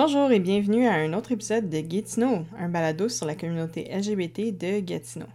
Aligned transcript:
Bonjour 0.00 0.30
et 0.30 0.38
bienvenue 0.38 0.86
à 0.86 0.92
un 0.92 1.12
autre 1.12 1.32
épisode 1.32 1.68
de 1.68 1.80
Gatineau, 1.80 2.44
un 2.56 2.68
balado 2.68 3.08
sur 3.08 3.26
la 3.26 3.34
communauté 3.34 3.90
LGBT 3.92 4.56
de 4.56 4.78
Gatineau. 4.78 5.26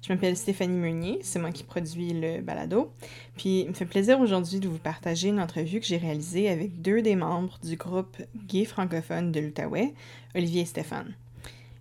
Je 0.00 0.12
m'appelle 0.12 0.36
Stéphanie 0.36 0.78
Meunier, 0.78 1.18
c'est 1.22 1.40
moi 1.40 1.50
qui 1.50 1.64
produis 1.64 2.12
le 2.12 2.40
balado. 2.40 2.92
Puis 3.36 3.62
il 3.62 3.70
me 3.70 3.74
fait 3.74 3.86
plaisir 3.86 4.20
aujourd'hui 4.20 4.60
de 4.60 4.68
vous 4.68 4.78
partager 4.78 5.30
une 5.30 5.40
entrevue 5.40 5.80
que 5.80 5.86
j'ai 5.86 5.96
réalisée 5.96 6.48
avec 6.48 6.80
deux 6.80 7.02
des 7.02 7.16
membres 7.16 7.58
du 7.64 7.74
groupe 7.74 8.16
gay 8.46 8.64
francophone 8.64 9.32
de 9.32 9.40
l'Outaouais, 9.40 9.92
Olivier 10.36 10.62
et 10.62 10.66
Stéphane. 10.66 11.12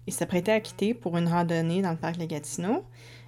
Ils 0.07 0.13
s'apprêtaient 0.13 0.51
à 0.51 0.61
quitter 0.61 0.95
pour 0.95 1.15
une 1.15 1.27
randonnée 1.27 1.83
dans 1.83 1.91
le 1.91 1.97
parc 1.97 2.17
de 2.17 2.25
Gatineau. 2.25 2.85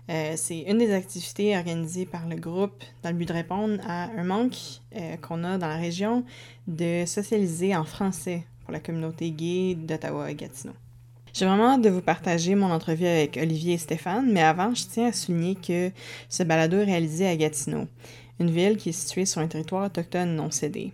Euh, 0.10 0.34
c'est 0.36 0.62
une 0.62 0.80
des 0.80 0.92
activités 0.92 1.56
organisées 1.56 2.08
par 2.08 2.28
le 2.28 2.36
groupe 2.36 2.84
dans 3.04 3.12
le 3.12 3.16
but 3.16 3.28
de 3.28 3.34
répondre 3.34 3.80
à 3.88 4.06
un 4.06 4.24
manque 4.24 4.58
euh, 4.96 5.18
qu'on 5.18 5.44
a 5.44 5.60
dans 5.60 5.68
la 5.68 5.78
région 5.78 6.26
de 6.66 7.06
socialiser 7.06 7.76
en 7.76 7.84
français 7.84 8.44
pour 8.64 8.74
la 8.74 8.80
communauté 8.80 9.32
gay 9.32 9.76
d'Ottawa 9.76 10.32
et 10.32 10.36
Gatineau. 10.36 10.74
J'ai 11.34 11.46
vraiment 11.46 11.72
hâte 11.72 11.82
de 11.82 11.90
vous 11.90 12.02
partager 12.02 12.56
mon 12.56 12.72
entrevue 12.72 13.06
avec 13.06 13.38
Olivier 13.38 13.76
et 13.76 13.78
Stéphane, 13.78 14.32
mais 14.32 14.42
avant, 14.42 14.76
je 14.76 14.84
tiens 14.86 15.08
à 15.08 15.14
souligner 15.14 15.56
que 15.56 15.92
ce 16.28 16.44
balado 16.44 16.78
est 16.78 16.86
réalisé 16.86 17.26
à 17.26 17.38
Gatineau, 17.38 17.88
une 18.40 18.52
ville 18.52 18.76
qui 18.76 18.90
est 18.90 18.94
située 18.94 19.26
sur 19.26 19.40
un 19.40 19.48
territoire 19.48 19.86
autochtone 19.86 20.36
non 20.36 20.52
cédé. 20.52 20.92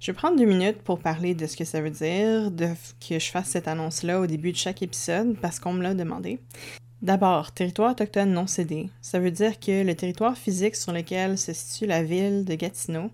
Je 0.00 0.10
vais 0.10 0.16
prendre 0.16 0.36
deux 0.36 0.44
minutes 0.44 0.82
pour 0.82 0.98
parler 0.98 1.34
de 1.34 1.46
ce 1.46 1.56
que 1.56 1.64
ça 1.64 1.80
veut 1.80 1.90
dire 1.90 2.50
de, 2.50 2.68
que 3.00 3.18
je 3.18 3.30
fasse 3.30 3.48
cette 3.48 3.68
annonce-là 3.68 4.20
au 4.20 4.26
début 4.26 4.52
de 4.52 4.56
chaque 4.56 4.82
épisode 4.82 5.36
parce 5.40 5.58
qu'on 5.58 5.72
me 5.72 5.82
l'a 5.82 5.94
demandé. 5.94 6.38
D'abord, 7.02 7.52
territoire 7.52 7.92
autochtone 7.92 8.32
non 8.32 8.46
cédé. 8.46 8.88
Ça 9.00 9.20
veut 9.20 9.30
dire 9.30 9.60
que 9.60 9.84
le 9.84 9.94
territoire 9.94 10.36
physique 10.36 10.76
sur 10.76 10.92
lequel 10.92 11.38
se 11.38 11.52
situe 11.52 11.86
la 11.86 12.02
ville 12.02 12.44
de 12.44 12.54
Gatineau 12.54 13.10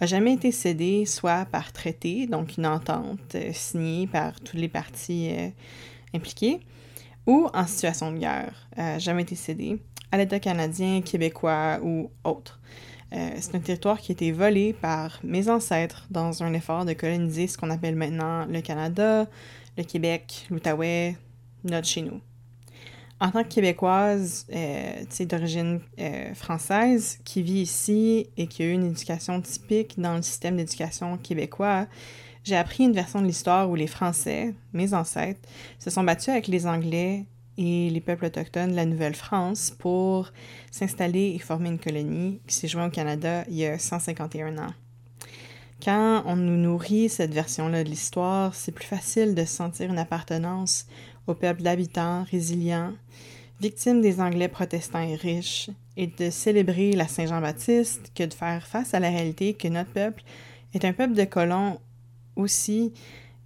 a 0.00 0.06
jamais 0.06 0.32
été 0.32 0.50
cédé 0.50 1.04
soit 1.04 1.44
par 1.44 1.72
traité, 1.72 2.26
donc 2.26 2.56
une 2.56 2.66
entente 2.66 3.34
euh, 3.34 3.52
signée 3.52 4.06
par 4.06 4.40
toutes 4.40 4.58
les 4.58 4.68
parties 4.68 5.30
euh, 5.32 5.48
impliquées, 6.14 6.60
ou 7.26 7.48
en 7.52 7.66
situation 7.66 8.10
de 8.10 8.18
guerre, 8.18 8.68
euh, 8.78 8.98
jamais 8.98 9.22
été 9.22 9.34
cédé 9.34 9.78
à 10.10 10.16
l'État 10.16 10.40
canadien, 10.40 11.02
québécois 11.02 11.78
ou 11.84 12.10
autre. 12.24 12.58
c'est 13.12 13.54
un 13.54 13.60
territoire 13.60 14.00
qui 14.00 14.10
a 14.10 14.14
été 14.14 14.32
volé 14.32 14.72
par 14.72 15.20
mes 15.22 15.48
ancêtres 15.48 16.06
dans 16.10 16.42
un 16.42 16.52
effort 16.52 16.84
de 16.84 16.94
coloniser 16.94 17.46
ce 17.46 17.56
qu'on 17.56 17.70
appelle 17.70 17.94
maintenant 17.94 18.44
le 18.46 18.60
Canada, 18.60 19.28
le 19.76 19.84
Québec, 19.84 20.46
l'Outaouais, 20.50 21.16
notre 21.62 21.86
chez 21.86 22.02
nous 22.02 22.20
en 23.20 23.30
tant 23.30 23.44
que 23.44 23.48
Québécoise 23.48 24.46
euh, 24.52 25.04
d'origine 25.26 25.80
euh, 25.98 26.34
française 26.34 27.18
qui 27.24 27.42
vit 27.42 27.60
ici 27.60 28.28
et 28.36 28.46
qui 28.46 28.62
a 28.62 28.66
eu 28.66 28.72
une 28.72 28.86
éducation 28.86 29.40
typique 29.40 30.00
dans 30.00 30.16
le 30.16 30.22
système 30.22 30.56
d'éducation 30.56 31.18
québécois, 31.18 31.86
j'ai 32.44 32.56
appris 32.56 32.84
une 32.84 32.92
version 32.92 33.20
de 33.20 33.26
l'histoire 33.26 33.68
où 33.68 33.74
les 33.74 33.86
Français, 33.86 34.54
mes 34.72 34.94
ancêtres, 34.94 35.40
se 35.78 35.90
sont 35.90 36.02
battus 36.02 36.30
avec 36.30 36.48
les 36.48 36.66
Anglais 36.66 37.26
et 37.58 37.90
les 37.90 38.00
peuples 38.00 38.24
autochtones 38.24 38.70
de 38.70 38.76
la 38.76 38.86
Nouvelle-France 38.86 39.74
pour 39.78 40.32
s'installer 40.70 41.34
et 41.34 41.38
former 41.38 41.68
une 41.68 41.78
colonie 41.78 42.40
qui 42.46 42.54
s'est 42.54 42.68
jointe 42.68 42.90
au 42.90 42.94
Canada 42.94 43.44
il 43.48 43.56
y 43.56 43.66
a 43.66 43.78
151 43.78 44.56
ans. 44.56 44.72
Quand 45.82 46.22
on 46.26 46.36
nous 46.36 46.56
nourrit 46.56 47.08
cette 47.08 47.32
version-là 47.32 47.84
de 47.84 47.88
l'histoire, 47.88 48.54
c'est 48.54 48.72
plus 48.72 48.86
facile 48.86 49.34
de 49.34 49.44
sentir 49.46 49.90
une 49.90 49.98
appartenance 49.98 50.86
au 51.26 51.34
peuple 51.34 51.62
d'habitants 51.62 52.24
résilients, 52.30 52.92
victimes 53.60 54.00
des 54.00 54.20
Anglais 54.20 54.48
protestants 54.48 55.02
et 55.02 55.14
riches, 55.14 55.70
et 55.96 56.06
de 56.06 56.30
célébrer 56.30 56.92
la 56.92 57.06
Saint-Jean-Baptiste 57.06 58.12
que 58.14 58.24
de 58.24 58.32
faire 58.32 58.66
face 58.66 58.94
à 58.94 59.00
la 59.00 59.10
réalité 59.10 59.54
que 59.54 59.68
notre 59.68 59.90
peuple 59.90 60.22
est 60.72 60.84
un 60.84 60.92
peuple 60.92 61.14
de 61.14 61.24
colons 61.24 61.78
aussi 62.36 62.92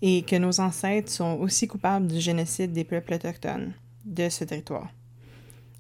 et 0.03 0.23
que 0.23 0.37
nos 0.37 0.61
ancêtres 0.61 1.11
sont 1.11 1.39
aussi 1.41 1.67
coupables 1.67 2.07
du 2.07 2.21
génocide 2.21 2.73
des 2.73 2.85
peuples 2.85 3.15
autochtones 3.15 3.73
de 4.05 4.29
ce 4.29 4.45
territoire. 4.45 4.89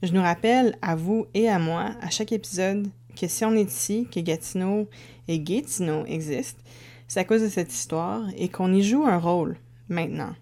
Je 0.02 0.12
nous 0.12 0.22
rappelle 0.22 0.76
à 0.82 0.96
vous 0.96 1.26
et 1.32 1.48
à 1.48 1.58
moi, 1.58 1.92
à 2.00 2.10
chaque 2.10 2.32
épisode, 2.32 2.88
que 3.14 3.28
si 3.28 3.44
on 3.44 3.54
est 3.54 3.70
ici, 3.70 4.08
que 4.12 4.20
Gatineau 4.20 4.88
et 5.28 5.38
Gatineau 5.38 6.04
existent, 6.06 6.62
c'est 7.06 7.20
à 7.20 7.24
cause 7.24 7.42
de 7.42 7.48
cette 7.48 7.72
histoire 7.72 8.22
et 8.36 8.48
qu'on 8.48 8.72
y 8.72 8.82
joue 8.82 9.04
un 9.04 9.18
rôle 9.18 9.56
maintenant 9.88 10.34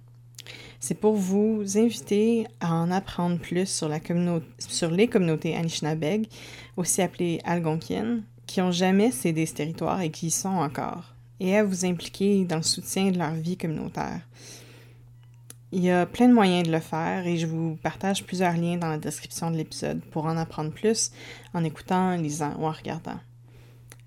c'est 0.83 0.99
pour 0.99 1.15
vous 1.15 1.63
inviter 1.77 2.49
à 2.61 2.75
en 2.75 2.91
apprendre 2.91 3.39
plus 3.39 3.69
sur, 3.69 3.89
les 3.89 5.07
communautés 5.07 5.55
Anishinaabeg, 5.55 6.27
aussi 6.77 7.01
appelées 7.03 7.41
Algonquiennes, 7.45 8.25
qui 8.49 8.59
n'ont 8.59 8.73
jamais 8.73 9.13
cédé 9.13 9.47
ce 9.47 9.55
territoire 9.55 10.01
et 10.01 10.11
qui 10.11 10.27
y 10.27 10.31
sont 10.33 10.49
encore, 10.49 11.15
et 11.39 11.57
à 11.57 11.63
vous 11.63 11.85
impliquer 11.85 12.45
dans 12.45 12.57
le 12.57 12.65
soutien 12.65 13.13
de 13.13 13.19
leur 13.19 13.33
vie 13.33 13.57
communautaire. 13.57 14.23
Il 15.71 15.85
y 15.85 15.91
a 15.93 16.05
plein 16.05 16.27
de 16.27 16.35
moyens 16.35 16.67
de 16.67 16.73
le 16.73 16.81
faire 16.81 17.29
et 17.29 17.37
je 17.37 17.47
vous 17.47 17.77
partage 17.77 18.25
plusieurs 18.25 18.57
liens 18.57 18.77
dans 18.77 18.89
la 18.89 18.99
description 18.99 19.53
de 19.53 19.57
l'épisode 19.59 20.01
pour 20.11 20.25
en 20.25 20.37
apprendre 20.37 20.73
plus 20.73 21.13
en 21.55 21.63
écoutant, 21.63 22.17
lisant 22.17 22.57
ou 22.59 22.67
en 22.67 22.73
regardant. 22.73 23.21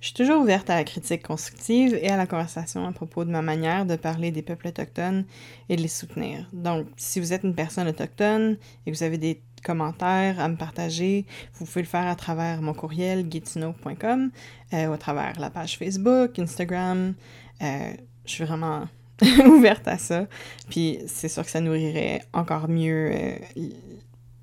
Je 0.01 0.07
suis 0.07 0.13
toujours 0.13 0.41
ouverte 0.41 0.69
à 0.69 0.75
la 0.75 0.83
critique 0.83 1.23
constructive 1.23 1.97
et 2.00 2.09
à 2.09 2.17
la 2.17 2.28
conversation 2.28 2.85
à 2.85 2.91
propos 2.91 3.25
de 3.25 3.31
ma 3.31 3.41
manière 3.41 3.85
de 3.85 3.95
parler 3.95 4.31
des 4.31 4.41
peuples 4.41 4.67
autochtones 4.67 5.25
et 5.69 5.75
de 5.78 5.81
les 5.81 5.88
soutenir. 5.88 6.47
Donc, 6.53 6.88
si 6.97 7.19
vous 7.19 7.33
êtes 7.33 7.44
une 7.44 7.56
personne 7.56 7.88
autochtone 7.88 8.57
et 8.85 8.91
que 8.91 8.95
vous 8.95 9.03
avez 9.03 9.17
des 9.17 9.41
commentaires 9.63 10.39
à 10.39 10.47
me 10.47 10.57
partager, 10.57 11.25
vous 11.55 11.66
pouvez 11.66 11.81
le 11.81 11.88
faire 11.88 12.07
à 12.07 12.16
travers 12.16 12.61
mon 12.61 12.73
courriel 12.73 13.28
guitino.com 13.28 14.31
euh, 14.73 14.88
ou 14.88 14.94
à 14.94 14.97
travers 14.97 15.39
la 15.39 15.50
page 15.50 15.78
Facebook, 15.78 16.38
Instagram. 16.38 17.16
Euh, 17.63 17.94
je 18.25 18.31
suis 18.31 18.44
vraiment 18.44 18.88
ouverte 19.45 19.88
à 19.88 19.97
ça. 19.97 20.28
Puis 20.69 21.00
c'est 21.07 21.29
sûr 21.29 21.44
que 21.44 21.50
ça 21.50 21.61
nourrirait 21.61 22.22
encore 22.34 22.67
mieux 22.67 23.11
euh, 23.11 23.38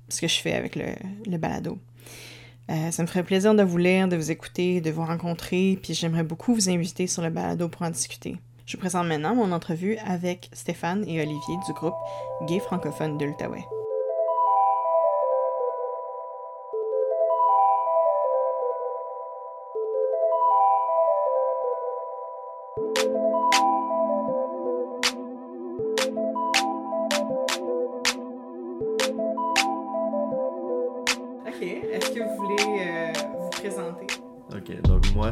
ce 0.09 0.19
que 0.19 0.27
je 0.27 0.39
fais 0.39 0.53
avec 0.53 0.75
le 0.75 1.37
balado. 1.37 1.79
Euh, 2.69 2.91
ça 2.91 3.03
me 3.03 3.07
ferait 3.07 3.23
plaisir 3.23 3.55
de 3.55 3.63
vous 3.63 3.77
lire, 3.77 4.07
de 4.07 4.15
vous 4.15 4.31
écouter, 4.31 4.81
de 4.81 4.91
vous 4.91 5.03
rencontrer, 5.03 5.77
puis 5.81 5.93
j'aimerais 5.93 6.23
beaucoup 6.23 6.53
vous 6.53 6.69
inviter 6.69 7.07
sur 7.07 7.21
le 7.21 7.29
balado 7.29 7.67
pour 7.67 7.81
en 7.81 7.89
discuter. 7.89 8.37
Je 8.65 8.77
vous 8.77 8.81
présente 8.81 9.07
maintenant 9.07 9.35
mon 9.35 9.51
entrevue 9.51 9.97
avec 10.05 10.49
Stéphane 10.53 11.03
et 11.05 11.21
Olivier 11.21 11.57
du 11.67 11.73
groupe 11.73 11.95
Gay 12.47 12.59
francophone 12.59 13.17
de. 13.17 13.25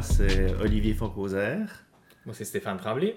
C'est 0.00 0.54
Olivier 0.60 0.94
Foncoser. 0.94 1.58
Moi, 2.24 2.34
c'est 2.34 2.44
Stéphane 2.44 2.78
Tremblay. 2.78 3.16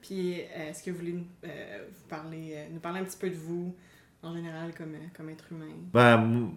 Puis, 0.00 0.40
euh, 0.40 0.70
est-ce 0.70 0.82
que 0.82 0.90
vous 0.90 0.98
voulez 0.98 1.14
euh, 1.44 1.84
vous 1.92 2.08
parler, 2.08 2.54
euh, 2.56 2.66
nous 2.72 2.80
parler 2.80 3.00
un 3.00 3.04
petit 3.04 3.18
peu 3.18 3.28
de 3.30 3.36
vous, 3.36 3.76
en 4.22 4.34
général, 4.34 4.72
comme, 4.74 4.94
comme 5.16 5.28
être 5.28 5.44
humain? 5.52 5.66
Ben, 5.92 6.50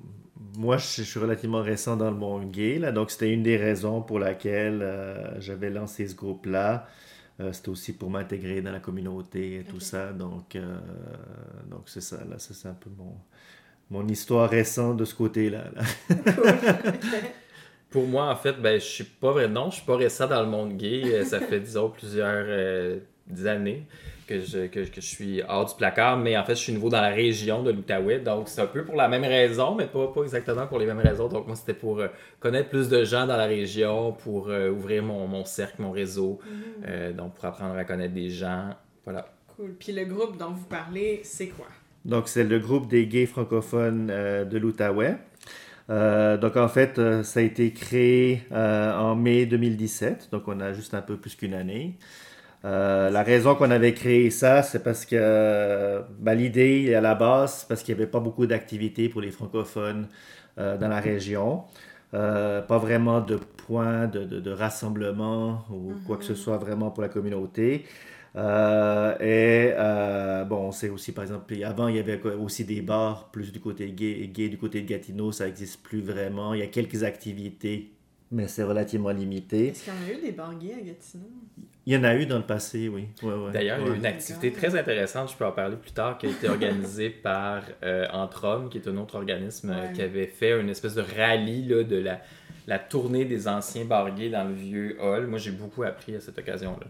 moi, 0.57 0.77
je 0.77 1.03
suis 1.03 1.19
relativement 1.19 1.61
récent 1.61 1.95
dans 1.97 2.09
le 2.09 2.17
monde 2.17 2.49
gay, 2.49 2.79
là, 2.79 2.91
donc 2.91 3.11
c'était 3.11 3.31
une 3.31 3.43
des 3.43 3.57
raisons 3.57 4.01
pour 4.01 4.19
laquelle 4.19 5.37
j'avais 5.37 5.69
lancé 5.69 6.07
ce 6.07 6.15
groupe-là. 6.15 6.87
c'était 7.51 7.69
aussi 7.69 7.93
pour 7.93 8.09
m'intégrer 8.09 8.61
dans 8.61 8.71
la 8.71 8.79
communauté 8.79 9.59
et 9.59 9.63
tout 9.63 9.79
ça. 9.79 10.11
Donc, 10.11 10.57
donc 11.69 11.83
c'est 11.85 12.01
ça, 12.01 12.17
là, 12.27 12.37
c'est 12.39 12.67
un 12.67 12.73
peu 12.73 12.89
mon, 12.97 13.15
mon 13.91 14.07
histoire 14.07 14.49
récente 14.49 14.97
de 14.97 15.05
ce 15.05 15.13
côté-là. 15.13 15.65
Là. 15.75 15.83
Pour 17.91 18.07
moi, 18.07 18.29
en 18.29 18.35
fait, 18.37 18.53
ben, 18.53 18.79
je 18.79 18.85
suis 18.85 19.03
pas 19.03 19.31
vrai. 19.31 19.49
Non, 19.49 19.69
je 19.69 19.75
suis 19.75 19.85
pas 19.85 19.97
récent 19.97 20.25
dans 20.25 20.41
le 20.41 20.47
monde 20.47 20.77
gay. 20.77 21.03
Euh, 21.05 21.25
ça 21.25 21.41
fait, 21.41 21.59
disons, 21.59 21.89
plusieurs 21.89 22.45
euh, 22.47 22.99
années 23.45 23.85
que 24.27 24.39
je, 24.39 24.67
que, 24.67 24.85
je 24.85 25.01
suis 25.01 25.41
hors 25.43 25.65
du 25.65 25.75
placard, 25.75 26.17
mais 26.17 26.37
en 26.37 26.45
fait, 26.45 26.55
je 26.55 26.61
suis 26.61 26.71
nouveau 26.71 26.87
dans 26.87 27.01
la 27.01 27.09
région 27.09 27.63
de 27.63 27.71
l'Outaouais. 27.71 28.19
Donc, 28.19 28.47
c'est 28.47 28.61
un 28.61 28.67
peu 28.67 28.85
pour 28.85 28.95
la 28.95 29.09
même 29.09 29.25
raison, 29.25 29.75
mais 29.75 29.87
pas, 29.87 30.07
pas 30.07 30.23
exactement 30.23 30.67
pour 30.67 30.79
les 30.79 30.85
mêmes 30.85 30.99
raisons. 30.99 31.27
Donc, 31.27 31.47
moi, 31.47 31.57
c'était 31.57 31.73
pour 31.73 31.99
euh, 31.99 32.07
connaître 32.39 32.69
plus 32.69 32.87
de 32.87 33.03
gens 33.03 33.27
dans 33.27 33.35
la 33.35 33.45
région, 33.45 34.13
pour 34.13 34.47
ouvrir 34.47 35.03
mon, 35.03 35.27
mon, 35.27 35.43
cercle, 35.43 35.81
mon 35.81 35.91
réseau, 35.91 36.39
mm. 36.45 37.11
donc 37.11 37.33
pour 37.33 37.43
apprendre 37.43 37.75
à 37.75 37.83
connaître 37.83 38.13
des 38.13 38.29
gens. 38.29 38.69
Voilà. 39.03 39.27
Cool. 39.57 39.73
Puis 39.77 39.91
le 39.91 40.05
groupe 40.05 40.37
dont 40.37 40.51
vous 40.51 40.65
parlez, 40.65 41.19
c'est 41.23 41.47
quoi? 41.47 41.67
Donc, 42.05 42.29
c'est 42.29 42.45
le 42.45 42.57
groupe 42.57 42.87
des 42.87 43.05
gays 43.05 43.25
francophones 43.25 44.07
de 44.07 44.57
l'Outaouais. 44.57 45.17
Euh, 45.91 46.37
donc 46.37 46.55
en 46.55 46.69
fait, 46.69 46.99
euh, 46.99 47.21
ça 47.23 47.41
a 47.41 47.43
été 47.43 47.71
créé 47.73 48.43
euh, 48.53 48.97
en 48.97 49.15
mai 49.15 49.45
2017, 49.45 50.29
donc 50.31 50.43
on 50.47 50.59
a 50.61 50.71
juste 50.71 50.93
un 50.93 51.01
peu 51.01 51.17
plus 51.17 51.35
qu'une 51.35 51.53
année. 51.53 51.97
la 52.63 53.23
raison 53.23 53.55
qu'on 53.55 53.71
avait 53.71 53.93
créé 53.93 54.29
ça, 54.29 54.63
c'est 54.63 54.83
parce 54.83 55.05
que 55.05 56.01
ben, 56.19 56.35
l'idée 56.35 56.93
à 56.95 57.01
la 57.01 57.15
base, 57.15 57.65
parce 57.67 57.83
qu'il 57.83 57.95
n'y 57.95 58.01
avait 58.01 58.11
pas 58.11 58.19
beaucoup 58.19 58.45
d'activités 58.45 59.09
pour 59.09 59.21
les 59.21 59.31
francophones 59.31 60.07
dans 60.57 60.87
la 60.87 60.99
région. 60.99 61.63
pas 62.11 62.77
vraiment 62.77 63.19
de 63.21 63.37
points 63.65 64.07
de, 64.07 64.23
de, 64.25 64.51
rassemblement 64.51 65.65
ou 65.71 65.93
quoi 66.05 66.17
que 66.17 66.23
ce 66.25 66.33
mhm. 66.33 66.37
soit 66.37 66.57
vraiment 66.57 66.91
pour 66.91 67.01
la 67.01 67.09
communauté. 67.09 67.85
Euh, 68.35 69.13
et 69.19 69.73
euh, 69.75 70.43
bon, 70.45 70.67
on 70.67 70.71
sait 70.71 70.89
aussi, 70.89 71.11
par 71.11 71.23
exemple, 71.23 71.53
avant, 71.63 71.87
il 71.89 71.97
y 71.97 71.99
avait 71.99 72.21
aussi 72.23 72.63
des 72.65 72.81
bars 72.81 73.29
plus 73.31 73.51
du 73.51 73.59
côté 73.59 73.91
gay, 73.91 74.27
gay 74.27 74.47
du 74.49 74.57
côté 74.57 74.81
de 74.81 74.87
Gatineau, 74.87 75.31
ça 75.31 75.45
n'existe 75.45 75.83
plus 75.83 76.01
vraiment. 76.01 76.53
Il 76.53 76.61
y 76.61 76.63
a 76.63 76.67
quelques 76.67 77.03
activités, 77.03 77.91
mais 78.31 78.47
c'est 78.47 78.63
relativement 78.63 79.09
limité. 79.09 79.67
Est-ce 79.67 79.83
qu'il 79.83 79.93
y 79.93 79.95
en 79.97 80.09
a 80.09 80.17
eu 80.17 80.21
des 80.21 80.31
bars 80.31 80.55
gays 80.57 80.73
à 80.75 80.81
Gatineau? 80.81 81.25
Il 81.85 81.93
y 81.93 81.97
en 81.97 82.03
a 82.03 82.15
eu 82.15 82.25
dans 82.25 82.37
le 82.37 82.45
passé, 82.45 82.87
oui. 82.87 83.07
Ouais, 83.23 83.33
ouais. 83.33 83.51
D'ailleurs, 83.51 83.79
il 83.81 83.87
y 83.87 83.89
a 83.89 83.93
eu 83.93 83.97
une 83.97 84.05
activité 84.05 84.51
très 84.53 84.75
intéressante, 84.77 85.31
je 85.31 85.35
peux 85.35 85.45
en 85.45 85.51
parler 85.51 85.75
plus 85.75 85.91
tard, 85.91 86.17
qui 86.17 86.27
a 86.27 86.29
été 86.29 86.47
organisée 86.47 87.09
par 87.23 87.63
euh, 87.83 88.05
Entre 88.13 88.45
Hommes, 88.45 88.69
qui 88.69 88.77
est 88.77 88.87
un 88.87 88.95
autre 88.97 89.15
organisme 89.15 89.71
euh, 89.71 89.87
Ouais. 89.87 89.93
qui 89.93 90.01
avait 90.03 90.27
fait 90.27 90.57
une 90.61 90.69
espèce 90.69 90.93
de 90.95 91.01
rallye 91.01 91.65
là, 91.67 91.83
de 91.83 91.97
la, 91.97 92.21
la 92.67 92.79
tournée 92.79 93.25
des 93.25 93.47
anciens 93.47 93.83
bars 93.83 94.13
gays 94.15 94.29
dans 94.29 94.43
le 94.47 94.53
vieux 94.53 94.95
hall. 95.01 95.25
Moi, 95.27 95.39
j'ai 95.39 95.51
beaucoup 95.51 95.83
appris 95.83 96.15
à 96.15 96.21
cette 96.21 96.37
occasion-là. 96.37 96.87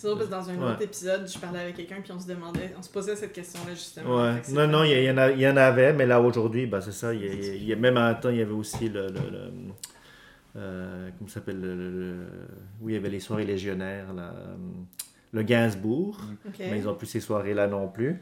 C'est 0.00 0.08
parce 0.08 0.24
que 0.26 0.30
dans 0.30 0.48
un 0.50 0.56
Ouais. 0.56 0.72
autre 0.72 0.82
épisode, 0.82 1.28
je 1.30 1.38
parlais 1.38 1.60
avec 1.60 1.76
quelqu'un 1.76 1.96
puis 2.02 2.10
on 2.12 2.18
se 2.20 2.26
demandait, 2.26 2.72
on 2.78 2.82
se 2.82 2.88
posait 2.88 3.16
cette 3.16 3.32
question-là 3.32 3.74
justement. 3.74 4.16
Ouais. 4.22 4.40
Non, 4.50 4.66
non, 4.66 4.84
il 4.84 5.02
y, 5.02 5.10
en 5.10 5.18
a- 5.18 5.30
il 5.30 5.40
y 5.40 5.46
en 5.48 5.56
avait, 5.56 5.92
mais 5.92 6.06
là 6.06 6.20
aujourd'hui, 6.20 6.66
bah, 6.66 6.80
c'est 6.80 6.92
ça. 6.92 7.12
Il 7.12 7.22
y 7.22 7.26
il 7.56 7.64
y 7.64 7.72
a- 7.72 7.76
même 7.76 7.96
en 7.98 8.14
temps, 8.14 8.30
il 8.30 8.36
y 8.38 8.42
avait 8.42 8.50
aussi 8.52 8.88
le. 8.88 9.08
le, 9.08 9.12
le- 9.30 9.52
euh, 10.56 11.10
comment 11.18 11.28
s'appelle 11.28 11.60
le, 11.60 11.74
le- 11.76 11.90
le- 11.90 12.26
Oui, 12.80 12.92
il 12.92 12.94
y 12.94 12.98
avait 12.98 13.10
les 13.10 13.20
soirées 13.20 13.44
légionnaires, 13.44 14.12
là, 14.14 14.32
le 15.32 15.42
Gainsbourg, 15.42 16.18
mais 16.58 16.78
ils 16.78 16.84
n'ont 16.84 16.94
plus 16.94 17.06
ces 17.06 17.20
soirées-là 17.20 17.66
non 17.68 17.86
plus. 17.86 18.20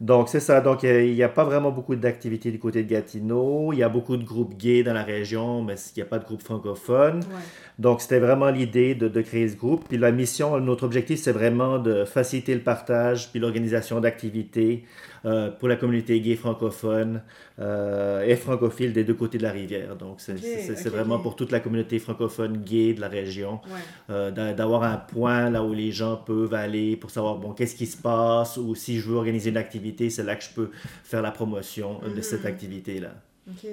Donc, 0.00 0.28
c'est 0.28 0.40
ça. 0.40 0.60
Donc, 0.60 0.82
il 0.82 1.14
n'y 1.14 1.22
a, 1.22 1.28
pas 1.28 1.44
vraiment 1.44 1.70
beaucoup 1.70 1.96
d'activités 1.96 2.50
du 2.50 2.58
côté 2.58 2.82
de 2.82 2.88
Gatineau. 2.88 3.72
Il 3.72 3.78
y 3.78 3.82
a 3.82 3.88
beaucoup 3.88 4.16
de 4.16 4.24
groupes 4.24 4.54
gays 4.54 4.82
dans 4.82 4.92
la 4.92 5.02
région, 5.02 5.62
mais 5.62 5.74
il 5.74 5.98
n'y 5.98 6.02
a 6.02 6.06
pas 6.06 6.18
de 6.18 6.24
groupe 6.24 6.42
francophone. 6.42 7.16
Ouais. 7.16 7.42
Donc, 7.78 8.02
c'était 8.02 8.18
vraiment 8.18 8.50
l'idée 8.50 8.94
de, 8.94 9.08
de 9.08 9.20
créer 9.22 9.48
ce 9.48 9.56
groupe. 9.56 9.88
Puis 9.88 9.96
la 9.96 10.12
mission, 10.12 10.60
notre 10.60 10.84
objectif, 10.84 11.18
c'est 11.20 11.32
vraiment 11.32 11.78
de 11.78 12.04
faciliter 12.04 12.54
le 12.54 12.60
partage 12.60 13.30
puis 13.30 13.40
l'organisation 13.40 14.00
d'activités 14.00 14.84
euh, 15.26 15.50
pour 15.50 15.68
la 15.68 15.76
communauté 15.76 16.20
gay 16.20 16.36
francophone 16.36 17.20
euh, 17.58 18.22
et 18.24 18.36
francophile 18.36 18.92
des 18.92 19.04
deux 19.04 19.14
côtés 19.14 19.38
de 19.38 19.42
la 19.42 19.50
rivière. 19.52 19.96
Donc, 19.96 20.20
c'est 20.20 20.88
vraiment 20.88 21.18
pour 21.18 21.36
toute 21.36 21.50
la 21.52 21.60
communauté 21.60 21.98
francophone 21.98 22.58
gay 22.58 22.94
de 22.94 23.00
la 23.00 23.08
région. 23.08 23.60
Ouais. 23.66 23.80
euh, 24.10 24.30
d'a- 24.30 24.52
D'avoir 24.54 24.84
un 24.84 24.96
point 24.96 25.50
là 25.50 25.62
où 25.64 25.74
les 25.74 25.90
gens 25.92 26.16
peuvent 26.16 26.54
aller 26.54 26.96
pour 26.96 27.10
savoir, 27.10 27.36
bon, 27.36 27.52
qu'est-ce 27.52 27.74
qui 27.74 27.86
se 27.86 27.96
passe 28.00 28.56
ou 28.56 28.74
si 28.74 28.98
je 29.00 29.08
veux 29.10 29.16
organiser 29.16 29.50
une 29.50 29.56
activité, 29.56 30.08
c'est 30.10 30.22
là 30.22 30.36
que 30.36 30.44
je 30.44 30.50
peux 30.50 30.70
faire 31.04 31.22
la 31.22 31.32
promotion 31.32 32.00
de 32.14 32.20
cette 32.20 32.40
Mhm. 32.42 32.46
activité-là. 32.46 33.14
Ok. 33.50 33.68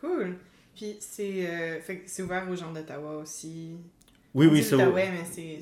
Cool. 0.00 0.36
Puis 0.74 0.96
c'est 1.00 2.22
ouvert 2.22 2.46
aux 2.50 2.56
gens 2.56 2.72
d'Ottawa 2.72 3.16
aussi. 3.22 3.72
Oui, 4.34 4.46
oui, 4.46 4.62
c'est. 4.62 4.76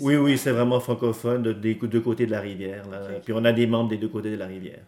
Oui, 0.00 0.16
oui, 0.16 0.36
c'est 0.36 0.50
vraiment 0.52 0.78
francophone 0.80 1.42
de- 1.42 1.52
des 1.54 1.74
deux 1.74 2.00
côtés 2.02 2.26
de 2.26 2.30
la 2.30 2.40
rivière. 2.40 2.86
là. 2.90 2.98
Puis 3.24 3.32
on 3.32 3.44
a 3.44 3.52
des 3.52 3.66
membres 3.66 3.88
des 3.88 3.96
deux 3.96 4.08
côtés 4.08 4.30
de 4.30 4.36
la 4.36 4.46
rivière. 4.46 4.80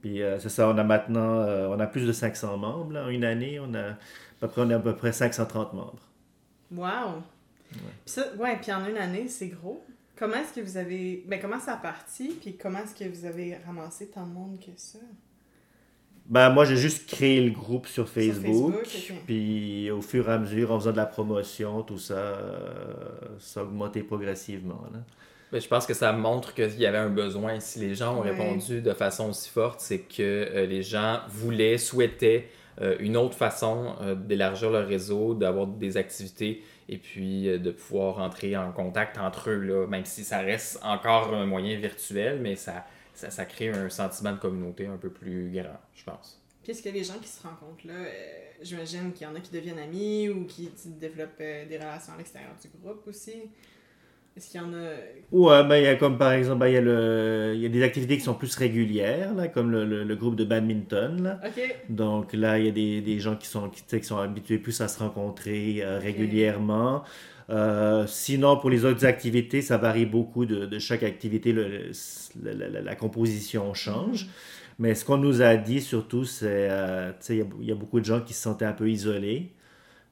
Puis 0.00 0.20
euh, 0.22 0.40
c'est 0.40 0.48
ça, 0.48 0.68
on 0.68 0.76
a 0.76 0.82
maintenant, 0.82 1.38
euh, 1.40 1.68
on 1.68 1.78
a 1.78 1.86
plus 1.86 2.04
de 2.06 2.12
500 2.12 2.56
membres. 2.58 2.92
Là. 2.92 3.04
En 3.04 3.08
une 3.10 3.24
année, 3.24 3.60
on 3.60 3.72
a, 3.74 3.90
à 3.90 3.96
peu 4.40 4.48
près, 4.48 4.62
on 4.62 4.70
a 4.70 4.76
à 4.76 4.80
peu 4.80 4.96
près 4.96 5.12
530 5.12 5.72
membres. 5.72 6.08
Wow. 6.72 7.22
Puis 7.70 7.80
ça, 8.06 8.24
ouais, 8.38 8.56
puis 8.60 8.72
en 8.72 8.84
une 8.86 8.96
année, 8.96 9.28
c'est 9.28 9.48
gros. 9.48 9.84
Comment 10.16 10.36
est-ce 10.36 10.52
que 10.52 10.60
vous 10.60 10.76
avez. 10.76 11.24
Ben, 11.28 11.38
comment 11.40 11.58
ça 11.60 11.74
a 11.74 11.76
parti, 11.76 12.36
puis 12.40 12.56
comment 12.56 12.80
est-ce 12.80 12.94
que 12.94 13.08
vous 13.08 13.24
avez 13.24 13.56
ramassé 13.66 14.08
tant 14.08 14.26
de 14.26 14.32
monde 14.32 14.58
que 14.60 14.72
ça? 14.76 14.98
Ben, 16.26 16.50
moi, 16.50 16.64
j'ai 16.64 16.76
juste 16.76 17.08
créé 17.08 17.40
le 17.40 17.50
groupe 17.50 17.86
sur 17.86 18.08
Facebook. 18.08 18.74
Facebook, 18.74 19.10
ok. 19.10 19.16
Puis 19.26 19.90
au 19.90 20.00
fur 20.00 20.28
et 20.28 20.32
à 20.32 20.38
mesure, 20.38 20.70
en 20.72 20.78
faisant 20.78 20.92
de 20.92 20.96
la 20.96 21.06
promotion, 21.06 21.82
tout 21.82 21.98
ça, 21.98 22.14
euh, 22.14 22.58
ça 23.38 23.60
a 23.60 23.62
augmenté 23.64 24.02
progressivement. 24.02 24.82
Là. 24.92 25.00
Ben, 25.50 25.60
je 25.60 25.68
pense 25.68 25.84
que 25.84 25.94
ça 25.94 26.12
montre 26.12 26.54
qu'il 26.54 26.78
y 26.80 26.86
avait 26.86 26.98
un 26.98 27.10
besoin. 27.10 27.60
Si 27.60 27.78
les 27.80 27.94
gens 27.94 28.16
ont 28.16 28.22
Ouais. 28.22 28.30
répondu 28.30 28.80
de 28.80 28.92
façon 28.94 29.30
aussi 29.30 29.50
forte, 29.50 29.80
c'est 29.80 29.98
que 30.00 30.22
euh, 30.22 30.64
les 30.66 30.82
gens 30.82 31.20
voulaient, 31.28 31.76
souhaitaient 31.76 32.48
euh, 32.80 32.96
une 33.00 33.18
autre 33.18 33.36
façon 33.36 33.94
euh, 34.00 34.14
d'élargir 34.14 34.70
leur 34.70 34.86
réseau, 34.86 35.34
d'avoir 35.34 35.66
des 35.66 35.98
activités 35.98 36.62
et 36.88 36.96
puis 36.96 37.48
euh, 37.48 37.58
de 37.58 37.70
pouvoir 37.70 38.18
entrer 38.20 38.56
en 38.56 38.72
contact 38.72 39.18
entre 39.18 39.50
eux, 39.50 39.58
là, 39.60 39.86
même 39.86 40.06
si 40.06 40.24
ça 40.24 40.38
reste 40.38 40.80
encore 40.82 41.34
un 41.34 41.44
moyen 41.44 41.76
virtuel, 41.78 42.38
mais 42.40 42.56
ça, 42.56 42.86
ça, 43.14 43.30
ça 43.30 43.44
crée 43.44 43.68
un 43.70 43.88
sentiment 43.90 44.32
de 44.32 44.38
communauté 44.38 44.86
un 44.86 44.96
peu 44.96 45.10
plus 45.10 45.50
grand, 45.52 45.78
je 45.94 46.04
pense. 46.04 46.40
Puis 46.62 46.72
est-ce 46.72 46.82
que 46.82 46.88
les 46.90 47.04
gens 47.04 47.18
qui 47.20 47.28
se 47.28 47.42
rencontrent 47.42 47.86
là, 47.86 47.94
euh, 47.94 48.06
j'imagine 48.62 49.12
qu'il 49.12 49.26
y 49.26 49.30
en 49.30 49.34
a 49.34 49.40
qui 49.40 49.50
deviennent 49.52 49.78
amis 49.80 50.28
ou 50.28 50.44
qui 50.46 50.70
développent 51.00 51.30
euh, 51.40 51.66
des 51.66 51.76
relations 51.76 52.12
à 52.14 52.18
l'extérieur 52.18 52.52
du 52.62 52.68
groupe 52.82 53.06
aussi? 53.08 53.32
Est-ce 54.34 54.50
qu'il 54.50 54.60
y 54.62 54.64
en 54.64 54.72
a. 54.72 54.92
Ouais, 55.30 55.62
ben, 55.68 55.76
il 55.76 55.84
y 55.84 55.88
a 55.88 55.96
comme 55.96 56.16
par 56.16 56.32
exemple, 56.32 56.60
ben, 56.60 56.68
il 56.68 56.72
y, 56.74 56.76
a 56.78 56.80
le, 56.80 57.52
il 57.54 57.60
y 57.60 57.66
a 57.66 57.68
des 57.68 57.82
activités 57.82 58.16
qui 58.16 58.22
sont 58.24 58.32
plus 58.32 58.54
régulières, 58.56 59.34
là, 59.34 59.48
comme 59.48 59.70
le, 59.70 59.84
le- 59.84 60.04
le 60.04 60.16
groupe 60.16 60.36
de 60.36 60.44
badminton. 60.44 61.22
Là. 61.22 61.40
Ok. 61.46 61.76
Donc 61.90 62.32
là, 62.32 62.58
il 62.58 62.64
y 62.64 62.68
a 62.68 62.70
des, 62.70 63.02
des 63.02 63.18
gens 63.20 63.36
qui 63.36 63.46
sont, 63.46 63.68
qui, 63.68 64.02
sont 64.04 64.16
habitués 64.16 64.56
plus 64.56 64.80
à 64.80 64.88
se 64.88 65.00
rencontrer 65.00 65.82
euh, 65.82 65.98
régulièrement. 65.98 67.04
Euh, 67.50 68.06
sinon, 68.06 68.56
pour 68.58 68.70
les 68.70 68.84
autres 68.84 69.04
activités, 69.04 69.62
ça 69.62 69.76
varie 69.78 70.06
beaucoup 70.06 70.46
de, 70.46 70.66
de 70.66 70.78
chaque 70.78 71.02
activité. 71.02 71.52
le- 71.52 71.90
le- 72.42 72.80
la, 72.82 72.94
composition 72.96 73.74
change. 73.74 74.28
Mais 74.78 74.94
ce 74.94 75.04
qu'on 75.04 75.18
nous 75.18 75.42
a 75.42 75.56
dit 75.56 75.80
surtout, 75.80 76.24
c'est 76.24 76.68
euh, 76.70 77.12
il 77.28 77.36
y 77.36 77.40
a- 77.42 77.44
il 77.60 77.66
y, 77.68 77.72
a 77.72 77.74
beaucoup 77.74 78.00
de 78.00 78.04
gens 78.04 78.20
qui 78.20 78.32
se 78.34 78.42
sentaient 78.42 78.64
un 78.64 78.72
peu 78.72 78.88
isolés. 78.90 79.52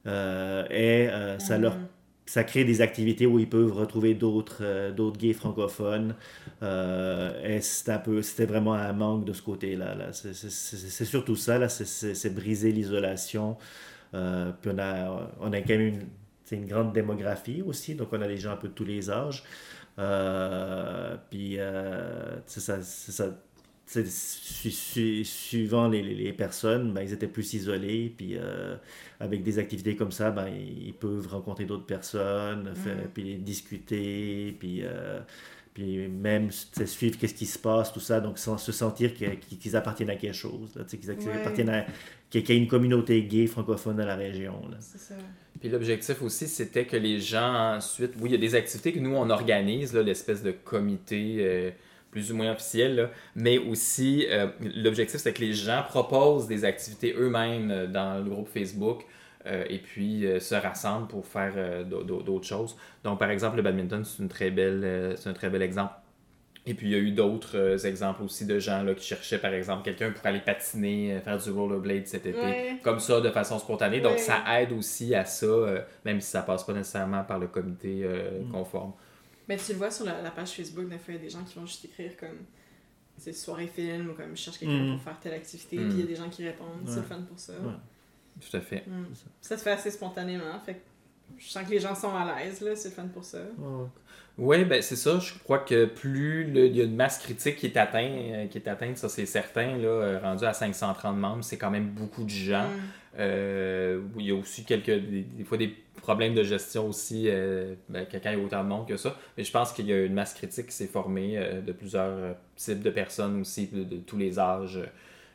Euh, 0.07 0.65
et 0.69 1.09
euh, 1.09 1.39
ça 1.39 1.57
leur 1.57 1.75
Mhm. 1.77 1.87
ça 2.25 2.43
crée 2.43 2.63
des 2.65 2.81
activités 2.81 3.25
où 3.27 3.39
ils 3.39 3.49
peuvent 3.49 3.73
retrouver 3.73 4.13
d'autres 4.15 4.59
euh, 4.63 4.91
d'autres 4.91 5.17
gays 5.19 5.33
francophones. 5.33 6.15
Et 7.43 7.61
c'était 7.61 7.91
un 7.93 7.99
peu, 7.99 8.21
c'était 8.21 8.45
vraiment 8.45 8.73
un 8.73 8.93
manque 8.93 9.25
de 9.25 9.33
ce 9.33 9.41
côté-là. 9.41 9.95
Là. 9.95 10.13
C'est, 10.13 11.05
surtout 11.05 11.35
ça, 11.35 11.57
là, 11.59 11.69
c'est, 11.69 12.33
briser 12.33 12.71
l'isolation. 12.71 13.57
Puis 14.11 14.71
on 14.73 14.77
a, 14.79 15.31
on 15.39 15.51
a 15.53 15.61
quand 15.61 15.69
même 15.69 15.81
une, 15.81 16.01
c'est 16.51 16.57
une 16.57 16.67
grande 16.67 16.91
démographie 16.93 17.61
aussi, 17.61 17.95
donc 17.95 18.09
on 18.11 18.21
a 18.21 18.27
des 18.27 18.35
gens 18.37 18.51
un 18.51 18.57
peu 18.57 18.67
de 18.67 18.73
tous 18.73 18.83
les 18.83 19.09
âges. 19.09 19.43
Euh, 19.99 21.15
puis 21.29 21.55
euh, 21.59 22.37
ça, 22.45 22.81
ça. 22.81 23.25
C'est- 23.85 24.05
su- 24.09 24.71
su- 24.71 25.25
suivant 25.25 25.89
les, 25.89 26.31
personnes, 26.31 26.93
ben, 26.93 27.01
ils 27.01 27.11
étaient 27.11 27.27
plus 27.27 27.53
isolés, 27.55 28.13
puis 28.15 28.37
euh, 28.37 28.75
avec 29.19 29.43
des 29.43 29.59
activités 29.59 29.97
comme 29.97 30.13
ça, 30.13 30.31
ben, 30.31 30.47
ils 30.47 30.93
peuvent 30.93 31.27
rencontrer 31.27 31.65
d'autres 31.65 31.85
personnes, 31.85 32.73
faire- 32.75 32.95
Mhm. 32.95 33.09
puis 33.13 33.35
discuter, 33.35 34.55
puis, 34.57 34.83
puis 35.73 36.07
même 36.07 36.51
suivre 36.51 37.17
qu'est-ce 37.17 37.33
qui 37.33 37.45
se 37.45 37.59
passe, 37.59 37.91
tout 37.91 37.99
ça, 37.99 38.21
donc 38.21 38.37
sans 38.39 38.57
se 38.57 38.71
sentir 38.71 39.13
qu'ils 39.13 39.75
appartiennent 39.75 40.09
à 40.11 40.15
quelque 40.15 40.35
chose, 40.35 40.71
qu'ils 40.89 41.09
Ouais. 41.09 41.33
appartiennent 41.41 41.69
à 41.69 41.85
qu'il 42.39 42.55
y 42.55 42.57
ait 42.57 42.61
une 42.61 42.67
communauté 42.67 43.23
gay 43.23 43.45
francophone 43.47 43.97
dans 43.97 44.05
la 44.05 44.15
région. 44.15 44.53
C'est 44.79 44.97
ça. 44.99 45.15
Puis 45.59 45.69
l'objectif 45.69 46.21
aussi, 46.21 46.47
c'était 46.47 46.85
que 46.85 46.97
les 46.97 47.19
gens 47.19 47.75
ensuite, 47.75 48.13
oui, 48.19 48.29
il 48.29 48.31
y 48.31 48.35
a 48.35 48.39
des 48.39 48.55
activités 48.55 48.93
que 48.93 48.99
nous, 48.99 49.13
on 49.15 49.29
organise, 49.29 49.93
l'espèce 49.93 50.41
de 50.41 50.51
comité 50.51 51.37
euh, 51.39 51.69
plus 52.09 52.31
ou 52.31 52.35
moins 52.35 52.51
officiel, 52.51 52.95
là, 52.95 53.11
mais 53.35 53.57
aussi 53.59 54.25
euh, 54.29 54.47
l'objectif, 54.75 55.19
c'est 55.19 55.33
que 55.33 55.41
les 55.41 55.53
gens 55.53 55.83
proposent 55.87 56.47
des 56.47 56.65
activités 56.65 57.13
eux-mêmes 57.17 57.69
euh, 57.69 57.87
dans 57.87 58.23
le 58.23 58.29
groupe 58.29 58.47
Facebook 58.47 59.05
euh, 59.45 59.63
et 59.69 59.77
puis 59.77 60.25
euh, 60.25 60.39
se 60.39 60.55
rassemblent 60.55 61.07
pour 61.07 61.25
faire 61.25 61.53
euh, 61.55 61.83
d'au- 61.83 62.03
d'au- 62.03 62.21
d'autres 62.23 62.47
choses. 62.47 62.75
Donc, 63.03 63.19
par 63.19 63.29
exemple, 63.29 63.57
le 63.57 63.61
badminton, 63.61 64.03
c'est 64.03 64.21
une 64.23 64.29
très 64.29 64.51
belle, 64.51 64.81
euh, 64.83 65.15
c'est 65.15 65.29
un 65.29 65.33
très 65.33 65.49
bel 65.49 65.61
exemple. 65.61 65.93
Et 66.67 66.75
puis, 66.75 66.87
il 66.87 66.91
y 66.91 66.95
a 66.95 66.99
eu 66.99 67.11
d'autres 67.11 67.57
euh, 67.57 67.77
exemples 67.79 68.21
aussi 68.21 68.45
de 68.45 68.59
gens 68.59 68.83
là, 68.83 68.93
qui 68.93 69.03
cherchaient, 69.03 69.39
par 69.39 69.51
exemple, 69.53 69.83
quelqu'un 69.83 70.11
pour 70.11 70.23
aller 70.27 70.41
patiner, 70.41 71.13
euh, 71.13 71.19
faire 71.19 71.37
du 71.39 71.49
rollerblade 71.49 72.05
cet 72.05 72.27
été 72.27 72.39
Ouais. 72.39 72.77
comme 72.83 72.99
ça 72.99 73.19
de 73.19 73.31
façon 73.31 73.57
spontanée. 73.57 73.99
Donc 73.99 74.13
Ouais. 74.13 74.17
ça 74.19 74.43
aide 74.61 74.71
aussi 74.71 75.15
à 75.15 75.25
ça, 75.25 75.45
euh, 75.47 75.81
même 76.05 76.21
si 76.21 76.29
ça 76.29 76.43
passe 76.43 76.63
pas 76.63 76.73
nécessairement 76.73 77.23
par 77.23 77.39
le 77.39 77.47
comité 77.47 78.01
euh, 78.03 78.41
Mm. 78.43 78.51
conforme. 78.51 78.93
Mais 79.49 79.57
tu 79.57 79.71
le 79.71 79.79
vois 79.79 79.89
sur 79.89 80.05
la, 80.05 80.21
la 80.21 80.29
page 80.29 80.51
Facebook, 80.51 80.87
des 80.87 80.97
fois, 80.99 81.13
il 81.13 81.15
y 81.15 81.19
a 81.19 81.21
des 81.23 81.29
gens 81.31 81.43
qui 81.43 81.57
vont 81.57 81.65
juste 81.65 81.83
écrire 81.85 82.15
comme. 82.15 82.37
C'est 83.17 83.33
soirée 83.33 83.67
film 83.67 84.09
ou 84.11 84.13
comme 84.13 84.35
je 84.35 84.41
cherche 84.41 84.57
quelqu'un 84.59 84.83
Mhm. 84.83 84.93
pour 84.95 85.03
faire 85.03 85.19
telle 85.19 85.33
activité, 85.33 85.77
Mhm. 85.77 85.89
puis 85.89 85.97
il 85.97 85.99
y 86.01 86.03
a 86.03 86.07
des 86.07 86.15
gens 86.15 86.29
qui 86.29 86.43
répondent. 86.45 86.81
C'est 86.85 86.95
le 86.97 87.01
fun 87.01 87.21
pour 87.27 87.37
ça. 87.39 87.53
Ouais. 87.53 87.73
Tout 88.39 88.55
à 88.57 88.61
fait. 88.61 88.83
Mm. 88.87 89.05
Ça 89.41 89.57
se 89.57 89.63
fait 89.63 89.71
assez 89.71 89.91
spontanément, 89.91 90.59
fait 90.65 90.75
que 90.75 90.79
je 91.37 91.47
sens 91.47 91.63
que 91.65 91.71
les 91.71 91.79
gens 91.79 91.95
sont 91.95 92.15
à 92.15 92.25
l'aise, 92.39 92.61
là, 92.61 92.75
c'est 92.75 92.89
le 92.89 92.95
fun 92.95 93.07
pour 93.07 93.23
ça. 93.23 93.39
Oui, 94.37 94.63
ben 94.65 94.81
c'est 94.81 94.95
ça. 94.95 95.19
Je 95.19 95.33
crois 95.39 95.59
que 95.59 95.85
plus 95.85 96.45
le- 96.45 96.65
il 96.67 96.75
y 96.75 96.81
a 96.81 96.85
une 96.85 96.95
masse 96.95 97.19
critique 97.19 97.57
qui 97.57 97.65
est 97.67 97.77
atteinte, 97.77 98.11
euh, 98.13 98.47
qui 98.47 98.57
est 98.57 98.67
atteinte, 98.67 98.97
ça 98.97 99.09
c'est 99.09 99.25
certain, 99.25 99.77
là, 99.77 99.87
euh, 99.87 100.19
rendu 100.19 100.45
à 100.45 100.53
530 100.53 101.17
membres, 101.17 101.43
c'est 101.43 101.57
quand 101.57 101.69
même 101.69 101.89
beaucoup 101.89 102.23
de 102.23 102.29
gens. 102.29 102.63
Mm. 102.67 102.79
Euh, 103.19 104.01
il 104.17 104.25
y 104.25 104.31
a 104.31 104.35
aussi 104.35 104.63
quelques, 104.63 104.85
des, 104.89 105.23
des 105.23 105.43
fois 105.43 105.57
des 105.57 105.75
problèmes 106.01 106.33
de 106.33 106.43
gestion 106.43 106.87
aussi, 106.87 107.27
ben, 107.89 108.05
que 108.05 108.17
quand 108.17 108.31
il 108.31 108.39
y 108.39 108.41
a 108.41 108.43
autant 108.43 108.63
de 108.63 108.69
monde 108.69 108.87
que 108.87 108.95
ça. 108.97 109.15
Mais 109.37 109.43
je 109.43 109.51
pense 109.51 109.73
qu'il 109.73 109.85
y 109.87 109.93
a 109.93 110.05
une 110.05 110.13
masse 110.13 110.33
critique 110.33 110.67
qui 110.67 110.73
s'est 110.75 110.87
formée 110.87 111.37
de 111.63 111.71
plusieurs 111.73 112.35
types 112.55 112.81
de 112.81 112.89
personnes 112.89 113.41
aussi, 113.41 113.67
de, 113.67 113.83
de 113.83 113.97
tous 113.97 114.17
les 114.17 114.39
âges 114.39 114.79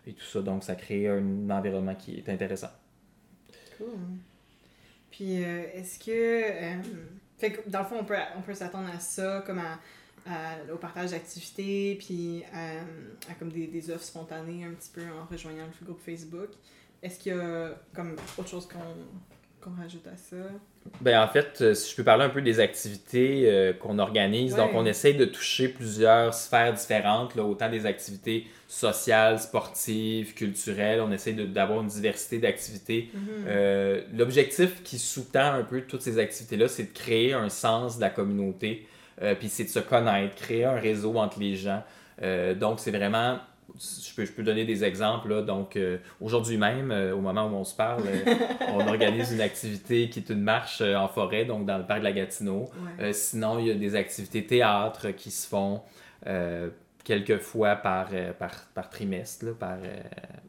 et 0.06 0.12
tout 0.14 0.24
ça. 0.24 0.40
Donc 0.40 0.64
ça 0.64 0.74
crée 0.74 1.06
un 1.06 1.50
environnement 1.50 1.94
qui 1.94 2.16
est 2.16 2.28
intéressant. 2.30 2.70
Cool. 3.76 3.88
Puis, 5.16 5.42
euh, 5.42 5.62
est-ce 5.72 5.98
que. 5.98 6.10
euh, 6.10 6.82
que, 7.40 7.70
dans 7.70 7.78
le 7.78 7.84
fond, 7.86 7.96
on 8.00 8.04
peut, 8.04 8.16
on 8.36 8.42
peut 8.42 8.52
s'attendre 8.52 8.90
à 8.94 9.00
ça, 9.00 9.42
comme 9.46 9.62
au 10.72 10.76
partage 10.76 11.12
d'activités, 11.12 11.96
puis 11.96 12.44
à, 12.52 13.34
comme 13.38 13.50
des, 13.50 13.66
des, 13.66 13.90
offres 13.90 14.04
spontanées 14.04 14.64
un 14.64 14.72
petit 14.72 14.90
peu 14.92 15.02
en 15.02 15.24
rejoignant 15.24 15.64
le 15.80 15.86
groupe 15.86 16.00
Facebook. 16.00 16.50
Est-ce 17.02 17.18
qu'il 17.18 17.34
y 17.34 17.38
a 17.38 17.70
comme 17.94 18.16
autre 18.36 18.48
chose 18.48 18.68
qu'on 18.68 19.70
rajoute 19.74 20.06
à 20.06 20.16
ça? 20.16 20.36
Ben, 21.00 21.20
en 21.20 21.28
fait, 21.28 21.58
euh, 21.60 21.74
si 21.74 21.90
je 21.90 21.96
peux 21.96 22.04
parler 22.04 22.24
un 22.24 22.28
peu 22.28 22.42
des 22.42 22.60
activités 22.60 23.44
euh, 23.46 23.72
qu'on 23.72 23.98
organise, 23.98 24.56
donc 24.56 24.70
on 24.74 24.86
essaye 24.86 25.14
de 25.14 25.24
toucher 25.24 25.68
plusieurs 25.68 26.34
sphères 26.34 26.72
différentes, 26.72 27.34
là, 27.34 27.44
autant 27.44 27.70
des 27.70 27.86
activités 27.86 28.46
sociales, 28.68 29.38
sportives, 29.38 30.34
culturelles, 30.34 31.00
on 31.00 31.12
essaye 31.12 31.34
d'avoir 31.34 31.82
une 31.82 31.88
diversité 31.88 32.38
d'activités. 32.38 33.10
Mhm. 33.14 33.20
Euh, 33.46 34.00
l'objectif 34.16 34.82
qui 34.82 34.98
sous-tend 34.98 35.54
un 35.54 35.62
peu 35.62 35.82
toutes 35.82 36.02
ces 36.02 36.18
activités-là, 36.18 36.68
c'est 36.68 36.92
de 36.92 36.98
créer 36.98 37.32
un 37.32 37.48
sens 37.48 37.96
de 37.96 38.00
la 38.00 38.10
communauté, 38.10 38.86
puis 39.38 39.48
c'est 39.48 39.64
de 39.64 39.70
se 39.70 39.78
connaître, 39.78 40.34
créer 40.34 40.64
un 40.64 40.78
réseau 40.78 41.16
entre 41.16 41.40
les 41.40 41.56
gens. 41.56 41.82
donc 42.60 42.80
c'est 42.80 42.90
vraiment 42.90 43.38
je 43.78 44.14
peux, 44.14 44.24
je 44.24 44.32
peux 44.32 44.42
donner 44.42 44.64
des 44.64 44.84
exemples. 44.84 45.28
Là. 45.28 45.42
Donc, 45.42 45.76
euh, 45.76 45.98
aujourd'hui 46.20 46.56
même, 46.56 46.90
euh, 46.90 47.14
au 47.14 47.20
moment 47.20 47.46
où 47.46 47.54
on 47.54 47.64
se 47.64 47.74
parle, 47.74 48.02
euh, 48.06 48.34
on 48.68 48.86
organise 48.86 49.32
une 49.32 49.40
activité 49.40 50.08
qui 50.08 50.20
est 50.20 50.30
une 50.30 50.42
marche 50.42 50.80
en 50.80 51.08
forêt, 51.08 51.44
donc 51.44 51.66
dans 51.66 51.78
le 51.78 51.84
parc 51.84 52.00
de 52.00 52.04
la 52.04 52.12
Gatineau. 52.12 52.70
sinon, 53.12 53.58
il 53.58 53.66
y 53.66 53.70
a 53.70 53.74
des 53.74 53.94
activités 53.94 54.44
théâtre 54.44 55.10
qui 55.10 55.30
se 55.30 55.48
font 55.48 55.82
quelques 57.04 57.38
fois 57.38 57.76
par, 57.76 58.08
par, 58.38 58.50
par 58.74 58.90
trimestre, 58.90 59.54
par, 59.56 59.76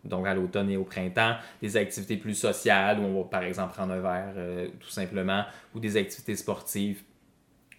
donc 0.04 0.26
à 0.26 0.34
l'automne 0.34 0.72
et 0.72 0.78
au 0.78 0.84
printemps. 0.84 1.36
Des 1.62 1.78
activités 1.78 2.18
plus 2.18 2.34
sociales 2.34 3.00
où 3.00 3.04
on 3.04 3.22
va, 3.22 3.30
par 3.30 3.44
exemple, 3.44 3.74
prendre 3.74 3.94
un 3.94 4.00
verre, 4.00 4.70
tout 4.80 4.90
simplement, 4.90 5.44
ou 5.76 5.80
des 5.80 5.98
activités 5.98 6.36
sportives 6.36 7.04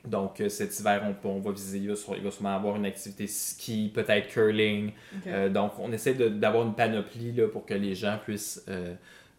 donc 0.07 0.40
euh, 0.40 0.49
cet 0.49 0.78
hiver, 0.78 1.14
on, 1.25 1.40
va 1.40 1.52
viser, 1.52 1.78
il 1.78 1.88
va, 1.88 1.97
sûrement 1.97 2.55
avoir 2.55 2.76
une 2.76 2.87
activité 2.87 3.26
ski, 3.26 3.90
peut-être 3.95 4.28
curling. 4.28 4.93
Euh, 5.26 5.49
donc 5.49 5.73
on 5.78 5.93
essaie 5.93 6.14
d'avoir 6.14 6.67
une 6.67 6.75
panoplie 6.75 7.33
là, 7.33 7.49
pour 7.49 7.67
que 7.67 7.75
les 7.75 7.95
gens 7.95 8.19
puissent 8.23 8.64
euh, 8.69 8.95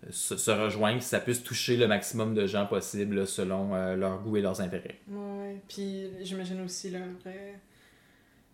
se, 0.10 0.52
rejoindre, 0.52 1.00
que 1.00 1.04
ça 1.04 1.20
puisse 1.20 1.44
toucher 1.44 1.78
le 1.78 1.88
maximum 1.88 2.34
de 2.34 2.46
gens 2.46 2.66
possible 2.66 3.26
selon 3.26 3.74
leur 3.96 4.22
goût 4.22 4.38
et 4.38 4.42
leurs 4.42 4.62
intérêts. 4.62 5.00
Oui, 5.08 5.56
puis 5.68 6.08
j'imagine 6.22 6.62
aussi 6.62 6.90
là, 6.90 7.00
vrai 7.24 7.56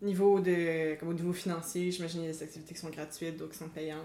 niveau 0.01 0.39
de, 0.39 0.95
comme 0.99 1.09
au 1.09 1.13
niveau 1.13 1.33
financier, 1.33 1.91
j'imagine 1.91 2.21
qu'il 2.21 2.29
y 2.29 2.33
a 2.33 2.37
des 2.37 2.43
activités 2.43 2.73
qui 2.73 2.79
sont 2.79 2.89
gratuites, 2.89 3.37
d'autres 3.37 3.53
qui 3.53 3.57
sont 3.57 3.69
payantes. 3.69 4.01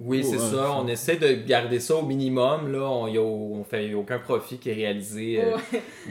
Oui, 0.00 0.22
c'est 0.22 0.38
ça. 0.38 0.72
On 0.72 0.86
essaie 0.86 1.16
de 1.16 1.34
garder 1.46 1.80
ça 1.80 1.96
au 1.96 2.02
minimum. 2.02 2.70
Là. 2.70 2.88
On 2.88 3.58
ne 3.58 3.64
fait 3.64 3.94
aucun 3.94 4.18
profit 4.18 4.58
qui 4.58 4.70
est 4.70 4.74
réalisé 4.74 5.42
euh, 5.42 5.56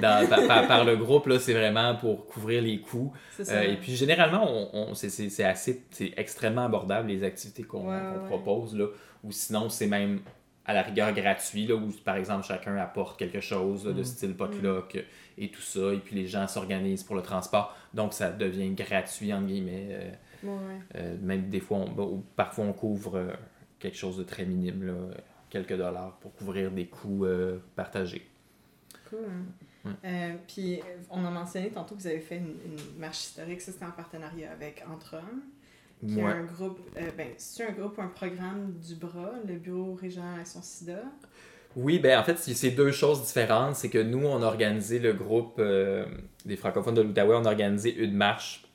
par, 0.67 0.83
le 0.83 0.97
groupe. 0.97 1.31
C'est 1.39 1.53
vraiment 1.53 1.95
pour 1.95 2.25
couvrir 2.25 2.61
les 2.61 2.81
coûts. 2.81 3.13
Euh, 3.39 3.61
et 3.61 3.77
puis, 3.77 3.95
généralement, 3.95 4.45
on, 4.73 4.93
c'est 4.93 5.43
assez 5.43 5.83
c'est 5.91 6.13
extrêmement 6.17 6.65
abordable 6.65 7.07
les 7.07 7.23
activités 7.23 7.63
qu'on 7.63 7.87
propose. 8.27 8.75
Là. 8.75 8.87
Ou 9.23 9.31
sinon, 9.31 9.69
c'est 9.69 9.87
même 9.87 10.19
à 10.65 10.73
la 10.73 10.81
rigueur 10.81 11.13
gratuit, 11.13 11.65
là, 11.65 11.75
où 11.75 11.89
par 12.03 12.17
exemple 12.17 12.45
chacun 12.45 12.75
apporte 12.75 13.17
quelque 13.17 13.39
chose 13.39 13.85
de 13.85 13.93
mm. 13.93 14.03
style 14.03 14.35
potluck 14.35 14.95
mm. 14.95 15.41
et 15.41 15.49
tout 15.49 15.61
ça. 15.61 15.93
Et 15.93 15.99
puis 15.99 16.13
les 16.13 16.27
gens 16.27 16.45
s'organisent 16.45 17.05
pour 17.05 17.15
le 17.15 17.21
transport. 17.21 17.73
Donc, 17.93 18.11
ça 18.11 18.31
devient 18.31 18.71
gratuit, 18.71 19.33
entre 19.33 19.45
guillemets. 19.47 20.11
Euh, 20.45 21.15
même 21.21 21.49
des 21.49 21.61
fois, 21.61 21.77
on, 21.77 22.21
parfois, 22.35 22.65
on 22.65 22.73
couvre 22.73 23.31
quelque 23.79 23.97
chose 23.97 24.17
de 24.17 24.23
très 24.23 24.45
minime, 24.45 24.85
là, 24.85 24.93
quelques 25.49 25.77
dollars 25.77 26.17
pour 26.19 26.33
couvrir 26.33 26.71
des 26.71 26.87
coûts 26.87 27.25
euh, 27.25 27.59
partagés. 27.75 28.27
Cool. 29.09 29.19
Euh, 30.03 30.35
puis, 30.47 30.81
on 31.09 31.23
a 31.23 31.29
mentionné 31.29 31.69
tantôt 31.69 31.95
que 31.95 32.01
vous 32.01 32.07
avez 32.07 32.19
fait 32.19 32.37
une, 32.37 32.99
marche 32.99 33.19
historique, 33.19 33.61
ça 33.61 33.71
c'était 33.71 33.85
en 33.85 33.91
partenariat 33.91 34.51
avec 34.51 34.83
Entre 34.91 35.15
Hommes, 35.15 35.43
qui 36.05 36.19
est 36.19 36.23
un 36.23 36.43
groupe, 36.43 36.79
euh, 36.97 37.09
ben, 37.17 37.29
c'est 37.37 37.65
un 37.65 37.71
groupe 37.71 37.97
ou 37.97 38.01
un 38.01 38.07
programme 38.07 38.73
du 38.85 38.95
BRA, 38.95 39.31
le 39.47 39.55
Bureau 39.55 39.95
Régional 39.95 40.41
Action 40.41 40.61
SIDA? 40.61 41.03
Oui, 41.77 41.99
ben 41.99 42.19
en 42.19 42.23
fait, 42.23 42.37
c'est 42.37 42.71
deux 42.71 42.91
choses 42.91 43.23
différentes. 43.23 43.75
C'est 43.75 43.89
que 43.89 43.99
nous, 43.99 44.25
on 44.25 44.41
a 44.41 44.45
organisé 44.45 44.97
le 44.97 45.13
groupe 45.13 45.61
des 46.43 46.55
francophones 46.57 46.95
de 46.95 47.01
l'Outaouais, 47.01 47.35
on 47.35 47.45
a 47.45 47.49
organisé 47.49 47.95
une 47.95 48.15
marche 48.15 48.66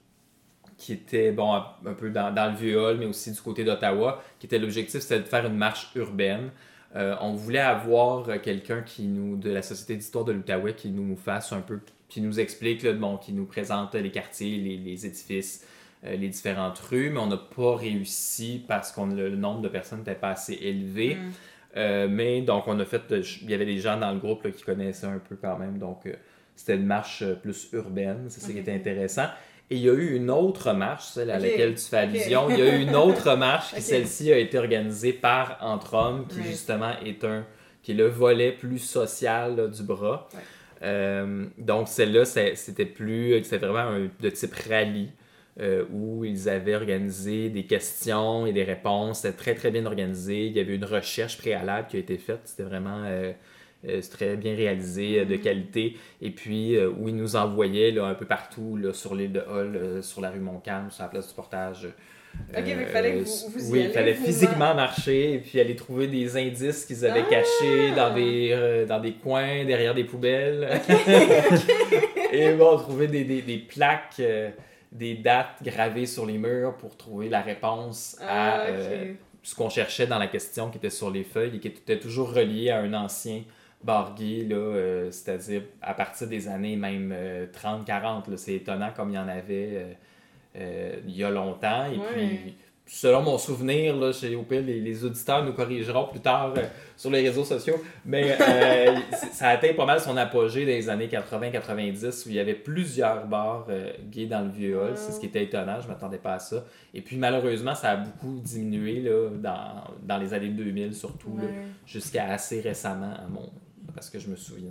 qui 0.76 0.92
était 0.92 1.32
bon 1.32 1.54
un 1.54 1.94
peu 1.94 2.10
dans, 2.10 2.32
dans 2.34 2.50
le 2.50 2.56
vieux 2.56 2.94
mais 2.94 3.06
aussi 3.06 3.30
du 3.32 3.40
côté 3.40 3.64
d'Ottawa, 3.64 4.22
qui 4.38 4.46
était 4.46 4.58
l'objectif, 4.58 5.00
c'était 5.00 5.20
de 5.20 5.24
faire 5.24 5.46
une 5.46 5.56
marche 5.56 5.90
urbaine. 5.94 6.50
Euh, 6.94 7.16
on 7.20 7.32
voulait 7.32 7.58
avoir 7.58 8.40
quelqu'un 8.42 8.82
qui 8.82 9.04
nous 9.04 9.36
de 9.36 9.50
la 9.50 9.62
Société 9.62 9.96
d'histoire 9.96 10.24
de 10.24 10.32
l'Outaouais 10.32 10.74
qui 10.74 10.90
nous 10.90 11.16
fasse 11.16 11.52
un 11.52 11.60
peu, 11.60 11.80
qui 12.08 12.20
nous 12.20 12.38
explique, 12.38 12.82
là, 12.82 12.92
bon, 12.92 13.16
qui 13.16 13.32
nous 13.32 13.46
présente 13.46 13.94
les 13.94 14.10
quartiers, 14.10 14.58
les, 14.58 14.76
les 14.76 15.06
édifices, 15.06 15.66
euh, 16.04 16.16
les 16.16 16.28
différentes 16.28 16.78
rues, 16.78 17.08
mais 17.10 17.18
on 17.18 17.28
n'a 17.28 17.38
pas 17.38 17.76
réussi 17.76 18.62
parce 18.68 18.92
que 18.92 19.00
le 19.00 19.36
nombre 19.36 19.62
de 19.62 19.68
personnes 19.68 20.00
n'était 20.00 20.14
pas 20.14 20.30
assez 20.30 20.54
élevé. 20.60 21.14
Mm. 21.14 21.30
Euh, 21.76 22.08
mais 22.10 22.42
donc, 22.42 22.64
on 22.66 22.78
a 22.78 22.84
fait. 22.84 23.02
Il 23.40 23.50
y 23.50 23.54
avait 23.54 23.64
des 23.64 23.78
gens 23.78 23.98
dans 23.98 24.12
le 24.12 24.18
groupe 24.18 24.50
qui 24.50 24.62
connaissaient 24.62 25.06
un 25.06 25.18
peu 25.18 25.36
quand 25.36 25.58
même. 25.58 25.78
Donc, 25.78 26.06
c'était 26.54 26.74
une 26.74 26.84
marche 26.84 27.24
plus 27.40 27.70
urbaine. 27.72 28.26
C'est 28.28 28.40
ça 28.40 28.52
qui 28.52 28.58
était 28.58 28.74
intéressant. 28.74 29.28
Et 29.70 29.76
il 29.76 29.82
y 29.82 29.88
a 29.88 29.94
eu 29.94 30.14
une 30.14 30.30
autre 30.30 30.72
marche, 30.72 31.04
celle 31.04 31.30
à 31.30 31.38
laquelle 31.38 31.74
tu 31.74 31.84
fais 31.84 31.98
allusion. 31.98 32.50
Il 32.50 32.58
y 32.58 32.62
a 32.62 32.76
eu 32.76 32.82
une 32.82 32.94
autre 32.94 33.34
marche, 33.36 33.74
qui 33.74 33.80
celle-ci 33.80 34.32
a 34.32 34.38
été 34.38 34.58
organisée 34.58 35.12
par 35.12 35.56
Entre 35.60 35.94
Hommes, 35.94 36.26
qui 36.28 36.42
justement 36.42 36.92
est 37.04 37.24
un 37.24 37.44
qui 37.82 37.92
est 37.92 37.96
le 37.96 38.06
volet 38.06 38.52
plus 38.52 38.78
social 38.78 39.70
du 39.70 39.82
bras. 39.82 40.28
Euh, 40.82 41.46
donc 41.58 41.88
celle-là, 41.88 42.24
c'était 42.24 42.86
plus, 42.86 43.42
c'était 43.42 43.66
vraiment 43.66 43.90
un, 43.90 44.08
de 44.20 44.30
type 44.30 44.54
rallye. 44.68 45.10
Euh, 45.60 45.84
où 45.92 46.24
ils 46.24 46.48
avaient 46.48 46.74
organisé 46.74 47.50
des 47.50 47.66
questions 47.66 48.46
et 48.46 48.54
des 48.54 48.64
réponses. 48.64 49.20
C'était 49.20 49.36
très, 49.36 49.54
très 49.54 49.70
bien 49.70 49.84
organisé. 49.84 50.46
Il 50.46 50.56
y 50.56 50.60
avait 50.60 50.74
une 50.74 50.86
recherche 50.86 51.36
préalable 51.36 51.88
qui 51.88 51.96
a 51.98 52.00
été 52.00 52.16
faite. 52.16 52.40
C'était 52.44 52.62
vraiment 52.62 53.02
euh, 53.04 53.08
euh, 53.08 53.32
c'est 53.84 54.10
très 54.10 54.36
bien 54.36 54.54
réalisé, 54.54 55.20
euh, 55.20 55.24
de 55.24 55.36
qualité. 55.36 55.96
Et 56.20 56.30
puis, 56.30 56.76
euh, 56.76 56.90
où 56.90 57.08
ils 57.08 57.16
nous 57.16 57.36
envoyaient 57.36 57.90
là, 57.90 58.06
un 58.06 58.14
peu 58.14 58.26
partout 58.26 58.76
là, 58.76 58.92
sur 58.92 59.14
l'île 59.14 59.32
de 59.32 59.40
Hall, 59.40 60.02
sur 60.02 60.20
la 60.20 60.30
rue 60.30 60.40
Montcalm, 60.40 60.90
sur 60.90 61.02
la 61.02 61.08
place 61.08 61.28
du 61.28 61.34
portage. 61.34 61.88
Ok, 62.56 62.64
mais 62.64 62.76
il 62.80 62.86
fallait 62.86 63.12
que 63.12 63.24
vous, 63.24 63.58
vous 63.58 63.72
Oui, 63.72 63.82
il 63.84 63.90
fallait 63.90 64.14
physiquement 64.14 64.74
marcher 64.74 65.34
et 65.34 65.38
puis 65.38 65.60
aller 65.60 65.76
trouver 65.76 66.06
des 66.06 66.34
indices 66.38 66.86
qu'ils 66.86 67.04
avaient 67.04 67.28
cachés 67.28 67.90
ah! 67.92 67.94
dans 67.94 68.14
des, 68.14 68.86
dans 68.88 69.00
des 69.00 69.12
coins, 69.12 69.64
derrière 69.66 69.94
des 69.94 70.04
poubelles. 70.04 70.80
et 72.32 72.54
bon, 72.54 72.78
trouver 72.78 73.06
des, 73.08 73.24
des, 73.24 73.42
des 73.42 73.58
plaques, 73.58 74.22
des 74.90 75.14
dates 75.14 75.62
gravées 75.62 76.06
sur 76.06 76.24
les 76.24 76.38
murs 76.38 76.74
pour 76.78 76.96
trouver 76.96 77.28
la 77.28 77.42
réponse 77.42 78.16
à 78.22 78.62
ah, 78.62 78.66
ce 79.42 79.54
qu'on 79.54 79.68
cherchait 79.68 80.06
dans 80.06 80.18
la 80.18 80.28
question 80.28 80.70
qui 80.70 80.78
était 80.78 80.90
sur 80.90 81.10
les 81.10 81.24
feuilles 81.24 81.56
et 81.56 81.58
qui 81.58 81.68
était 81.68 81.98
toujours 81.98 82.32
relié 82.32 82.70
à 82.70 82.78
un 82.78 82.94
ancien 82.94 83.42
bargué, 83.84 84.44
là, 84.44 84.56
euh, 84.56 85.10
c'est-à-dire 85.10 85.62
à 85.80 85.94
partir 85.94 86.28
des 86.28 86.48
années 86.48 86.76
même 86.76 87.14
30-40. 87.52 88.30
Euh, 88.30 88.36
c'est 88.36 88.54
étonnant 88.54 88.90
comme 88.94 89.10
il 89.10 89.14
y 89.14 89.18
en 89.18 89.28
avait 89.28 89.86
euh, 90.56 90.96
il 91.06 91.16
y 91.16 91.24
a 91.24 91.30
longtemps. 91.30 91.86
Et 91.86 91.98
puis, 91.98 92.54
selon 92.86 93.22
mon 93.22 93.38
souvenir, 93.38 93.96
là, 93.96 94.12
chez 94.12 94.36
OP, 94.36 94.50
les, 94.50 94.80
les, 94.80 95.04
auditeurs 95.04 95.44
nous 95.44 95.52
corrigeront 95.52 96.08
plus 96.08 96.20
tard 96.20 96.54
sur 96.96 97.10
les 97.10 97.22
réseaux 97.26 97.44
sociaux, 97.44 97.76
mais 98.04 98.36
ça 99.32 99.48
a 99.48 99.50
atteint 99.50 99.72
pas 99.74 99.86
mal 99.86 99.98
son 99.98 100.16
apogée 100.16 100.64
dans 100.64 100.72
les 100.72 100.88
années 100.88 101.08
80-90 101.08 102.26
où 102.26 102.28
il 102.28 102.34
y 102.34 102.38
avait 102.38 102.54
plusieurs 102.54 103.26
bars 103.26 103.66
gays 104.10 104.26
dans 104.26 104.42
le 104.42 104.50
vieux 104.50 104.78
hall. 104.78 104.92
C'est 104.96 105.12
ce 105.12 105.20
qui 105.20 105.26
était 105.26 105.44
étonnant, 105.44 105.80
je 105.80 105.86
ne 105.86 105.92
m'attendais 105.92 106.18
pas 106.18 106.34
à 106.34 106.38
ça. 106.38 106.64
Et 106.92 107.00
puis 107.00 107.16
malheureusement, 107.16 107.74
ça 107.74 107.92
a 107.92 107.96
beaucoup 107.96 108.38
diminué 108.40 109.00
là, 109.00 109.30
dans, 109.30 109.84
dans 110.02 110.18
les 110.18 110.34
années 110.34 110.50
2000 110.50 110.94
surtout, 110.94 111.38
jusqu'à 111.86 112.26
assez 112.30 112.60
récemment 112.60 113.14
à 113.14 113.26
mon, 113.28 113.48
parce 113.94 114.10
que 114.10 114.18
je 114.18 114.28
me 114.28 114.36
souviens. 114.36 114.70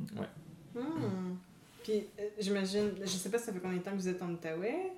Ouais. 0.00 0.26
Hmm. 0.74 1.36
Puis, 1.82 2.06
euh, 2.18 2.22
j'imagine, 2.38 2.90
je 3.00 3.06
sais 3.06 3.30
pas, 3.30 3.38
ça 3.38 3.52
fait 3.52 3.60
combien 3.60 3.78
de 3.78 3.82
temps 3.82 3.92
que 3.92 3.96
vous 3.96 4.08
êtes 4.08 4.20
en 4.22 4.30
Outaouais? 4.30 4.92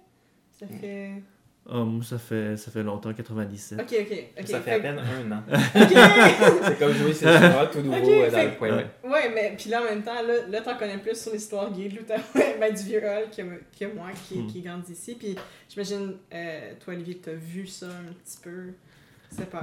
Ça 0.52 0.66
hmm. 0.66 0.78
fait. 0.80 1.22
Oh, 1.70 1.86
ça 2.02 2.16
fait, 2.16 2.56
ça 2.56 2.70
fait 2.70 2.82
longtemps, 2.82 3.12
97. 3.12 3.78
Ok, 3.78 3.94
ok. 4.00 4.46
ça 4.46 4.60
fait, 4.60 4.72
à 4.72 4.80
peine 4.80 4.98
un 4.98 5.32
an. 5.32 5.42
c'est 5.74 6.78
comme 6.78 6.94
jouer 6.94 7.12
c'est 7.12 7.26
tout 7.70 7.82
nouveau 7.82 8.10
euh, 8.10 8.30
dans 8.30 8.42
le 8.42 8.56
coin. 8.56 8.76
Ouais. 8.76 8.86
ouais, 9.04 9.30
mais 9.34 9.54
puis 9.54 9.68
là, 9.68 9.82
en 9.82 9.84
même 9.84 10.02
temps, 10.02 10.22
là, 10.22 10.46
là 10.48 10.62
t'en 10.62 10.78
connais 10.78 10.96
plus 10.96 11.20
sur 11.20 11.32
l'histoire 11.32 11.70
gay 11.70 11.90
de 11.90 11.96
l'Outaouais, 11.96 12.56
ben, 12.60 12.74
du 12.74 12.82
vieux 12.84 13.00
que, 13.00 13.42
que 13.78 13.94
moi 13.94 14.08
qui, 14.26 14.38
hmm. 14.38 14.46
qui 14.46 14.62
grandit 14.62 14.92
ici. 14.92 15.14
Puis 15.14 15.36
j'imagine, 15.68 16.16
euh, 16.32 16.72
toi, 16.82 16.94
Olivier, 16.94 17.18
t'as 17.18 17.34
vu 17.34 17.66
ça 17.66 17.86
un 17.86 18.14
petit 18.14 18.38
peu? 18.42 18.72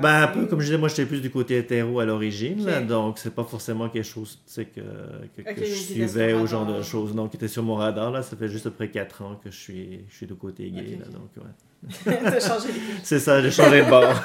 Ben, 0.01 0.24
un 0.24 0.27
peu, 0.27 0.45
comme 0.45 0.60
je 0.60 0.65
disais, 0.65 0.77
moi 0.77 0.89
j'étais 0.89 1.05
plus 1.05 1.22
du 1.22 1.29
côté 1.29 1.57
hétéro 1.57 2.00
à 2.00 2.05
l'origine, 2.05 2.65
donc 2.88 3.17
c'est 3.19 3.34
pas 3.34 3.43
forcément 3.43 3.89
quelque 3.89 4.03
chose 4.05 4.39
que, 4.55 4.63
que, 4.63 5.41
que 5.41 5.65
je 5.65 5.74
suivais 5.74 6.34
au 6.34 6.45
genre 6.48 6.65
de 6.65 6.81
choses, 6.81 7.13
non, 7.13 7.27
qui 7.27 7.38
était 7.38 7.48
sur 7.48 7.63
mon 7.63 7.75
radar. 7.75 8.12
Là. 8.12 8.22
Ça 8.22 8.36
fait 8.38 8.48
juste 8.48 8.67
après 8.67 8.89
4 8.89 9.22
ans 9.22 9.39
que 9.43 9.51
je 9.51 9.57
suis, 9.57 10.05
je 10.10 10.15
suis 10.15 10.27
du 10.27 10.36
côté 10.36 10.69
gay. 10.69 10.98
Là, 11.00 11.07
donc, 11.07 11.29
ouais. 11.38 11.51
C'est 13.03 13.19
ça, 13.19 13.41
j'ai 13.41 13.51
changé 13.51 13.83
de 13.83 13.89
bord. 13.89 14.13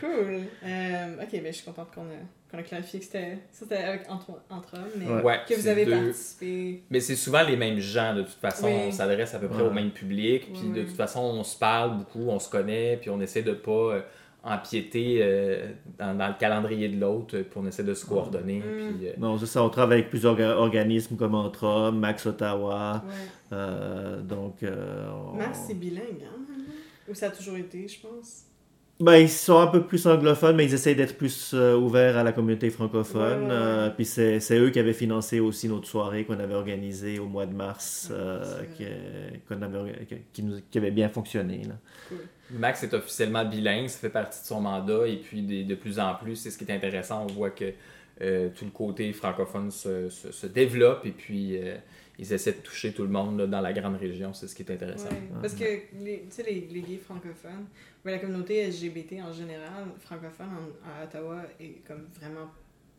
cool. 0.00 0.42
Euh, 0.64 1.22
ok, 1.22 1.30
ben, 1.32 1.46
je 1.46 1.52
suis 1.52 1.64
contente 1.64 1.88
qu'on 1.94 2.02
a, 2.02 2.50
qu'on 2.50 2.58
a 2.58 2.62
clarifié 2.62 2.98
que 3.00 3.06
c'était, 3.06 3.38
c'était 3.52 3.76
avec, 3.76 4.02
entre, 4.10 4.30
entre 4.50 4.74
hommes, 4.74 4.90
mais 4.96 5.06
Ouais, 5.22 5.40
que 5.48 5.54
vous 5.54 5.68
avez 5.68 5.84
deux- 5.84 5.92
participé. 6.06 6.82
Mais 6.90 7.00
c'est 7.00 7.16
souvent 7.16 7.42
les 7.42 7.56
mêmes 7.56 7.78
gens, 7.78 8.14
de 8.14 8.22
toute 8.22 8.40
façon. 8.40 8.66
Oui. 8.66 8.72
On 8.88 8.92
s'adresse 8.92 9.34
à 9.34 9.38
peu 9.38 9.48
près 9.48 9.62
Ouais. 9.62 9.68
au 9.68 9.72
même 9.72 9.90
public. 9.90 10.52
Puis 10.52 10.68
de 10.70 10.82
toute 10.82 10.96
façon, 10.96 11.20
on 11.20 11.44
se 11.44 11.58
parle 11.58 11.98
beaucoup, 11.98 12.28
on 12.28 12.38
se 12.38 12.48
connaît, 12.48 12.98
puis 13.00 13.10
on 13.10 13.20
essaie 13.20 13.42
de 13.42 13.52
pas 13.52 13.70
euh, 13.70 14.00
empiéter 14.46 15.18
euh, 15.20 15.68
dans, 15.98 16.16
dans 16.16 16.28
le 16.28 16.34
calendrier 16.38 16.88
de 16.88 16.98
l'autre, 17.00 17.36
puis 17.38 17.50
on 17.56 17.66
essaie 17.66 17.82
de 17.84 17.94
se 17.94 18.06
coordonner. 18.06 18.60
Mm. 18.60 18.62
Puis, 18.96 19.08
euh, 19.08 19.12
Non, 19.18 19.36
c'est 19.38 19.46
ça. 19.46 19.62
On 19.62 19.68
travaille 19.68 19.98
avec 19.98 20.10
plusieurs 20.10 20.36
orga- 20.38 20.54
organismes 20.56 21.16
comme 21.16 21.34
Entre 21.34 21.90
Max 21.90 22.24
Ottawa. 22.26 23.02
Ouais. 23.06 23.12
euh, 23.52 24.22
donc, 24.22 24.62
euh, 24.62 25.08
on- 25.10 25.36
Max, 25.36 25.64
c'est 25.66 25.74
bilingue, 25.74 26.22
hein? 26.24 26.40
Ou 27.08 27.14
ça 27.14 27.26
a 27.26 27.30
toujours 27.30 27.56
été, 27.56 27.86
je 27.86 28.00
pense? 28.00 28.44
Ben, 28.98 29.16
ils 29.16 29.28
sont 29.28 29.58
un 29.58 29.66
peu 29.66 29.82
plus 29.84 30.06
anglophones, 30.06 30.56
mais 30.56 30.64
ils 30.64 30.72
essayent 30.72 30.96
d'être 30.96 31.18
plus 31.18 31.52
euh, 31.52 31.76
ouverts 31.76 32.16
à 32.16 32.22
la 32.24 32.32
communauté 32.32 32.70
francophone. 32.70 33.42
Ouais, 33.42 33.46
ouais, 33.48 33.50
ouais. 33.50 33.52
Euh, 33.52 33.90
puis 33.90 34.06
c'est 34.06 34.40
c'est 34.40 34.56
eux 34.58 34.70
qui 34.70 34.78
avaient 34.78 34.94
financé 34.94 35.38
aussi 35.38 35.68
notre 35.68 35.86
soirée 35.86 36.24
qu'on 36.24 36.38
avait 36.40 36.54
organisée 36.54 37.18
au 37.18 37.26
mois 37.26 37.44
de 37.44 37.52
mars, 37.54 38.08
Ouais, 38.10 38.16
euh, 38.18 38.62
qui, 38.74 38.84
qu'on 39.48 39.60
avait, 39.60 40.06
qui- 40.32 40.42
nous- 40.42 40.60
qui 40.70 40.78
avait 40.78 40.90
bien 40.92 41.10
fonctionné. 41.10 41.60
Là. 41.64 41.74
Max 42.52 42.84
est 42.84 42.94
officiellement 42.94 43.44
bilingue, 43.44 43.88
ça 43.88 43.98
fait 43.98 44.08
partie 44.08 44.40
de 44.40 44.46
son 44.46 44.62
mandat, 44.62 45.06
et 45.06 45.16
puis 45.16 45.42
des- 45.42 45.64
de 45.64 45.74
plus 45.74 45.98
en 45.98 46.14
plus, 46.14 46.36
c'est 46.36 46.50
ce 46.50 46.56
qui 46.56 46.64
est 46.64 46.72
intéressant, 46.74 47.26
on 47.28 47.32
voit 47.34 47.50
que 47.50 47.72
euh, 48.22 48.48
tout 48.56 48.64
le 48.64 48.70
côté 48.70 49.12
francophone 49.12 49.70
se, 49.70 50.08
se- 50.08 50.32
se 50.32 50.46
développe, 50.46 51.04
et 51.04 51.10
puis 51.10 51.58
euh, 51.58 51.76
ils 52.18 52.32
essaient 52.32 52.52
de 52.52 52.62
toucher 52.62 52.92
tout 52.92 53.02
le 53.02 53.10
monde 53.10 53.38
là, 53.40 53.46
dans 53.46 53.60
la 53.60 53.74
grande 53.74 53.96
région, 53.98 54.32
c'est 54.32 54.48
ce 54.48 54.54
qui 54.54 54.62
est 54.62 54.72
intéressant. 54.72 55.10
Ouais, 55.10 55.40
Parce 55.42 55.52
que 55.52 55.64
les, 55.64 56.20
tu 56.20 56.24
sais, 56.30 56.42
les, 56.44 56.66
les 56.72 56.80
gays 56.80 56.96
francophones, 57.04 57.66
ben, 58.06 58.12
la 58.12 58.18
communauté 58.18 58.66
LGBT 58.68 59.20
en 59.22 59.32
général, 59.32 59.84
francophone 60.00 60.46
en- 60.48 60.88
à 61.00 61.04
Ottawa, 61.04 61.42
est 61.60 61.84
comme 61.86 62.06
vraiment 62.18 62.48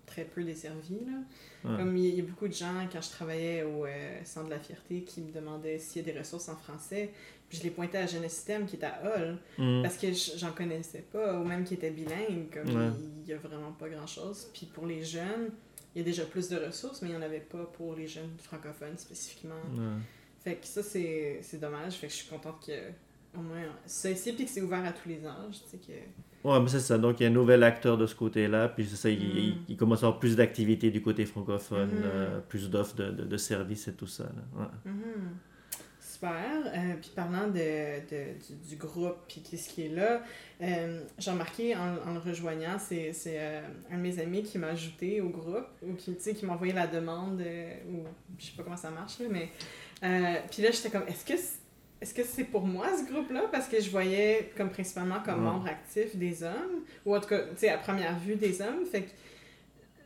très 0.06 0.24
peu 0.24 0.44
desservie. 0.44 1.00
Là. 1.06 1.70
Ouais. 1.72 1.78
Comme 1.78 1.98
il 1.98 2.04
y, 2.06 2.08
a- 2.08 2.10
il 2.12 2.18
y 2.18 2.22
a 2.22 2.24
beaucoup 2.24 2.48
de 2.48 2.54
gens, 2.54 2.88
quand 2.92 3.02
je 3.02 3.10
travaillais 3.10 3.64
au 3.64 3.86
euh, 3.86 4.20
Centre 4.24 4.46
de 4.46 4.52
la 4.52 4.60
Fierté, 4.60 5.02
qui 5.04 5.22
me 5.22 5.32
demandaient 5.32 5.80
s'il 5.80 6.06
y 6.06 6.10
a 6.10 6.14
des 6.14 6.18
ressources 6.20 6.48
en 6.50 6.56
français. 6.56 7.12
Puis 7.50 7.60
je 7.60 7.64
les 7.64 7.72
pointais 7.72 7.98
à 8.00 8.06
Jeunesse 8.08 8.34
Système, 8.34 8.66
qui 8.66 8.76
est 8.76 8.84
à 8.86 9.02
Hull, 9.04 9.38
Mm. 9.58 9.82
parce 9.82 9.98
que 9.98 10.08
j'en 10.38 10.52
connaissais 10.52 11.06
pas, 11.12 11.40
ou 11.40 11.44
même 11.46 11.64
qui 11.64 11.74
était 11.76 11.92
bilingue. 11.92 12.50
Comme 12.54 12.76
Ouais. 12.76 12.92
il 13.24 13.30
y 13.30 13.34
a 13.34 13.38
vraiment 13.38 13.72
pas 13.72 13.88
grand-chose. 13.90 14.50
Puis 14.54 14.66
pour 14.66 14.86
les 14.86 15.04
jeunes, 15.04 15.52
il 15.96 16.00
y 16.00 16.02
a 16.02 16.04
déjà 16.06 16.26
plus 16.26 16.50
de 16.50 16.58
ressources, 16.58 17.02
mais 17.02 17.08
il 17.10 17.12
n'y 17.12 17.18
en 17.18 17.22
avait 17.22 17.40
pas 17.40 17.64
pour 17.66 17.96
les 17.96 18.08
jeunes 18.08 18.36
francophones 18.40 18.98
spécifiquement. 18.98 19.56
Ouais. 19.74 20.02
Fait 20.44 20.56
que 20.56 20.66
ça, 20.68 20.84
c'est 20.84 21.40
c'est 21.42 21.60
dommage. 21.60 21.94
Fait 21.96 22.08
que 22.08 22.14
je 22.14 22.18
suis 22.20 22.28
contente 22.30 22.66
que 22.66 22.72
au 23.38 23.42
moins 23.42 23.62
ça 23.86 24.10
ici, 24.10 24.34
puis 24.34 24.46
que 24.46 24.52
c'est 24.52 24.62
ouvert 24.62 24.84
à 24.86 24.92
tous 24.92 25.08
les 25.10 25.26
âges. 25.26 25.62
Tu 25.64 25.70
sais, 25.70 25.78
que... 25.78 26.48
Ouais, 26.48 26.60
mais 26.62 26.68
c'est 26.70 26.80
ça. 26.80 26.98
Donc, 26.98 27.20
il 27.20 27.24
y 27.24 27.26
a 27.26 27.30
un 27.30 27.34
nouvel 27.34 27.64
acteur 27.64 27.98
de 27.98 28.06
ce 28.06 28.16
côté-là. 28.16 28.70
Puis, 28.70 28.86
c'est 28.86 28.96
ça, 28.96 29.10
il, 29.10 29.20
Mm. 29.20 29.38
il- 29.38 29.58
il 29.70 29.78
commence 29.78 30.04
à 30.04 30.08
avoir 30.08 30.20
plus 30.20 30.36
d'activités 30.36 30.90
du 30.92 31.02
côté 31.02 31.26
francophone, 31.26 31.90
Mhm. 31.90 32.02
euh, 32.06 32.40
plus 32.48 32.70
d'offres 32.70 32.96
de, 32.96 33.12
de, 33.12 33.24
de 33.24 33.38
services 33.38 33.88
et 33.88 33.94
tout 33.94 34.08
ça. 34.08 34.24
là. 34.24 34.62
Ouais. 34.62 34.92
Mhm. 34.92 35.38
Super. 36.00 36.42
Euh, 36.66 36.96
puis 37.00 37.12
parlant 37.16 37.48
de, 37.48 38.00
de- 38.10 38.34
du, 38.40 38.70
du 38.70 38.76
groupe, 38.76 39.18
puis 39.28 39.42
qu'est-ce 39.42 39.70
qui 39.70 39.84
est 39.84 39.90
là, 39.90 40.24
euh, 40.62 41.02
j'ai 41.20 41.30
remarqué 41.32 41.76
en, 41.76 41.98
en 42.10 42.14
le 42.14 42.20
rejoignant, 42.20 42.80
c'est 42.80 43.14
c'est, 43.14 43.62
un 43.92 43.98
de 43.98 44.02
mes 44.02 44.18
amis 44.20 44.42
qui 44.42 44.58
m'a 44.58 44.68
ajouté 44.68 45.22
au 45.22 45.30
groupe, 45.30 45.68
ou 45.84 45.94
qui, 45.94 46.16
tu 46.16 46.22
sais, 46.22 46.34
qui 46.34 46.46
m'a 46.48 46.54
envoyé 46.54 46.74
la 46.74 46.88
demande, 46.88 47.42
ou 47.92 48.04
je 48.40 48.46
sais 48.46 48.52
pas 48.58 48.64
comment 48.64 48.78
ça 48.78 48.90
marche, 48.90 49.20
là, 49.20 49.26
mais. 49.30 49.50
puis 50.50 50.64
là, 50.64 50.72
j'étais 50.72 50.90
comme, 50.90 51.08
est-ce 51.08 51.24
que 51.26 51.38
c'est- 51.38 51.60
est-ce 52.02 52.14
que 52.14 52.24
c'est 52.24 52.44
pour 52.46 52.66
moi 52.66 52.88
ce 52.98 53.12
groupe-là? 53.12 53.44
Parce 53.52 53.68
que 53.68 53.80
je 53.82 53.90
voyais 53.90 54.52
comme 54.58 54.70
principalement 54.70 55.20
comme 55.26 55.40
Ouais. 55.46 55.52
membre 55.52 55.68
actif 55.68 56.16
des 56.16 56.44
hommes, 56.44 56.84
ou 57.06 57.16
en 57.16 57.20
tout 57.20 57.30
cas, 57.30 57.40
tu 57.40 57.46
sais, 57.58 57.70
à 57.70 57.78
première 57.78 58.18
vue 58.20 58.36
des 58.36 58.62
hommes. 58.62 58.86
Fait 58.92 59.02
que 59.02 59.10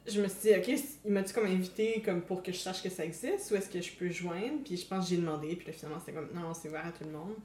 je 0.08 0.20
me 0.20 0.28
suis 0.28 0.50
dit, 0.50 0.56
OK, 0.58 0.80
il 1.06 1.12
m'a-tu 1.12 1.32
comme 1.32 1.46
invité 1.46 2.02
comme 2.04 2.22
pour 2.22 2.42
que 2.42 2.52
je 2.52 2.58
sache 2.58 2.82
que 2.82 2.90
ça 2.90 3.06
existe 3.06 3.52
ou 3.52 3.56
est-ce 3.56 3.70
que 3.70 3.80
je 3.82 3.92
peux 3.92 4.10
joindre? 4.10 4.64
Puis 4.66 4.76
je 4.78 4.86
pense 4.88 5.04
que 5.06 5.12
j'ai 5.12 5.22
demandé, 5.22 5.56
puis 5.56 5.68
là, 5.68 5.74
finalement, 5.74 6.00
c'était 6.00 6.14
comme, 6.14 6.28
non, 6.34 6.54
c'est 6.60 6.70
ouvert 6.70 6.88
à 6.88 6.92
tout 6.92 7.04
le 7.06 7.12
monde. 7.12 7.36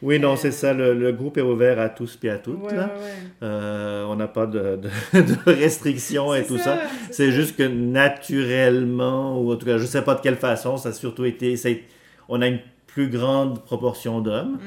Oui, 0.00 0.18
non, 0.18 0.32
Euh, 0.32 0.36
c'est 0.36 0.50
ça. 0.52 0.72
Le, 0.72 0.94
le 0.94 1.12
groupe 1.12 1.36
est 1.36 1.42
ouvert 1.42 1.78
à 1.78 1.90
tous 1.90 2.16
puis 2.16 2.30
à 2.30 2.38
toutes. 2.38 2.62
ouais, 2.62 2.74
là. 2.74 2.86
ouais, 2.86 3.00
ouais. 3.02 3.12
Euh, 3.42 4.04
on 4.06 4.16
n'a 4.16 4.28
pas 4.28 4.46
de, 4.46 4.76
de, 4.76 4.88
de 5.20 5.50
restrictions 5.50 6.32
et 6.34 6.44
tout 6.46 6.56
ça. 6.56 6.80
c'est 7.08 7.12
C'est 7.12 7.26
ça. 7.26 7.30
juste 7.32 7.56
que 7.56 7.64
naturellement, 7.64 9.40
ou 9.40 9.52
en 9.52 9.56
tout 9.56 9.66
cas, 9.66 9.78
je 9.78 9.84
sais 9.84 10.02
pas 10.02 10.14
de 10.14 10.20
quelle 10.20 10.36
façon, 10.36 10.76
ça 10.78 10.90
a 10.90 10.92
surtout 10.92 11.24
été. 11.24 11.56
ça 11.56 11.68
on 12.28 12.40
a 12.42 12.48
une 12.48 12.60
plus 12.96 13.10
grande 13.10 13.62
proportion 13.62 14.22
d'hommes. 14.22 14.52
Mhm. 14.52 14.58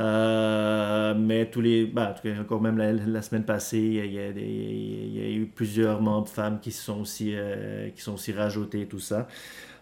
Euh, 0.00 1.14
mais 1.16 1.46
tous 1.48 1.60
les. 1.60 1.86
bah, 1.86 2.10
en 2.10 2.14
tout 2.14 2.22
cas, 2.22 2.40
encore 2.40 2.60
même 2.60 2.76
la, 2.76 2.92
la 2.92 3.22
semaine 3.22 3.44
passée, 3.44 3.78
il 3.78 4.12
y, 4.12 4.18
a 4.18 4.32
des, 4.32 4.40
il 4.42 5.16
y 5.16 5.24
a 5.24 5.30
eu 5.30 5.46
plusieurs 5.46 6.02
membres 6.02 6.28
femmes 6.28 6.58
qui 6.60 6.72
se 6.72 6.82
sont 6.82 7.00
aussi, 7.00 7.34
euh, 7.36 7.88
qui 7.90 8.02
sont 8.02 8.14
aussi 8.14 8.32
rajoutés, 8.32 8.86
tout 8.86 8.98
ça. 8.98 9.28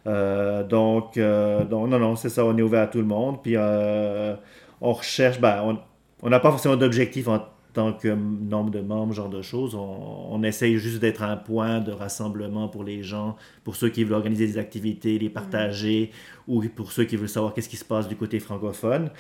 Euh, 0.07 0.63
donc, 0.63 1.17
euh, 1.17 1.65
donc, 1.65 1.89
non, 1.89 1.99
non, 1.99 2.17
c'est 2.17 2.29
ça, 2.29 2.45
on 2.45 2.55
est 2.59 2.63
ouvert 2.63 2.83
à 2.83 2.87
tout 2.87 2.99
le 2.99 3.07
monde. 3.07 3.43
Puis, 3.43 3.57
on 3.57 4.93
recherche. 4.93 5.41
bah, 5.41 5.63
on 5.65 5.79
on 6.23 6.31
n'a 6.31 6.41
pas 6.41 6.51
forcément 6.51 6.77
d'objectif 6.77 7.29
en 7.29 7.47
tant 7.79 7.93
que 8.03 8.09
nombre 8.55 8.71
de 8.79 8.81
membres, 8.93 9.13
genre 9.21 9.29
de 9.29 9.43
choses. 9.53 9.73
On, 9.75 10.35
on 10.37 10.43
essaye 10.51 10.75
juste 10.87 11.01
d'être 11.05 11.23
un 11.35 11.37
point 11.51 11.81
de 11.89 11.93
rassemblement 12.05 12.67
pour 12.75 12.85
les 12.91 13.01
gens, 13.13 13.31
pour 13.65 13.75
ceux 13.81 13.91
qui 13.95 14.03
veulent 14.05 14.15
organiser 14.23 14.47
des 14.53 14.59
activités, 14.67 15.13
les 15.25 15.31
partager, 15.41 16.01
ou 16.49 16.55
pour 16.79 16.89
ceux 16.95 17.05
qui 17.09 17.17
veulent 17.17 17.29
savoir 17.39 17.53
qu'est-ce 17.53 17.69
qui 17.75 17.77
se 17.85 17.89
passe 17.95 18.07
du 18.09 18.17
côté 18.23 18.37
francophone. 18.41 19.11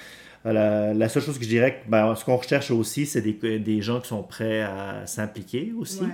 Euh, 0.46 0.52
La, 0.58 0.94
la 1.02 1.08
seule 1.12 1.22
chose 1.26 1.38
que 1.38 1.44
je 1.44 1.52
dirais, 1.56 1.72
ben, 1.88 2.14
ce 2.18 2.24
qu'on 2.24 2.36
recherche 2.44 2.70
aussi, 2.70 3.02
c'est 3.06 3.22
des, 3.28 3.58
des 3.70 3.80
gens 3.86 3.98
qui 4.02 4.08
sont 4.14 4.22
prêts 4.36 4.62
à 4.62 5.06
s'impliquer 5.06 5.64
aussi. 5.80 6.02
Ouais. 6.04 6.08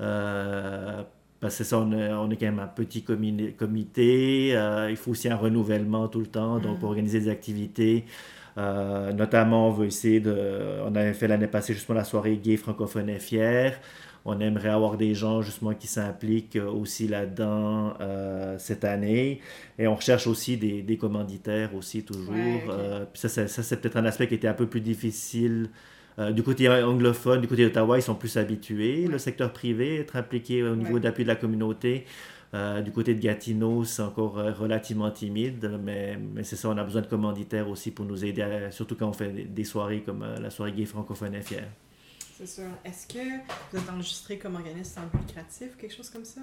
Euh, 0.00 1.02
parce 1.40 1.56
que 1.58 1.64
ça, 1.64 1.76
on 1.78 1.92
est, 1.92 2.12
on 2.12 2.28
est 2.32 2.36
quand 2.40 2.46
même 2.54 2.58
un 2.58 2.66
petit 2.80 3.02
comité. 3.56 4.50
euh, 4.56 4.90
il 4.90 4.96
faut 4.96 5.12
aussi 5.12 5.28
un 5.28 5.36
renouvellement 5.36 6.08
tout 6.08 6.20
le 6.20 6.26
temps, 6.38 6.58
donc 6.58 6.72
Mhm. 6.74 6.78
pour 6.80 6.88
organiser 6.90 7.20
des 7.20 7.28
activités. 7.38 8.04
Euh, 8.58 9.12
notamment, 9.12 9.68
on 9.68 9.70
veut 9.72 9.86
essayer 9.86 10.20
de. 10.20 10.36
On 10.84 10.94
avait 10.96 11.14
fait 11.14 11.28
l'année 11.28 11.46
passée 11.46 11.74
justement 11.74 11.96
la 11.98 12.04
soirée 12.04 12.36
gay 12.36 12.56
francophone 12.56 13.08
et 13.08 13.20
fier. 13.20 13.78
On 14.24 14.40
aimerait 14.40 14.68
avoir 14.70 14.96
des 14.98 15.14
gens 15.14 15.40
justement 15.42 15.72
qui 15.74 15.86
s'impliquent 15.86 16.58
aussi 16.58 17.08
là-dedans 17.08 17.94
euh, 18.00 18.56
cette 18.58 18.84
année. 18.84 19.40
Et 19.78 19.86
on 19.86 19.94
recherche 19.94 20.26
aussi 20.26 20.56
des, 20.56 20.82
des 20.82 20.96
commanditaires 20.98 21.74
aussi 21.74 22.02
toujours. 22.04 22.34
Ouais. 22.34 22.64
Euh, 22.68 23.04
puis 23.10 23.20
ça, 23.20 23.28
ça, 23.28 23.46
ça, 23.48 23.62
c'est 23.62 23.80
peut-être 23.80 23.96
un 23.96 24.04
aspect 24.04 24.26
qui 24.28 24.34
était 24.34 24.48
un 24.48 24.54
peu 24.54 24.66
plus 24.66 24.80
difficile. 24.82 25.70
Du 26.34 26.42
côté 26.42 26.68
anglophone, 26.68 27.40
du 27.40 27.46
côté 27.46 27.62
d'Ottawa, 27.62 27.96
ils 27.96 28.02
sont 28.02 28.16
plus 28.16 28.36
habitués, 28.38 29.06
le 29.06 29.18
secteur 29.18 29.52
privé, 29.52 30.00
être 30.00 30.16
impliqué 30.16 30.64
au 30.64 30.74
niveau 30.74 30.94
Ouais. 30.94 31.00
d'appui 31.00 31.22
de 31.22 31.28
la 31.28 31.36
communauté. 31.36 32.06
Euh, 32.54 32.80
du 32.80 32.92
côté 32.92 33.14
de 33.14 33.20
Gatineau, 33.20 33.84
c'est 33.84 34.00
encore 34.00 34.38
euh, 34.38 34.52
relativement 34.52 35.10
timide, 35.10 35.78
mais, 35.82 36.16
mais 36.16 36.44
c'est 36.44 36.56
ça, 36.56 36.70
on 36.70 36.78
a 36.78 36.84
besoin 36.84 37.02
de 37.02 37.06
commanditaires 37.06 37.68
aussi 37.68 37.90
pour 37.90 38.06
nous 38.06 38.24
aider, 38.24 38.40
à- 38.40 38.70
surtout 38.70 38.96
quand 38.96 39.08
on 39.08 39.12
fait 39.12 39.30
des, 39.30 39.64
soirées 39.64 40.00
comme 40.00 40.22
euh, 40.22 40.38
la 40.40 40.48
soirée 40.48 40.72
gay 40.72 40.86
francophone 40.86 41.40
fière. 41.42 41.68
C'est 42.38 42.46
sûr. 42.46 42.68
Est-ce 42.84 43.06
que 43.06 43.18
vous 43.70 43.78
êtes 43.78 43.90
enregistré 43.90 44.38
comme 44.38 44.54
organisme 44.54 44.94
sans 44.94 45.18
lucratif, 45.18 45.76
quelque 45.76 45.94
chose 45.94 46.08
comme 46.08 46.24
ça? 46.24 46.40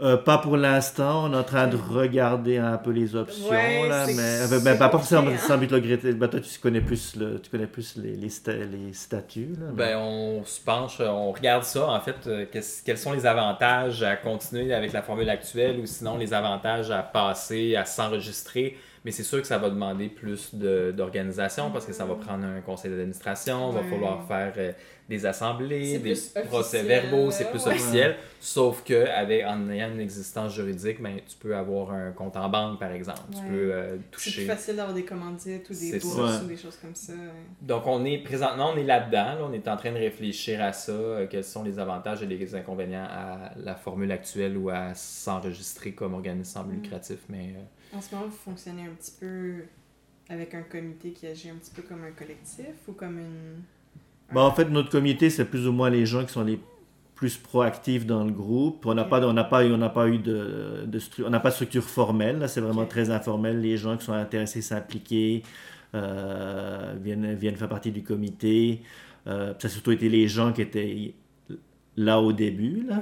Euh, 0.00 0.16
pas 0.16 0.38
pour 0.38 0.56
l'instant, 0.56 1.26
on 1.26 1.32
est 1.32 1.36
en 1.36 1.44
train 1.44 1.68
de 1.68 1.76
regarder 1.76 2.58
un 2.58 2.76
peu 2.78 2.90
les 2.90 3.14
options, 3.14 3.48
Ouais, 3.48 3.88
là, 3.88 4.06
c'est- 4.06 4.14
mais 4.14 4.22
euh, 4.22 4.46
c'est 4.48 4.64
ben, 4.64 4.76
pas 4.76 4.90
forcément 4.90 5.22
compliqué, 5.22 5.42
sans 5.46 5.56
but 5.56 5.70
lucratif. 5.70 6.16
Ben, 6.16 6.26
toi, 6.26 6.40
tu 6.40 6.58
connais 6.58 6.80
plus, 6.80 7.14
le, 7.14 7.40
tu 7.40 7.48
connais 7.48 7.68
plus 7.68 7.96
les, 7.96 8.16
les, 8.16 8.28
sta- 8.28 8.58
les 8.68 8.92
statuts. 8.92 9.54
Là, 9.60 9.66
mais- 9.70 9.76
Ben, 9.92 9.98
on 9.98 10.44
se 10.44 10.60
penche, 10.60 10.98
on 11.00 11.30
regarde 11.30 11.62
ça, 11.62 11.86
en 11.88 12.00
fait, 12.00 12.16
euh, 12.26 12.44
quels 12.84 12.98
sont 12.98 13.12
les 13.12 13.24
avantages 13.24 14.02
à 14.02 14.16
continuer 14.16 14.74
avec 14.74 14.92
la 14.92 15.02
formule 15.02 15.30
actuelle 15.30 15.78
ou 15.78 15.86
sinon 15.86 16.16
les 16.18 16.34
avantages 16.34 16.90
à 16.90 17.02
passer, 17.02 17.76
à 17.76 17.84
s'enregistrer. 17.84 18.76
Mais 19.04 19.10
c'est 19.10 19.22
sûr 19.22 19.40
que 19.42 19.46
ça 19.46 19.58
va 19.58 19.68
demander 19.68 20.08
plus 20.08 20.54
de- 20.54 20.90
d'organisation 20.96 21.70
parce 21.70 21.84
que 21.84 21.92
ça 21.92 22.06
va 22.06 22.14
prendre 22.14 22.44
un 22.46 22.60
conseil 22.62 22.90
d'administration, 22.90 23.70
il 23.70 23.74
va 23.76 23.82
falloir 23.84 24.26
faire 24.26 24.52
euh, 24.56 24.72
des 25.10 25.26
assemblées, 25.26 25.98
des 25.98 26.14
procès-verbaux, 26.48 27.30
c'est 27.30 27.50
plus 27.50 27.66
ouais. 27.66 27.72
officiel. 27.72 28.16
Sauf 28.40 28.82
que 28.82 29.06
avec, 29.08 29.44
en 29.44 29.68
ayant 29.68 29.90
une 29.90 30.00
existence 30.00 30.54
juridique, 30.54 31.02
ben, 31.02 31.16
tu 31.28 31.36
peux 31.38 31.54
avoir 31.54 31.92
un 31.92 32.12
compte 32.12 32.36
en 32.38 32.48
banque, 32.48 32.78
par 32.80 32.92
exemple. 32.92 33.20
Tu 33.30 33.42
peux 33.42 33.72
euh, 33.74 33.96
C'est 33.96 33.98
plus 34.10 34.10
toucher. 34.32 34.46
facile 34.46 34.76
d'avoir 34.76 34.94
des 34.94 35.04
commandites 35.04 35.68
ou 35.68 35.74
des 35.74 35.98
bourses 35.98 36.40
ou 36.42 36.46
des 36.46 36.56
choses 36.56 36.76
comme 36.80 36.94
ça. 36.94 37.12
Donc, 37.60 37.86
on 37.86 38.04
est 38.06 38.18
présentement, 38.18 38.70
on 38.74 38.76
est 38.78 38.84
là-dedans. 38.84 39.34
là. 39.34 39.38
on 39.42 39.52
est 39.52 39.68
en 39.68 39.76
train 39.76 39.92
de 39.92 39.98
réfléchir 39.98 40.62
à 40.62 40.72
ça. 40.72 40.92
euh, 40.92 41.26
quels 41.30 41.44
sont 41.44 41.62
les 41.62 41.78
avantages 41.78 42.22
et 42.22 42.26
les 42.26 42.54
inconvénients 42.54 43.06
à 43.08 43.50
la 43.56 43.74
formule 43.74 44.10
actuelle 44.12 44.56
ou 44.56 44.70
à 44.70 44.94
s'enregistrer 44.94 45.92
comme 45.92 46.14
organisme 46.14 46.44
sans 46.54 46.64
but 46.64 46.78
Mm. 46.78 46.82
lucratif. 46.82 47.18
Mais 47.28 47.54
euh, 47.56 47.62
En 47.96 48.00
ce 48.00 48.14
moment, 48.14 48.26
vous 48.26 48.36
fonctionnez 48.36 48.82
un 48.82 48.94
petit 48.94 49.12
peu 49.20 49.64
avec 50.28 50.54
un 50.54 50.62
comité 50.62 51.12
qui 51.12 51.26
agit 51.26 51.50
un 51.50 51.54
petit 51.54 51.70
peu 51.70 51.82
comme 51.82 52.02
un 52.04 52.10
collectif 52.10 52.74
ou 52.88 52.92
comme 52.92 53.18
une. 53.18 53.62
Ben, 54.32 54.40
en 54.40 54.52
fait, 54.52 54.68
notre 54.70 54.90
comité, 54.90 55.30
c'est 55.30 55.44
plus 55.44 55.68
ou 55.68 55.72
moins 55.72 55.90
les 55.90 56.06
gens 56.06 56.24
qui 56.24 56.32
sont 56.32 56.44
les 56.44 56.58
plus 57.14 57.36
proactifs 57.36 58.06
dans 58.06 58.24
le 58.24 58.32
groupe. 58.32 58.84
On 58.86 58.94
n'a 58.94 59.04
pas, 59.04 59.24
on 59.24 59.34
pas, 59.34 59.64
on 59.64 59.90
pas 59.90 60.08
eu 60.08 60.18
de, 60.18 60.84
de 60.86 61.00
on 61.24 61.30
n'a 61.30 61.40
pas 61.40 61.50
de 61.50 61.54
structure 61.54 61.84
formelle. 61.84 62.38
là. 62.38 62.48
C'est 62.48 62.60
vraiment 62.60 62.86
très 62.86 63.10
informel. 63.10 63.60
Les 63.60 63.76
gens 63.76 63.96
qui 63.96 64.04
sont 64.04 64.12
intéressés, 64.12 64.62
s'impliquer, 64.62 65.42
euh, 65.94 66.94
viennent, 67.00 67.34
viennent 67.34 67.56
faire 67.56 67.68
partie 67.68 67.92
du 67.92 68.02
comité. 68.02 68.82
ça 69.24 69.54
a 69.62 69.68
surtout 69.68 69.92
été 69.92 70.08
les 70.08 70.26
gens 70.26 70.52
qui 70.52 70.62
étaient 70.62 71.14
là 71.96 72.20
au 72.20 72.32
début. 72.32 72.86
Là. 72.88 73.00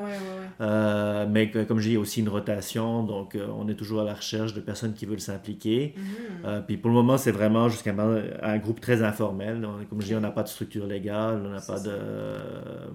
Euh, 0.61 1.27
mais 1.29 1.51
comme 1.51 1.79
je 1.79 1.85
dis, 1.85 1.91
il 1.91 1.95
y 1.95 1.97
a 1.97 2.01
aussi 2.01 2.21
une 2.21 2.29
rotation, 2.29 3.03
donc 3.03 3.35
euh, 3.35 3.47
on 3.57 3.69
est 3.69 3.75
toujours 3.75 4.01
à 4.03 4.05
la 4.05 4.15
recherche 4.15 4.55
de 4.55 4.61
personnes 4.61 4.93
qui 4.93 5.07
veulent 5.07 5.21
s'impliquer. 5.21 5.95
Mhm. 5.97 6.05
Euh, 6.45 6.61
puis 6.61 6.77
pour 6.77 6.91
le 6.91 6.95
moment, 6.95 7.17
c'est 7.17 7.33
vraiment 7.33 7.69
jusqu'à 7.69 7.95
un 8.43 8.59
groupe 8.59 8.81
très 8.81 9.03
informel. 9.03 9.67
comme 9.89 10.01
je 10.01 10.07
dis, 10.07 10.15
on 10.15 10.21
n'a 10.21 10.31
pas 10.31 10.43
de 10.43 10.49
structure 10.49 10.87
légale, 10.87 11.43
on 11.45 11.51
n'a 11.51 11.61
pas 11.61 11.81
de. 11.81 11.93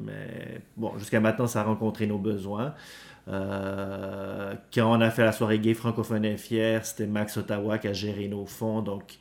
Mais 0.06 0.62
bon, 0.76 0.98
jusqu'à 0.98 1.20
maintenant, 1.20 1.48
ça 1.48 1.62
a 1.62 1.64
rencontré 1.64 2.08
nos 2.08 2.20
besoins. 2.20 2.74
quand 3.28 4.62
on 4.78 5.02
a 5.02 5.10
fait 5.10 5.24
la 5.24 5.32
soirée 5.32 5.60
gay 5.60 5.74
francophone 5.74 6.26
et 6.26 6.38
fier, 6.38 6.86
c'était 6.86 7.08
Max 7.08 7.38
Ottawa 7.38 7.78
qui 7.80 7.88
a 7.88 7.94
géré 7.94 8.28
nos 8.28 8.46
fonds, 8.46 8.82
donc 8.82 9.18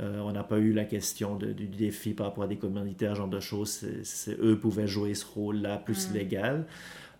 euh, 0.00 0.20
on 0.20 0.32
n'a 0.32 0.44
pas 0.44 0.58
eu 0.58 0.72
la 0.72 0.84
question 0.84 1.34
du 1.36 1.66
défi 1.66 2.14
par 2.14 2.26
rapport 2.26 2.44
à 2.44 2.46
des 2.46 2.56
commanditaires, 2.56 3.14
genre 3.14 3.28
de 3.28 3.40
choses. 3.40 3.84
C'est, 4.04 4.38
eux 4.38 4.56
pouvaient 4.58 4.86
jouer 4.86 5.14
ce 5.14 5.26
rôle-là 5.26 5.78
plus 5.78 6.12
légal. 6.12 6.66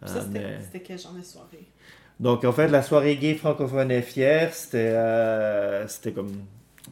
Ça, 0.04 0.18
euh, 0.18 0.58
c'était, 0.62 0.80
quel 0.80 0.98
genre 0.98 1.14
de 1.14 1.22
soirée? 1.22 1.66
Donc, 2.20 2.44
en 2.44 2.52
fait, 2.52 2.68
la 2.68 2.82
soirée 2.82 3.16
gay 3.16 3.34
francophone 3.34 3.90
et 3.90 4.02
fière, 4.02 4.54
c'était, 4.54 4.92
euh, 4.92 5.86
comme 6.14 6.32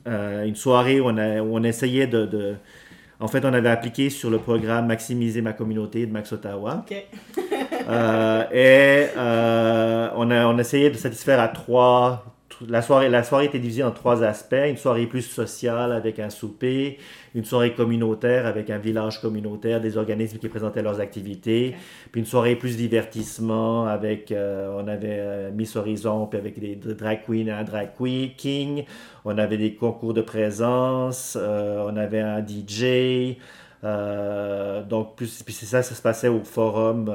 une 0.07 0.57
soirée 0.57 1.01
où 1.01 1.07
on, 1.07 1.17
a, 1.19 1.41
où 1.41 1.57
on 1.57 1.63
essayait 1.63 2.07
de, 2.09 2.57
En 3.21 3.29
fait, 3.29 3.45
on 3.45 3.53
avait 3.53 3.69
appliqué 3.69 4.11
sur 4.11 4.29
le 4.29 4.39
programme 4.39 4.87
Maximiser 4.87 5.41
ma 5.41 5.53
communauté 5.53 6.07
de 6.07 6.13
Max 6.13 6.33
Ottawa. 6.33 6.85
OK. 6.85 6.93
et 8.53 9.07
on, 9.17 10.31
a, 10.31 10.47
on 10.47 10.59
essayait 10.59 10.91
de 10.91 10.97
satisfaire 10.97 11.39
à 11.39 11.49
trois 11.49 12.36
la 12.67 12.83
soirée, 12.83 13.09
la 13.09 13.23
soirée 13.23 13.47
était 13.47 13.59
divisée 13.59 13.83
en 13.83 13.91
trois 13.91 14.23
aspects. 14.23 14.55
Une 14.55 14.77
soirée 14.77 15.07
plus 15.07 15.23
sociale 15.23 15.93
avec 15.93 16.19
un 16.19 16.31
souper, 16.31 16.99
une 17.37 17.45
soirée 17.45 17.75
communautaire 17.75 18.47
avec 18.47 18.71
un 18.71 18.79
village 18.79 19.21
communautaire, 19.21 19.81
des 19.83 19.99
organismes 19.99 20.39
qui 20.39 20.49
présentaient 20.49 20.83
leurs 20.83 21.01
activités, 21.01 21.77
puis 22.11 22.23
une 22.23 22.27
soirée 22.27 22.57
plus 22.57 22.79
divertissement 22.79 23.87
avec, 23.87 24.33
euh, 24.33 24.75
on 24.75 24.89
avait 24.89 25.19
euh, 25.21 25.51
Miss 25.53 25.77
Horizon, 25.77 26.27
puis 26.27 26.39
avec 26.39 26.59
des 26.59 26.77
drag 26.77 27.21
queens 27.27 27.47
et 27.47 27.51
un 27.51 27.63
drag 27.63 27.91
queen, 27.97 28.31
king. 28.37 28.85
On 29.27 29.37
avait 29.37 29.59
des 29.59 29.75
concours 29.75 30.15
de 30.15 30.23
présence, 30.23 31.37
euh, 31.39 31.85
on 31.87 31.97
avait 31.99 32.21
un 32.21 32.41
DJ. 32.41 33.37
donc, 34.89 35.17
plus, 35.17 35.43
puis 35.43 35.53
c'est 35.53 35.67
ça, 35.67 35.83
ça 35.83 35.95
se 35.95 36.01
passait 36.01 36.29
au 36.29 36.43
forum 36.43 37.13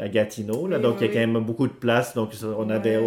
à 0.00 0.08
Gatineau. 0.08 0.68
Là, 0.68 0.78
donc, 0.78 0.98
il 1.00 1.08
y 1.08 1.10
a 1.10 1.12
quand 1.12 1.18
même 1.18 1.44
beaucoup 1.44 1.66
de 1.66 1.72
place. 1.72 2.14
Donc, 2.14 2.30
on 2.56 2.70
avait 2.70 3.00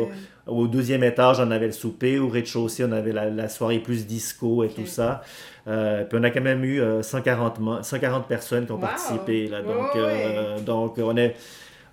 au 0.48 0.68
deuxième 0.68 1.04
étage, 1.04 1.40
on 1.40 1.52
avait 1.52 1.68
le 1.68 1.72
souper. 1.74 2.20
Au 2.20 2.30
rez-de-chaussée, 2.30 2.86
on 2.86 2.92
avait 2.92 3.12
la, 3.12 3.50
soirée 3.50 3.80
plus 3.80 4.08
disco 4.08 4.64
et 4.64 4.70
tout 4.70 4.86
ça. 4.86 5.22
Euh, 5.68 6.06
puis 6.06 6.18
on 6.20 6.24
a 6.24 6.30
quand 6.30 6.42
même 6.42 6.64
eu 6.64 6.82
140, 7.02 7.60
euh, 7.60 7.82
140 7.82 8.28
personnes 8.28 8.66
qui 8.66 8.72
ont 8.72 8.78
participé. 8.78 9.48
Là. 9.48 9.62
Donc, 9.62 9.96
euh, 9.96 10.60
donc, 10.60 10.98
on 10.98 11.16
est... 11.18 11.36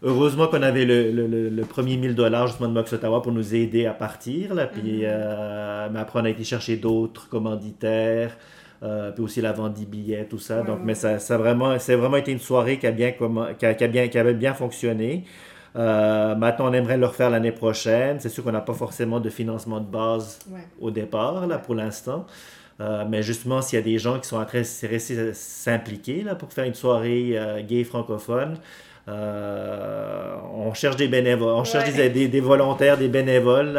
Heureusement 0.03 0.49
qu'on 0.49 0.63
avait 0.63 0.85
le, 0.85 1.11
le, 1.11 1.49
le, 1.49 1.63
premier 1.65 1.97
1000 1.97 2.15
dollars 2.15 2.49
justement 2.49 2.69
de 2.69 2.75
Mox 2.75 2.93
Ottawa 2.93 3.23
pour 3.23 3.33
nous 3.33 3.55
aider 3.55 3.87
à 3.87 3.95
partir. 3.95 4.55
Là. 4.55 4.67
Puis, 4.67 5.03
mm-hmm. 5.03 5.91
mais 5.93 5.99
après, 5.99 6.21
on 6.21 6.25
a 6.25 6.29
été 6.31 6.45
chercher 6.45 6.77
d'autres 6.77 7.29
commanditaires. 7.29 8.37
puis 9.15 9.25
aussi 9.25 9.41
la 9.41 9.53
vente 9.53 9.75
des 9.75 9.87
billets, 9.87 10.27
tout 10.27 10.39
ça. 10.39 10.63
Donc, 10.63 10.81
mais 10.85 10.95
ça, 10.95 11.19
ça 11.19 11.39
vraiment, 11.39 11.79
c'est 11.79 11.95
vraiment 11.95 12.19
été 12.19 12.33
une 12.33 12.39
soirée 12.39 12.79
qui 12.79 12.87
a 12.87 12.93
bien, 12.93 13.13
qui 13.13 13.65
a, 13.65 13.75
qui 13.75 13.85
a 13.85 13.89
bien, 13.89 14.09
qui 14.09 14.19
avait 14.19 14.35
bien 14.35 14.53
fonctionné. 14.53 15.25
Euh, 15.77 16.35
maintenant, 16.37 16.69
on 16.69 16.73
aimerait 16.73 16.97
le 16.97 17.07
refaire 17.07 17.31
l'année 17.31 17.53
prochaine. 17.53 18.21
C'est 18.21 18.29
sûr 18.29 18.45
qu'on 18.45 18.53
n'a 18.53 18.61
pas 18.61 18.75
forcément 18.75 19.21
de 19.21 19.29
financement 19.29 19.81
de 19.81 19.87
base 19.87 20.39
au 20.81 20.91
départ, 20.91 21.47
là, 21.47 21.59
pour 21.59 21.75
l'instant. 21.75 22.27
Euh, 22.81 23.05
mais 23.09 23.23
justement, 23.23 23.63
s'il 23.63 23.79
y 23.79 23.83
a 23.83 23.85
des 23.85 23.99
gens 23.99 24.19
qui 24.19 24.29
sont 24.29 24.39
intéressés 24.39 25.19
à 25.19 25.35
s'impliquer 25.35 26.23
là, 26.23 26.35
pour 26.35 26.53
faire 26.53 26.65
une 26.65 26.75
soirée 26.75 27.33
euh, 27.35 27.63
gay 27.63 27.85
francophone, 27.85 28.59
on 29.07 30.73
cherche 30.75 30.97
des 30.97 31.09
bénévoles, 31.09 31.55
on 31.55 31.65
cherche 31.65 31.93
des, 31.93 32.29
des, 32.29 32.41
volontaires, 32.41 32.97
des 32.97 33.09
bénévoles. 33.09 33.79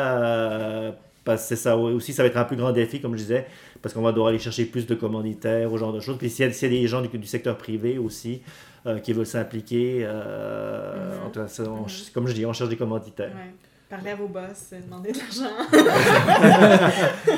parce 1.24 1.50
que 1.50 1.56
ça 1.56 1.76
aussi, 1.76 2.14
ça 2.14 2.22
va 2.24 2.28
être 2.28 2.38
un 2.38 2.44
plus 2.44 2.58
grand 2.58 2.72
défi, 2.72 3.02
comme 3.02 3.14
je 3.14 3.24
disais, 3.24 3.48
parce 3.82 3.94
qu'on 3.94 4.02
va 4.02 4.12
devoir 4.12 4.30
aller 4.30 4.40
chercher 4.40 4.66
plus 4.66 4.86
de 4.86 4.96
commanditaires, 4.96 5.72
ou 5.74 5.78
genre 5.78 5.94
de 5.94 6.00
choses. 6.00 6.18
Puis 6.18 6.30
s'il 6.30 6.46
y, 6.46 6.66
a 6.66 6.70
des 6.70 6.88
gens 6.88 7.02
du 7.02 7.26
secteur 7.26 7.58
privé 7.58 7.98
aussi, 7.98 8.42
euh, 8.88 9.00
qui 9.00 9.14
veulent 9.14 9.26
s'impliquer. 9.26 10.02
Euh, 10.04 11.18
mm-hmm. 11.34 12.12
Comme 12.14 12.28
je 12.28 12.34
dis, 12.34 12.46
on 12.46 12.54
cherche 12.54 12.70
des 12.70 12.78
commanditaires. 12.78 13.32
Parlez 13.96 14.12
à 14.12 14.16
vos 14.16 14.28
boss, 14.28 14.74
demandez 14.74 15.14
de 15.14 15.20
l'argent. 15.20 15.56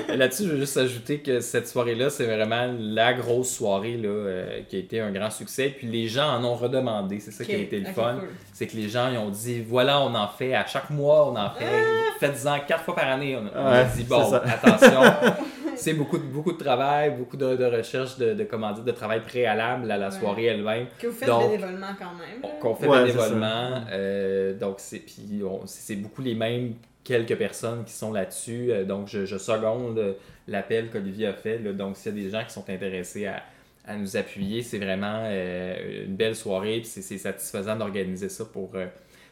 Là-dessus, 0.17 0.45
je 0.45 0.49
veux 0.49 0.57
juste 0.57 0.77
ajouter 0.77 1.19
que 1.19 1.39
cette 1.39 1.67
soirée-là, 1.67 2.09
c'est 2.09 2.25
vraiment 2.25 2.73
la 2.79 3.13
grosse 3.13 3.51
soirée 3.51 3.95
là, 3.95 4.09
euh, 4.09 4.61
qui 4.67 4.77
a 4.77 4.79
été 4.79 4.99
un 4.99 5.11
grand 5.11 5.29
succès. 5.29 5.71
Puis 5.77 5.85
les 5.85 6.07
gens 6.07 6.27
en 6.35 6.43
ont 6.43 6.55
redemandé. 6.55 7.19
C'est 7.19 7.29
ça 7.29 7.45
qui 7.45 7.53
a 7.53 7.59
été 7.59 7.79
le 7.79 7.85
fun. 7.93 8.15
C'est 8.53 8.65
que 8.65 8.75
les 8.75 8.89
gens 8.89 9.11
ils 9.11 9.19
ont 9.19 9.29
dit 9.29 9.61
voilà, 9.61 10.01
on 10.01 10.15
en 10.15 10.27
fait 10.27 10.55
à 10.55 10.65
chaque 10.65 10.89
mois, 10.89 11.29
on 11.31 11.35
en 11.35 11.51
fait. 11.51 11.65
Ah! 11.65 12.15
Faites-en 12.19 12.57
quatre 12.67 12.85
fois 12.85 12.95
par 12.95 13.07
année. 13.07 13.37
On, 13.37 13.65
a 13.67 13.83
dit 13.83 14.03
bon, 14.03 14.33
attention. 14.33 15.01
c'est 15.77 15.93
beaucoup, 15.93 16.17
beaucoup 16.19 16.51
de 16.51 16.57
travail, 16.57 17.15
beaucoup 17.17 17.37
de, 17.37 17.55
de 17.55 17.65
recherche 17.65 18.17
de, 18.17 18.33
de, 18.33 18.43
comment 18.43 18.73
dire, 18.73 18.83
de 18.83 18.91
travail 18.91 19.21
préalable 19.21 19.89
à 19.89 19.97
la 19.97 20.11
soirée 20.11 20.45
elle-même. 20.45 20.87
Que 20.99 21.07
vous 21.07 21.13
faites 21.13 21.29
bénévolement 21.29 21.95
quand 21.97 22.13
même. 22.15 22.59
Qu'on 22.59 22.75
fait 22.75 22.87
bénévolement. 22.87 23.83
Euh, 23.91 24.57
donc, 24.57 24.75
c'est, 24.79 24.99
puis 24.99 25.41
c'est 25.65 25.95
beaucoup 25.95 26.21
les 26.21 26.35
mêmes 26.35 26.73
quelques 27.03 27.37
personnes 27.37 27.83
qui 27.85 27.93
sont 27.93 28.11
là-dessus. 28.11 28.71
Euh, 28.71 28.83
donc, 28.83 29.07
je, 29.07 29.25
je 29.25 29.37
seconde 29.37 30.15
l'appel 30.47 30.89
qu'Olivier 30.89 31.27
a 31.27 31.33
fait. 31.33 31.59
Donc, 31.59 31.95
s'il 31.95 32.15
y 32.15 32.19
a 32.19 32.23
des 32.23 32.29
gens 32.29 32.43
qui 32.43 32.53
sont 32.53 32.69
intéressés 32.69 33.27
à, 33.27 33.43
à 33.87 33.95
nous 33.95 34.17
appuyer, 34.17 34.63
c'est 34.63 34.79
vraiment 34.79 35.23
euh, 35.23 36.05
une 36.05 36.15
belle 36.15 36.35
soirée. 36.35 36.81
Puis 36.81 37.01
c'est 37.01 37.17
satisfaisant 37.17 37.75
d'organiser 37.75 38.29
ça 38.29 38.43
pour 38.45 38.71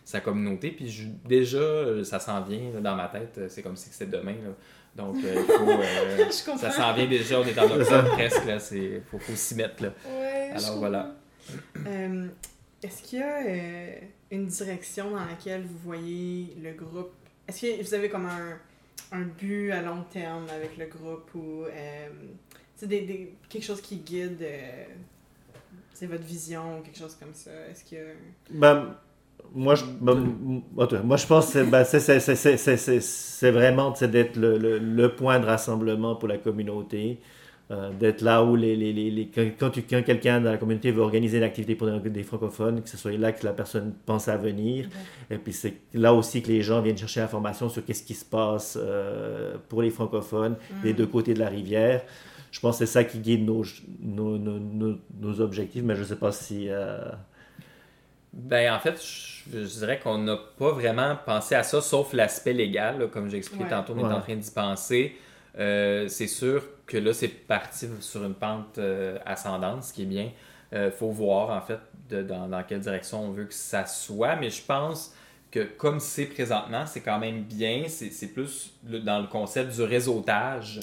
sa 0.03 0.21
communauté. 0.21 0.69
Puis 0.69 1.09
déjà, 1.25 2.03
ça 2.03 2.19
s'en 2.19 2.41
vient 2.41 2.79
dans 2.79 2.95
ma 2.95 3.07
tête. 3.07 3.39
C'est 3.49 3.61
comme 3.61 3.75
si 3.75 3.89
c'était 3.89 4.17
demain. 4.17 4.35
Donc, 4.95 5.17
euh, 5.23 5.43
euh, 5.59 6.29
ça 6.57 6.71
s'en 6.71 6.93
vient 6.93 7.07
déjà, 7.07 7.39
on 7.41 7.45
est 7.45 7.59
en 7.59 7.69
octobre 7.69 8.11
presque, 8.11 8.45
là, 8.45 8.57
il 8.71 9.01
faut, 9.11 9.19
faut 9.19 9.35
s'y 9.35 9.55
mettre. 9.55 9.83
Là. 9.83 9.93
Alors 10.53 10.77
voilà. 10.79 11.15
Euh, 11.85 12.27
est-ce 12.81 13.03
qu'il 13.03 13.19
y 13.19 13.21
a 13.21 13.41
une 14.31 14.47
direction 14.47 15.11
dans 15.11 15.25
laquelle 15.25 15.63
vous 15.63 15.77
voyez 15.83 16.55
le 16.61 16.71
groupe? 16.73 17.11
Est-ce 17.47 17.61
que 17.61 17.83
vous 17.83 17.93
avez 17.93 18.09
comme 18.09 18.25
un, 18.25 18.57
un, 19.11 19.23
but 19.23 19.71
à 19.71 19.81
long 19.81 20.03
terme 20.09 20.47
avec 20.49 20.77
le 20.77 20.85
groupe 20.85 21.29
ou 21.35 21.65
c'est 22.75 22.87
des, 22.87 23.01
des, 23.01 23.35
quelque 23.49 23.63
chose 23.63 23.81
qui 23.81 23.97
guide 23.97 24.45
c'est 25.93 26.07
votre 26.07 26.23
vision 26.23 26.79
ou 26.79 26.81
quelque 26.83 26.97
chose 26.97 27.15
comme 27.15 27.33
ça? 27.33 27.51
Est-ce 27.69 27.83
qu'il 27.83 27.97
y 27.97 28.01
a. 28.01 28.05
Ben, 28.49 28.95
moi, 29.53 29.75
je, 29.75 29.85
moi, 30.01 31.17
je 31.17 31.25
pense 31.25 31.53
que 31.53 31.63
ben, 31.63 31.83
c'est 31.85 33.51
vraiment 33.51 33.91
d'être 33.91 34.35
le, 34.35 34.57
le, 34.57 34.79
le, 34.79 35.15
point 35.15 35.39
de 35.39 35.45
rassemblement 35.45 36.15
pour 36.15 36.27
la 36.27 36.37
communauté. 36.37 37.19
Euh, 37.71 37.89
d'être 37.91 38.21
là 38.21 38.43
où 38.43 38.55
les, 38.55 38.75
les, 38.75 38.93
les, 38.93 39.27
quand, 39.27 39.71
quand 39.89 40.03
quelqu'un 40.03 40.39
dans 40.39 40.51
la 40.51 40.57
communauté 40.57 40.91
veut 40.91 41.01
organiser 41.01 41.39
une 41.39 41.43
activité 41.43 41.73
pour 41.73 41.87
des, 41.87 42.21
francophones, 42.21 42.83
que 42.83 42.87
ce 42.87 42.95
soit 42.95 43.13
là 43.13 43.31
que 43.31 43.43
la 43.43 43.53
personne 43.53 43.95
pense 44.05 44.27
à 44.27 44.37
venir. 44.37 44.87
Et 45.31 45.39
puis 45.39 45.51
c'est 45.51 45.73
là 45.95 46.13
aussi 46.13 46.43
que 46.43 46.49
les 46.49 46.61
gens 46.61 46.79
viennent 46.81 46.95
chercher 46.95 47.21
l'information 47.21 47.67
sur 47.67 47.83
qu'est-ce 47.83 48.03
qui 48.03 48.13
se 48.13 48.23
passe 48.23 48.77
euh, 48.79 49.55
pour 49.67 49.81
les 49.81 49.89
francophones 49.89 50.57
des 50.83 50.93
mm. 50.93 50.95
deux 50.95 51.07
côtés 51.07 51.33
de 51.33 51.39
la 51.39 51.49
rivière. 51.49 52.03
Je 52.51 52.59
pense 52.59 52.77
que 52.77 52.85
c'est 52.85 52.91
ça 52.91 53.03
qui 53.03 53.17
guide 53.17 53.43
nos, 53.43 53.63
nos, 53.99 54.37
nos, 54.37 54.99
nos, 55.19 55.41
objectifs, 55.41 55.81
mais 55.81 55.95
je 55.95 56.01
ne 56.01 56.05
sais 56.05 56.17
pas 56.17 56.31
si... 56.31 56.67
Euh, 56.69 56.99
ben, 58.35 58.73
en 58.73 58.79
fait, 58.79 59.01
je, 59.49 59.79
dirais 59.79 59.99
qu'on 59.99 60.17
n'a 60.17 60.37
pas 60.57 60.71
vraiment 60.71 61.15
pensé 61.25 61.55
à 61.55 61.63
ça, 61.63 61.79
sauf 61.81 62.11
l'aspect 62.11 62.53
légal. 62.53 63.09
comme 63.09 63.29
j'ai 63.29 63.37
expliqué 63.37 63.65
tantôt, 63.69 63.93
on 63.97 64.09
est 64.09 64.13
en 64.13 64.19
train 64.21 64.35
d'y 64.35 64.51
penser. 64.51 65.15
Euh, 65.57 66.09
c'est 66.09 66.27
sûr 66.27 66.61
que 66.85 66.97
là, 66.97 67.13
c'est 67.13 67.29
parti 67.29 67.87
sur 68.01 68.25
une 68.25 68.33
pente 68.33 68.77
euh, 68.77 69.17
ascendante, 69.25 69.83
ce 69.83 69.93
qui 69.93 70.01
est 70.01 70.07
bien. 70.07 70.31
Il 70.73 70.77
euh, 70.77 70.91
faut 70.91 71.11
voir, 71.11 71.49
en 71.51 71.61
fait, 71.61 71.79
dans, 72.25 72.49
dans, 72.49 72.63
quelle 72.63 72.81
direction 72.81 73.23
on 73.23 73.31
veut 73.31 73.45
que 73.45 73.53
ça 73.53 73.85
soit. 73.85 74.35
Mais 74.35 74.49
je 74.49 74.61
pense 74.61 75.15
que 75.55 75.63
comme 75.63 76.01
c'est 76.01 76.25
présentement, 76.25 76.85
c'est 76.85 76.99
quand 76.99 77.17
même 77.17 77.43
bien. 77.43 77.85
C'est 77.87 78.27
plus 78.27 78.73
dans 78.83 79.21
le 79.21 79.27
concept 79.27 79.73
du 79.73 79.83
réseautage, 79.83 80.81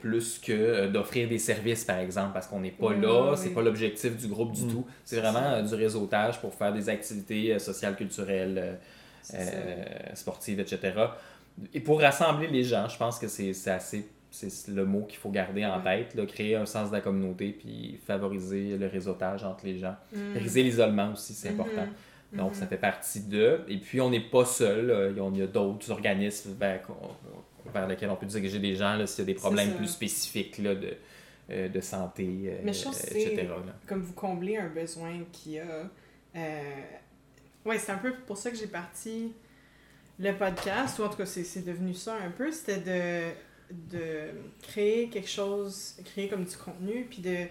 plus 0.00 0.38
que 0.38 0.52
euh, 0.52 0.88
d'offrir 0.88 1.28
des 1.28 1.38
services, 1.38 1.84
par 1.84 1.98
exemple, 1.98 2.32
parce 2.32 2.46
qu'on 2.46 2.60
n'est 2.60 2.70
pas 2.70 2.94
là, 2.94 3.34
c'est 3.36 3.50
pas 3.50 3.60
l'objectif 3.60 4.16
du 4.16 4.28
groupe 4.28 4.52
du 4.52 4.64
mm. 4.64 4.70
tout. 4.70 4.86
C'est 5.04 5.20
vraiment 5.20 5.52
euh, 5.52 5.62
du 5.62 5.74
réseautage 5.74 6.40
pour 6.40 6.54
faire 6.54 6.72
des 6.72 6.88
activités 6.88 7.52
euh, 7.52 7.58
sociales, 7.58 7.96
culturelles, 7.96 8.78
sportives, 10.14 10.60
etc. 10.60 10.92
Et 11.74 11.80
pour 11.80 12.00
rassembler 12.00 12.46
les 12.46 12.64
gens, 12.64 12.88
je 12.88 12.96
pense 12.96 13.18
que 13.18 13.28
c'est 13.28 13.52
assez 13.68 14.08
c'est 14.30 14.66
le 14.66 14.84
mot 14.84 15.02
qu'il 15.02 15.18
faut 15.18 15.30
garder 15.30 15.64
en 15.64 15.80
tête, 15.80 16.12
là, 16.16 16.26
créer 16.26 16.56
un 16.56 16.66
sens 16.66 16.88
de 16.88 16.96
la 16.96 17.00
communauté, 17.00 17.56
puis 17.56 18.00
favoriser 18.04 18.76
le 18.76 18.88
réseautage 18.88 19.44
entre 19.44 19.64
les 19.64 19.78
gens. 19.78 19.94
Mm. 20.12 20.32
Favoriser 20.32 20.62
l'isolement 20.64 21.12
aussi, 21.12 21.34
c'est 21.34 21.50
mm-hmm. 21.50 21.52
important. 21.52 21.86
Donc, 22.36 22.54
ça 22.54 22.62
mhm. 22.62 22.68
fait 22.68 22.76
partie 22.76 23.20
d'eux. 23.20 23.64
Et 23.68 23.78
puis, 23.78 24.00
on 24.00 24.10
n'est 24.10 24.28
pas 24.28 24.44
seul. 24.44 25.14
Il 25.16 25.38
y 25.38 25.42
a 25.42 25.46
d'autres 25.46 25.90
organismes 25.90 26.54
vers, 26.58 26.80
lesquels 27.88 28.10
on 28.10 28.16
peut 28.16 28.26
diriger 28.26 28.58
des 28.58 28.76
gens 28.76 29.04
s'il 29.06 29.20
y 29.20 29.22
a 29.22 29.32
des 29.32 29.34
problèmes 29.34 29.74
plus 29.74 29.88
spécifiques 29.88 30.58
là, 30.58 30.74
de, 30.74 31.68
de 31.68 31.80
santé, 31.80 32.58
Mais 32.62 32.72
je 32.72 32.84
pense 32.84 33.00
que 33.00 33.10
etc. 33.10 33.46
là. 33.48 33.72
comme 33.86 34.02
vous 34.02 34.14
comblez 34.14 34.56
un 34.56 34.68
besoin 34.68 35.12
qu'il 35.32 35.52
y 35.52 35.58
a. 35.60 35.90
Euh... 36.36 36.60
Ouais, 37.64 37.78
c'est 37.78 37.92
un 37.92 37.98
peu 37.98 38.12
pour 38.26 38.36
ça 38.36 38.50
que 38.50 38.56
j'ai 38.56 38.66
parti 38.66 39.32
le 40.18 40.32
podcast, 40.32 40.98
ou 40.98 41.04
en 41.04 41.08
tout 41.08 41.16
cas, 41.16 41.26
c'est 41.26 41.44
c'est 41.44 41.64
devenu 41.64 41.94
ça 41.94 42.14
un 42.14 42.30
peu. 42.30 42.52
C'était 42.52 42.78
de, 43.70 43.96
de 43.96 44.30
créer 44.62 45.08
quelque 45.08 45.28
chose, 45.28 45.96
créer 46.04 46.28
comme 46.28 46.44
du 46.44 46.56
contenu, 46.56 47.06
puis 47.08 47.22
de, 47.22 47.46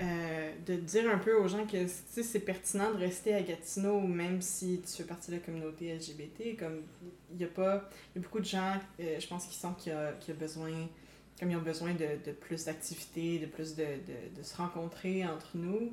euh, 0.00 0.52
de 0.66 0.74
dire 0.76 1.10
un 1.10 1.18
peu 1.18 1.34
aux 1.34 1.48
gens 1.48 1.66
que 1.66 1.86
c'est 1.86 2.40
pertinent 2.40 2.92
de 2.92 2.98
rester 2.98 3.34
à 3.34 3.42
Gatineau, 3.42 4.00
même 4.00 4.40
si 4.40 4.80
tu 4.86 5.02
fais 5.02 5.08
partie 5.08 5.30
de 5.30 5.36
la 5.36 5.42
communauté 5.42 5.94
LGBT. 5.94 6.56
Comme 6.58 6.82
il 7.32 7.40
y 7.40 7.44
a 7.44 7.48
pas. 7.48 7.88
Beaucoup 8.14 8.40
de 8.40 8.44
gens, 8.44 8.74
euh, 9.00 9.18
je 9.18 9.26
pense, 9.26 9.46
qui 9.46 9.56
sentent 9.56 9.78
qu'il 9.78 9.92
a, 9.92 10.12
besoin 10.38 10.70
comme 11.40 11.50
ils 11.50 11.56
ont 11.56 11.62
besoin 11.62 11.94
de, 11.94 12.24
de 12.24 12.32
plus 12.32 12.64
d'activités, 12.64 13.38
de 13.38 13.46
plus 13.46 13.76
de, 13.76 13.84
de, 13.84 14.38
de 14.38 14.42
se 14.42 14.56
rencontrer 14.56 15.24
entre 15.24 15.50
nous. 15.54 15.92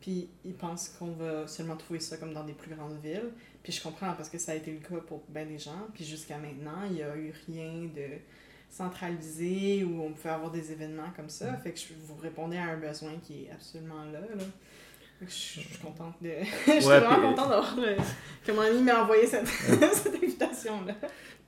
Puis 0.00 0.28
ils 0.44 0.54
pensent 0.54 0.90
qu'on 0.98 1.12
va 1.12 1.48
seulement 1.48 1.76
trouver 1.76 1.98
ça 1.98 2.16
comme 2.16 2.32
dans 2.34 2.44
des 2.44 2.52
plus 2.52 2.74
grandes 2.74 3.00
villes. 3.02 3.30
Puis 3.62 3.72
je 3.72 3.82
comprends 3.82 4.12
parce 4.14 4.28
que 4.28 4.38
ça 4.38 4.52
a 4.52 4.54
été 4.54 4.70
le 4.70 4.78
cas 4.78 5.02
pour 5.06 5.22
bien 5.28 5.46
des 5.46 5.58
gens. 5.58 5.88
Puis 5.94 6.04
jusqu'à 6.04 6.38
maintenant, 6.38 6.84
il 6.86 6.96
n'y 6.96 7.02
a 7.02 7.16
eu 7.16 7.32
rien 7.46 7.84
de 7.84 8.18
centralisé 8.76 9.84
où 9.84 10.02
on 10.02 10.12
pouvait 10.12 10.30
avoir 10.34 10.50
des 10.50 10.72
événements 10.72 11.10
comme 11.16 11.28
ça. 11.28 11.52
Fait 11.62 11.70
que 11.72 11.78
je, 11.78 11.86
vous 12.06 12.16
répondez 12.20 12.56
à 12.56 12.64
un 12.64 12.76
besoin 12.76 13.12
qui 13.22 13.44
est 13.44 13.50
absolument 13.52 14.04
là. 14.12 14.20
là. 14.20 14.44
Je, 15.22 15.26
je 15.26 15.30
suis 15.32 15.78
contente 15.82 16.14
de. 16.20 16.30
je 16.66 16.72
suis 16.72 16.86
Ouais, 16.88 16.98
vraiment 17.00 17.14
puis- 17.14 17.22
contente 17.22 17.48
d'avoir 17.50 17.76
le- 17.76 17.96
que 18.44 18.52
mon 18.52 18.62
ami 18.62 18.82
m'a 18.82 19.02
envoyé 19.02 19.26
cette, 19.26 19.46
cette 19.92 20.14
invitation-là. 20.16 20.94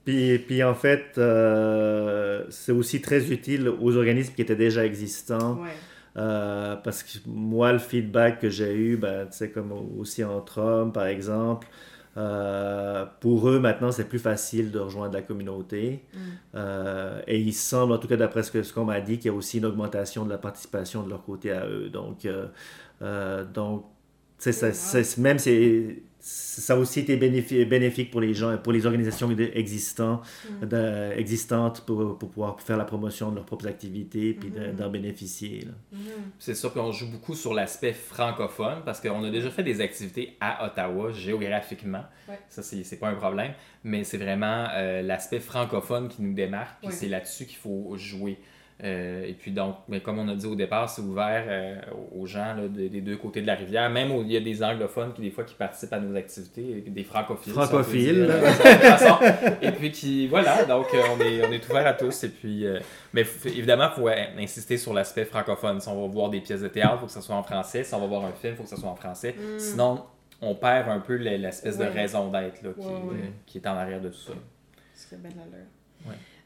Puis, 0.05 0.39
puis 0.39 0.63
en 0.63 0.75
fait, 0.75 1.19
euh, 1.19 2.45
c'est 2.49 2.71
aussi 2.73 3.01
très 3.01 3.31
utile 3.33 3.69
aux 3.69 3.97
organismes 3.97 4.35
qui 4.35 4.43
étaient 4.43 4.55
déjà 4.57 4.85
existants. 4.87 5.61
Ouais. 5.63 5.71
Euh, 6.17 6.77
parce 6.77 7.03
que 7.03 7.19
moi, 7.27 7.73
le 7.73 7.79
feedback 7.79 8.41
que 8.41 8.49
j'ai 8.49 8.73
eu, 8.73 8.97
ben, 8.97 9.27
tu 9.27 9.37
sais, 9.37 9.51
comme 9.51 9.73
aussi 9.99 10.23
entre 10.25 10.59
hommes, 10.63 10.93
par 10.93 11.07
exemple, 11.07 11.67
euh, 12.17 13.05
pour 13.21 13.49
eux, 13.49 13.59
maintenant, 13.59 13.93
c'est 13.93 14.09
plus 14.09 14.19
facile 14.19 14.71
de 14.71 14.79
rejoindre 14.79 15.13
la 15.13 15.23
communauté. 15.23 16.05
Mm. 16.15 16.19
Euh, 16.55 17.21
et 17.27 17.39
il 17.39 17.53
semble, 17.53 17.93
en 17.93 17.99
tout 17.99 18.09
cas 18.09 18.17
d'après 18.17 18.43
ce 18.43 18.73
qu'on 18.73 18.85
m'a 18.85 19.01
dit, 19.01 19.19
qu'il 19.19 19.27
y 19.31 19.35
a 19.35 19.37
aussi 19.37 19.59
une 19.59 19.67
augmentation 19.67 20.25
de 20.25 20.31
la 20.31 20.39
participation 20.39 21.03
de 21.03 21.11
leur 21.11 21.25
côté 21.25 21.53
à 21.53 21.67
eux. 21.67 21.91
Donc, 21.91 22.27
euh, 22.27 23.45
donc 23.45 23.85
même 25.19 25.39
c'est 25.39 26.03
ça 26.29 26.73
a 26.75 26.77
aussi 26.77 26.99
été 27.01 27.17
bénéfi- 27.17 27.65
bénéfique 27.65 28.11
pour 28.11 28.21
les 28.21 28.35
gens, 28.35 28.59
pour 28.59 28.73
les 28.73 28.85
organisations 28.85 29.31
existantes, 29.55 30.27
Mm. 30.61 30.67
de- 30.67 31.13
existantes 31.17 31.83
pour, 31.87 32.19
pour 32.19 32.31
pouvoir 32.31 32.61
faire 32.61 32.77
la 32.77 32.85
promotion 32.85 33.31
de 33.31 33.37
leurs 33.37 33.45
propres 33.47 33.69
activités 33.69 34.35
puis 34.35 34.51
Mhm. 34.51 34.75
d'en 34.75 34.91
bénéficier. 34.91 35.69
Mhm. 35.93 35.99
C'est 36.41 36.57
sûr 36.57 36.73
qu'on 36.73 36.91
joue 36.91 37.09
beaucoup 37.13 37.35
sur 37.37 37.55
l'aspect 37.55 37.93
francophone 37.93 38.79
parce 38.85 39.01
qu'on 39.01 39.23
a 39.23 39.31
déjà 39.31 39.51
fait 39.51 39.63
des 39.63 39.81
activités 39.81 40.37
à 40.41 40.67
Ottawa 40.67 41.13
géographiquement. 41.13 42.05
Ouais. 42.29 42.41
Ça, 42.49 42.63
c'est 42.65 42.99
pas 42.99 43.09
un 43.09 43.15
problème. 43.15 43.53
Mais 43.85 44.03
c'est 44.03 44.19
vraiment 44.19 44.67
euh, 44.75 45.03
l'aspect 45.03 45.39
francophone 45.39 46.09
qui 46.09 46.23
nous 46.23 46.35
démarque. 46.35 46.79
Puis 46.81 46.89
Ouais. 46.89 46.93
c'est 46.95 47.09
là-dessus 47.09 47.47
qu'il 47.47 47.59
faut 47.59 47.93
jouer. 47.97 48.39
Euh, 48.85 49.25
et 49.25 49.33
puis 49.33 49.53
donc, 49.53 49.77
mais 49.89 50.01
comme 50.01 50.19
on 50.19 50.29
a 50.29 50.35
dit 50.35 50.45
au 50.45 50.55
départ, 50.55 50.91
c'est 50.91 51.01
ouvert 51.01 51.45
euh, 51.49 51.77
aux 52.15 52.27
gens 52.27 52.53
là, 52.55 52.69
de- 52.69 52.89
des 52.89 53.01
deux 53.01 53.17
côtés 53.17 53.41
de 53.41 53.47
la 53.47 53.55
rivière. 53.55 53.89
Même 53.89 54.13
où 54.13 54.21
il 54.21 54.31
y 54.31 54.37
a 54.37 54.41
des 54.41 54.63
anglophones 54.63 55.15
qui 55.15 55.23
des 55.23 55.31
fois 55.31 55.45
qui 55.45 55.55
participent 55.55 55.95
à 55.95 55.99
nos 55.99 56.15
activités, 56.15 56.85
des 56.87 57.03
francophiles. 57.03 57.55
Francophiles. 57.55 58.27
dire, 58.27 58.35
euh, 58.35 59.59
de. 59.61 59.65
Et 59.67 59.73
puis 59.73 59.91
qui, 59.93 60.29
voilà, 60.29 60.67
donc 60.67 60.87
euh, 60.93 61.01
on, 61.17 61.21
est, 61.23 61.47
on 61.47 61.53
est 61.53 61.67
ouvert 61.71 61.87
à 61.87 61.95
tous. 61.95 62.25
Et 62.25 62.29
puis, 62.29 62.67
euh, 62.67 62.79
mais 63.15 63.25
évidemment, 63.47 63.89
il 63.97 63.99
faut 63.99 64.09
insister 64.39 64.77
sur 64.77 64.93
l'aspect 64.93 65.25
francophone. 65.25 65.81
Si 65.81 65.89
on 65.89 66.03
va 66.03 66.13
voir 66.13 66.29
des 66.29 66.41
pièces 66.41 66.61
de 66.61 66.69
théâtre, 66.69 66.97
il 66.97 67.01
faut 67.01 67.07
que 67.07 67.13
ça 67.13 67.23
soit 67.23 67.37
en 67.37 67.43
français. 67.43 67.83
Si 67.83 67.95
on 67.95 68.01
va 68.01 68.07
voir 68.07 68.27
un 68.27 68.33
film, 68.33 68.53
il 68.53 68.57
faut 68.57 68.65
que 68.65 68.69
ça 68.69 68.77
soit 68.77 68.91
en 68.91 68.97
français. 68.97 69.35
Mm. 69.39 69.59
Sinon, 69.59 70.05
on 70.43 70.55
perd 70.55 70.91
un 70.91 71.01
peu 71.01 71.17
le- 71.17 71.37
l'espèce 71.37 71.79
Ouais. 71.79 71.87
de 71.87 71.91
raison 71.93 72.31
d'être 72.31 72.61
qui, 72.61 72.67
Ouais, 72.67 72.75
ouais. 72.75 73.33
qui 73.47 73.57
est 73.57 73.67
en 73.67 73.75
arrière 73.77 74.03
de 74.03 74.11
tout 74.11 74.19
ça. 74.19 74.33
Ce 74.95 75.07
serait 75.09 75.17
belle 75.17 75.33
l'allure. 75.35 75.65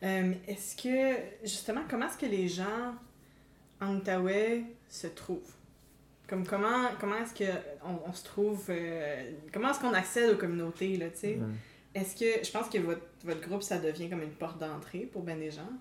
Euh, 0.02 0.32
est-ce 0.46 0.76
que, 0.76 1.18
justement, 1.42 1.82
comment 1.88 2.06
est-ce 2.06 2.18
que 2.18 2.26
les 2.26 2.48
gens 2.48 2.94
en 3.80 3.96
Outaouais 3.96 4.64
se 4.88 5.06
trouvent? 5.08 5.52
Comme 6.26 6.46
comment, 6.46 6.88
comment 7.00 7.16
est-ce 7.16 7.34
qu'on 7.34 8.00
on 8.06 8.12
se 8.12 8.24
trouve, 8.24 8.64
euh, 8.68 9.32
comment 9.52 9.70
est-ce 9.70 9.80
qu'on 9.80 9.92
accède 9.92 10.30
aux 10.32 10.38
communautés, 10.38 10.96
là, 10.96 11.10
tu 11.10 11.18
sais? 11.18 11.38
Est-ce 11.94 12.14
que, 12.14 12.44
je 12.44 12.50
pense 12.52 12.68
que 12.68 12.78
votre, 12.78 13.02
votre 13.24 13.40
groupe, 13.40 13.62
ça 13.62 13.78
devient 13.78 14.08
comme 14.08 14.22
une 14.22 14.30
porte 14.30 14.58
d'entrée 14.58 15.08
pour 15.12 15.22
ben 15.22 15.38
des 15.38 15.50
gens? 15.50 15.72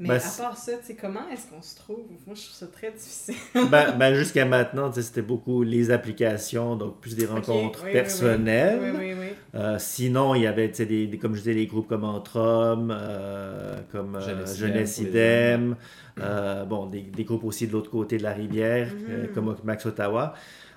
Mais 0.00 0.08
Ben, 0.08 0.14
à 0.16 0.42
part 0.42 0.56
ça, 0.56 0.72
tu 0.78 0.86
sais, 0.86 0.94
comment 0.94 1.28
est-ce 1.32 1.48
qu'on 1.48 1.60
se 1.60 1.74
trouve? 1.74 1.98
Moi, 2.26 2.36
je 2.36 2.42
trouve 2.44 2.54
ça 2.54 2.66
très 2.68 2.92
difficile. 2.92 3.34
ben, 3.70 3.96
ben, 3.98 4.14
jusqu'à 4.14 4.44
maintenant, 4.44 4.92
c'était 4.92 5.22
beaucoup 5.22 5.64
les 5.64 5.90
applications, 5.90 6.76
donc 6.76 7.00
plus 7.00 7.16
des 7.16 7.26
rencontres 7.26 7.80
oui, 7.82 7.86
oui, 7.88 7.92
personnelles. 7.92 8.80
oui, 8.96 9.12
oui, 9.12 9.14
oui. 9.18 9.26
Euh, 9.56 9.76
sinon, 9.80 10.36
il 10.36 10.42
y 10.42 10.46
avait, 10.46 10.68
tu 10.68 10.76
sais, 10.76 10.86
des, 10.86 11.08
des- 11.08 11.18
comme 11.18 11.34
je 11.34 11.40
disais, 11.40 11.54
des 11.54 11.66
groupes 11.66 11.88
comme 11.88 12.04
Entre 12.04 12.38
Hommes, 12.38 12.96
euh, 12.96 13.80
comme 13.90 14.14
euh, 14.14 14.46
Jeunesse 14.54 14.98
Idem 14.98 15.74
euh, 16.20 16.64
bon, 16.64 16.86
des, 16.86 17.00
des 17.02 17.24
groupes 17.24 17.42
aussi 17.44 17.66
de 17.66 17.72
l'autre 17.72 17.90
côté 17.90 18.18
de 18.18 18.22
la 18.22 18.32
rivière, 18.34 18.88
Mhm. 18.94 19.04
euh, 19.10 19.26
comme 19.34 19.56
Max 19.64 19.84
Ottawa. 19.86 20.34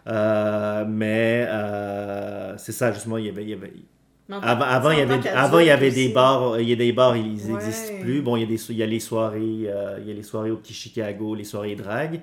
Euh, 0.08 0.84
mais 0.88 1.46
euh, 1.48 2.58
c'est 2.58 2.72
ça, 2.72 2.92
justement, 2.92 3.18
il 3.18 3.26
y 3.26 3.30
avait... 3.30 3.44
il 3.44 3.50
y 3.50 3.54
avait- 3.54 3.74
Avant, 4.42 4.66
avant, 4.66 4.92
il 4.92 5.00
y 5.00 5.02
avait, 5.02 5.28
avant, 5.30 5.60
il 5.60 5.66
y 5.68 5.70
avait 5.72 5.92
des 5.92 6.06
aussi. 6.06 6.14
bars, 6.14 6.60
il 6.60 6.70
y 6.70 6.74
a 6.74 6.76
des 6.76 6.92
bars, 6.94 7.18
ils 7.18 7.42
Ouais. 7.48 7.52
n'existent 7.54 7.94
plus. 8.02 8.22
Bon, 8.22 8.36
il 8.38 8.42
y 8.42 8.44
a, 8.44 8.48
des, 8.48 8.62
il 8.72 8.78
y 8.78 8.84
a 8.84 8.86
les 8.86 9.00
soirées, 9.00 9.64
euh, 9.68 9.98
il 10.02 10.08
y 10.08 10.12
a 10.12 10.14
les 10.14 10.24
soirées 10.24 10.52
au 10.52 10.58
Petit 10.58 10.74
Chicago, 10.74 11.36
les 11.36 11.44
soirées 11.44 11.76
drag. 11.76 12.16
Mm. 12.16 12.22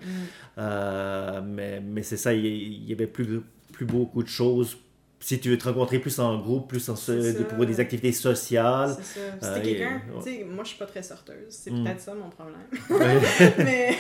Euh, 0.58 1.40
mais 1.44 1.80
mais 1.84 2.02
c'est 2.02 2.16
ça, 2.16 2.32
il 2.32 2.88
y, 2.88 2.92
avait 2.92 3.06
plus, 3.06 3.40
plus 3.72 3.86
beaucoup 3.86 4.22
de 4.22 4.28
choses. 4.28 4.76
Si 5.20 5.40
tu 5.40 5.50
veux 5.50 5.58
te 5.58 5.64
rencontrer 5.68 5.98
plus 5.98 6.18
en 6.20 6.38
groupe, 6.38 6.68
plus 6.68 6.88
en 6.88 6.94
ça. 6.94 7.12
pour 7.56 7.66
des 7.66 7.80
activités 7.80 8.12
sociales. 8.12 8.96
C'est 9.02 9.20
ça. 9.44 9.52
Euh, 9.54 9.62
quelqu'un, 9.62 10.00
ouais. 10.24 10.44
moi 10.48 10.62
je 10.62 10.68
suis 10.68 10.78
pas 10.78 10.86
très 10.86 11.02
sorteuse, 11.02 11.36
c'est 11.50 11.72
Mm. 11.72 11.84
peut-être 11.84 12.00
ça 12.00 12.14
mon 12.14 12.30
problème. 12.30 12.68
Ouais. 12.88 13.54
Mais 13.58 13.96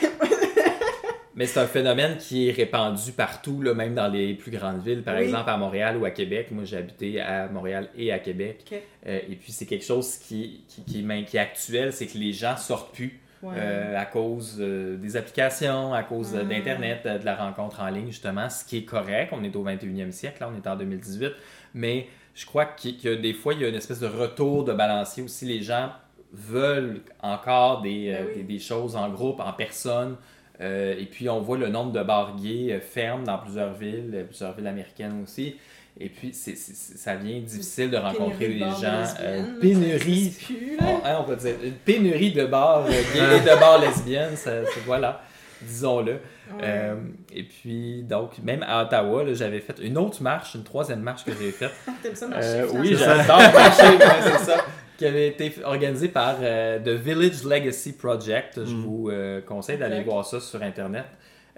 Mais 1.38 1.46
c'est 1.46 1.60
un 1.60 1.66
phénomène 1.68 2.16
qui 2.18 2.48
est 2.48 2.52
répandu 2.52 3.12
partout, 3.12 3.62
là, 3.62 3.72
même 3.72 3.94
dans 3.94 4.08
les 4.08 4.34
plus 4.34 4.50
grandes 4.50 4.82
villes. 4.82 5.02
Par 5.04 5.14
Oui. 5.14 5.22
exemple, 5.22 5.48
à 5.48 5.56
Montréal 5.56 5.96
ou 5.96 6.04
à 6.04 6.10
Québec. 6.10 6.48
Moi, 6.50 6.64
j'ai 6.64 6.78
habité 6.78 7.20
à 7.20 7.48
Montréal 7.48 7.88
et 7.96 8.10
à 8.10 8.18
Québec. 8.18 8.64
Euh, 9.06 9.20
et 9.30 9.36
puis, 9.36 9.52
c'est 9.52 9.64
quelque 9.66 9.84
chose 9.84 10.16
qui, 10.16 10.64
qui, 10.66 10.82
qui, 10.82 10.98
est 10.98 11.02
main- 11.02 11.22
qui 11.22 11.36
est 11.36 11.40
actuel, 11.40 11.92
c'est 11.92 12.08
que 12.08 12.18
les 12.18 12.32
gens 12.32 12.56
sortent 12.56 12.92
plus 12.92 13.20
ouais. 13.44 13.54
euh, 13.56 13.96
à 13.96 14.04
cause 14.04 14.56
euh, 14.58 14.96
des 14.96 15.16
applications, 15.16 15.94
à 15.94 16.02
cause 16.02 16.34
Mm. 16.34 16.48
d'Internet, 16.48 17.06
de 17.06 17.24
la 17.24 17.36
rencontre 17.36 17.80
en 17.82 17.88
ligne, 17.88 18.08
justement, 18.08 18.50
ce 18.50 18.64
qui 18.64 18.78
est 18.78 18.84
correct. 18.84 19.32
On 19.32 19.44
est 19.44 19.54
au 19.54 19.62
21e 19.62 20.10
siècle, 20.10 20.38
là, 20.40 20.50
on 20.52 20.56
est 20.56 20.66
en 20.66 20.74
2018. 20.74 21.30
Mais 21.72 22.08
je 22.34 22.46
crois 22.46 22.64
que 22.64 23.14
des 23.14 23.32
fois, 23.32 23.54
il 23.54 23.60
y 23.60 23.64
a 23.64 23.68
une 23.68 23.76
espèce 23.76 24.00
de 24.00 24.08
retour 24.08 24.64
de 24.64 24.72
balancier 24.72 25.22
aussi. 25.22 25.44
Les 25.44 25.62
gens 25.62 25.92
veulent 26.32 27.00
encore 27.22 27.80
des, 27.82 28.10
Ben 28.12 28.26
oui. 28.28 28.34
des, 28.38 28.42
des 28.54 28.58
choses 28.58 28.96
en 28.96 29.08
groupe, 29.08 29.38
en 29.40 29.52
personne. 29.52 30.16
Euh, 30.60 30.94
et 30.98 31.04
puis, 31.06 31.28
on 31.28 31.40
voit 31.40 31.56
le 31.58 31.68
nombre 31.68 31.92
de 31.92 32.02
bars 32.02 32.34
gays 32.36 32.72
euh, 32.72 32.80
fermes 32.80 33.24
dans 33.24 33.38
plusieurs 33.38 33.74
villes, 33.74 34.10
euh, 34.14 34.24
plusieurs 34.24 34.54
villes 34.56 34.66
américaines 34.66 35.20
aussi. 35.22 35.56
Et 36.00 36.08
puis, 36.08 36.32
c'est, 36.32 36.56
ça 36.56 37.16
devient 37.16 37.40
difficile 37.40 37.90
de 37.90 37.96
rencontrer 37.96 38.48
les 38.48 38.58
gens. 38.60 39.04
Euh, 39.20 39.60
pénurie, 39.60 40.32
plus, 40.44 40.76
on, 40.80 41.06
hein, 41.06 41.16
on 41.20 41.24
peut 41.24 41.36
dire 41.36 41.54
une 41.62 41.72
pénurie 41.74 42.32
de 42.32 42.44
bars 42.46 42.86
gays 42.88 43.36
et 43.36 43.40
de 43.40 43.58
bars 43.60 43.80
lesbiennes, 43.80 44.36
ça, 44.36 44.64
ça- 44.64 44.70
voilà, 44.86 45.22
disons-le. 45.62 46.12
Ouais. 46.12 46.18
Euh, 46.62 46.94
et 47.32 47.42
puis, 47.42 48.02
donc, 48.04 48.38
même 48.42 48.64
à 48.66 48.82
Ottawa, 48.84 49.24
là, 49.24 49.34
j'avais 49.34 49.60
fait 49.60 49.76
une 49.82 49.98
autre 49.98 50.22
marche, 50.22 50.54
une 50.54 50.62
troisième 50.64 51.00
marche 51.00 51.24
que 51.24 51.32
j'ai 51.38 51.50
faite. 51.50 51.72
T'aimes 52.02 52.14
ça 52.14 52.26
marcher, 52.28 52.64
oui, 52.74 52.94
j'adore 52.96 53.38
marcher, 53.38 53.82
ouais, 53.96 53.98
c'est 54.22 54.44
ça. 54.44 54.64
Qui 54.98 55.06
avait 55.06 55.28
été 55.28 55.52
organisée 55.64 56.08
par 56.08 56.36
euh, 56.42 56.78
The 56.80 56.88
Village 57.00 57.44
Legacy 57.44 57.92
Project. 57.92 58.64
Je 58.64 58.74
Mm. 58.74 58.82
vous 58.82 59.08
euh, 59.10 59.40
conseille 59.40 59.78
d'aller 59.78 60.02
voir 60.02 60.26
ça 60.26 60.40
sur 60.40 60.60
Internet. 60.62 61.04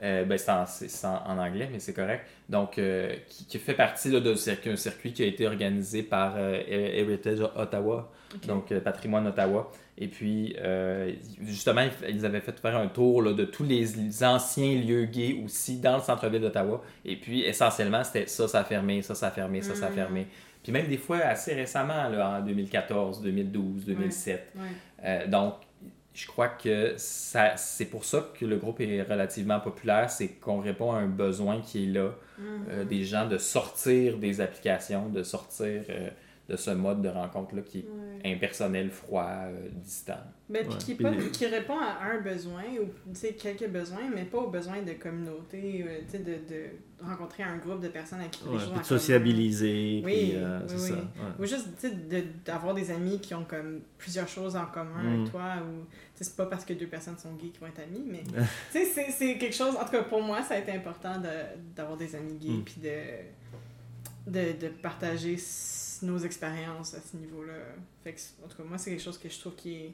Euh, 0.03 0.25
ben, 0.25 0.39
c'est 0.39 0.51
en, 0.51 0.65
c'est- 0.67 0.89
c'est 0.89 1.07
en- 1.07 1.23
en 1.27 1.39
anglais, 1.39 1.69
mais 1.73 1.79
c'est 1.79 1.93
correct. 1.93 2.25
Donc, 2.49 2.79
euh, 2.79 3.15
qui, 3.29 3.45
qui 3.47 3.59
fait 3.59 3.75
partie 3.75 4.11
d'un 4.11 4.35
circuit, 4.37 4.71
un 4.71 4.77
circuit 4.77 5.13
qui 5.13 5.23
a 5.23 5.27
été 5.27 5.47
organisé 5.47 6.03
par 6.03 6.35
euh, 6.37 6.59
Heritage 6.69 7.41
Ottawa, 7.57 8.11
donc 8.47 8.73
euh, 8.73 8.81
Patrimoine 8.81 9.27
Ottawa. 9.27 9.71
Et 9.99 10.09
puis, 10.09 10.57
euh, 10.59 11.13
justement, 11.43 11.83
ils- 12.09 12.25
avaient 12.25 12.41
fait 12.41 12.59
faire 12.59 12.77
un 12.79 12.89
tour 12.89 13.21
là, 13.23 13.33
de 13.35 13.45
tous 13.45 13.65
les 13.65 14.25
anciens 14.25 14.75
lieux 14.81 15.05
gays 15.05 15.37
aussi 15.45 15.79
dans 15.79 15.97
le 15.97 16.03
centre-ville 16.03 16.41
d'Ottawa. 16.41 16.83
Et 17.05 17.17
puis, 17.17 17.43
essentiellement, 17.43 18.03
c'était 18.03 18.27
ça, 18.27 18.49
ça 18.49 18.61
a 18.61 18.65
fermé, 18.65 19.03
ça, 19.03 19.15
ça 19.15 19.27
a 19.27 19.31
fermé, 19.31 19.61
ça, 19.61 19.75
ça 19.75 19.87
a 19.87 19.91
Mm. 19.91 19.95
fermé. 19.95 20.27
Puis 20.63 20.73
même 20.73 20.87
des 20.89 20.99
fois 20.99 21.19
assez 21.19 21.55
récemment, 21.55 22.09
là, 22.09 22.39
en 22.39 22.41
2014, 22.45 23.23
2012, 23.23 23.85
2007. 23.87 24.53
Ouais. 24.57 24.63
Euh, 25.05 25.27
donc, 25.27 25.55
je 26.13 26.27
crois 26.27 26.49
que 26.49 26.95
ça, 26.97 27.57
c'est 27.57 27.85
pour 27.87 28.05
ça 28.05 28.29
que 28.39 28.45
le 28.45 28.57
groupe 28.57 28.81
est 28.81 29.03
relativement 29.03 29.61
populaire, 29.61 30.11
c'est 30.11 30.29
qu'on 30.29 30.61
répond 30.61 30.93
à 30.93 30.99
un 30.99 31.07
besoin 31.07 31.61
qui 31.61 31.85
est 31.85 31.93
là, 31.93 32.11
Mhm. 32.39 32.65
euh, 32.71 32.85
des 32.85 33.05
gens 33.05 33.27
de 33.29 33.39
sortir 33.39 34.17
des 34.19 34.41
applications, 34.41 35.09
de 35.09 35.23
sortir 35.23 35.83
euh, 35.91 36.09
de 36.51 36.57
ce 36.57 36.71
mode 36.73 37.01
de 37.01 37.09
rencontre-là 37.09 37.63
qui 37.63 37.79
est 37.81 37.85
Ouais. 38.25 38.33
impersonnel, 38.35 38.91
froid, 38.91 39.25
euh, 39.45 39.69
distant. 39.75 40.19
Ben, 40.49 40.65
puis 40.67 40.73
Ouais, 40.75 40.79
qui, 40.81 40.95
pas- 40.97 41.13
qui 41.33 41.47
répond 41.47 41.79
à 41.79 42.03
un 42.13 42.21
besoin, 42.21 42.65
ou 42.83 42.87
tu 42.87 43.21
sais, 43.21 43.33
quelques 43.35 43.69
besoins, 43.69 44.11
mais 44.13 44.25
pas 44.25 44.39
aux 44.39 44.51
besoins 44.51 44.83
de 44.83 44.93
communauté, 44.95 45.85
euh, 45.87 46.01
tu 46.07 46.11
sais, 46.11 46.19
de, 46.19 46.33
de 46.33 46.65
rencontrer 47.03 47.45
un 47.45 47.57
groupe 47.59 47.81
de 47.81 47.89
personnes 47.89 48.19
avec 48.19 48.33
qui 48.33 48.49
Ouais, 48.49 48.59
puis 48.59 48.81
de 48.81 48.85
sociabiliser, 48.85 50.03
Oui, 50.05 50.13
puis 50.13 50.31
euh, 50.35 50.59
oui, 50.63 50.67
c'est 50.69 50.75
oui. 50.75 50.89
ça. 50.89 50.95
ouais. 50.97 51.33
Ou 51.39 51.47
juste, 51.47 51.69
tu 51.81 51.89
sais, 51.89 51.95
de- 51.95 52.25
d'avoir 52.45 52.75
des 52.75 52.91
amis 52.91 53.21
qui 53.21 53.33
ont 53.35 53.45
comme 53.45 53.81
plusieurs 53.97 54.29
choses 54.29 54.57
en 54.57 54.67
commun 54.67 55.03
Mm. 55.03 55.21
avec 55.21 55.31
toi, 55.31 55.45
ou, 55.63 55.85
tu 55.85 55.97
sais, 56.17 56.25
c'est 56.25 56.37
pas 56.37 56.47
parce 56.47 56.65
que 56.65 56.73
deux 56.75 56.89
personnes 56.89 57.17
sont 57.17 57.33
gays 57.35 57.49
qu'ils 57.51 57.61
vont 57.61 57.69
être 57.69 57.81
amis, 57.81 58.05
mais, 58.07 58.23
tu 58.73 58.79
sais, 58.79 58.85
c'est- 58.87 59.11
c'est 59.13 59.39
quelque 59.39 59.55
chose, 59.55 59.77
en 59.77 59.85
tout 59.85 59.93
cas, 59.93 60.03
pour 60.03 60.21
moi, 60.21 60.43
ça 60.43 60.55
a 60.55 60.59
été 60.59 60.73
important 60.73 61.17
de- 61.21 61.61
d'avoir 61.77 61.97
des 61.97 62.15
amis 62.17 62.35
gays, 62.35 62.51
Mm. 62.51 62.65
puis 62.65 62.81
de, 62.83 62.91
de, 64.27 64.53
de 64.61 64.69
partager 64.83 65.37
nos 66.03 66.19
expériences 66.19 66.95
à 66.95 67.01
ce 67.01 67.17
niveau-là. 67.17 67.55
Fait 68.05 68.13
que, 68.13 68.21
en 68.45 68.49
tout 68.49 68.57
cas, 68.57 68.63
moi, 68.65 68.79
c'est 68.79 68.91
quelque 68.91 69.03
chose 69.03 69.19
que 69.19 69.29
je 69.29 69.39
trouve 69.39 69.55
qui 69.55 69.75
est, 69.75 69.93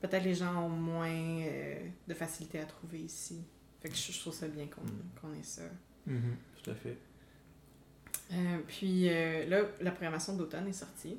peut-être 0.00 0.24
les 0.24 0.34
gens 0.34 0.64
ont 0.64 0.68
moins 0.68 1.08
euh, 1.10 1.76
de 2.08 2.14
facilité 2.14 2.60
à 2.60 2.64
trouver 2.64 2.98
ici. 3.00 3.40
Fait 3.80 3.88
que 3.88 3.94
je, 3.96 4.12
je 4.12 4.20
trouve 4.20 4.32
ça 4.34 4.46
bien 4.48 4.66
qu'on 4.66 4.82
Mm. 4.82 5.20
qu'on 5.20 5.32
ait 5.34 5.42
ça. 5.42 5.62
Tout 6.06 6.70
à 6.70 6.74
fait. 6.74 6.96
Euh, 8.32 8.58
puis 8.66 9.08
euh, 9.08 9.46
là, 9.48 9.62
la 9.80 9.90
programmation 9.90 10.36
d'automne 10.36 10.66
est 10.68 10.72
sortie. 10.72 11.18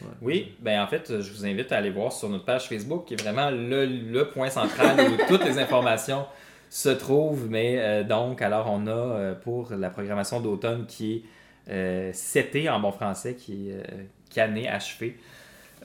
Ouais. 0.00 0.08
Oui, 0.22 0.54
ben 0.60 0.80
en 0.82 0.86
fait, 0.86 1.20
je 1.20 1.32
vous 1.32 1.44
invite 1.44 1.72
à 1.72 1.76
aller 1.78 1.90
voir 1.90 2.12
sur 2.12 2.28
notre 2.30 2.44
page 2.46 2.68
Facebook, 2.68 3.06
qui 3.06 3.14
est 3.14 3.20
vraiment 3.22 3.50
le, 3.50 3.84
le 3.84 4.30
point 4.30 4.48
central 4.48 4.98
où 4.98 5.16
toutes 5.28 5.44
les 5.44 5.58
informations 5.58 6.24
se 6.70 6.88
trouvent. 6.88 7.48
Mais 7.50 7.78
euh, 7.80 8.04
donc, 8.04 8.40
alors, 8.40 8.70
on 8.70 8.86
a 8.86 9.34
pour 9.34 9.72
la 9.72 9.90
programmation 9.90 10.40
d'automne 10.40 10.86
qui 10.86 11.12
est 11.16 11.22
euh, 11.68 12.12
CT 12.12 12.68
en 12.68 12.80
bon 12.80 12.92
français, 12.92 13.34
qui 13.34 13.70
est 13.70 13.74
euh, 13.74 13.82
canné, 14.30 14.68
achevé. 14.68 15.16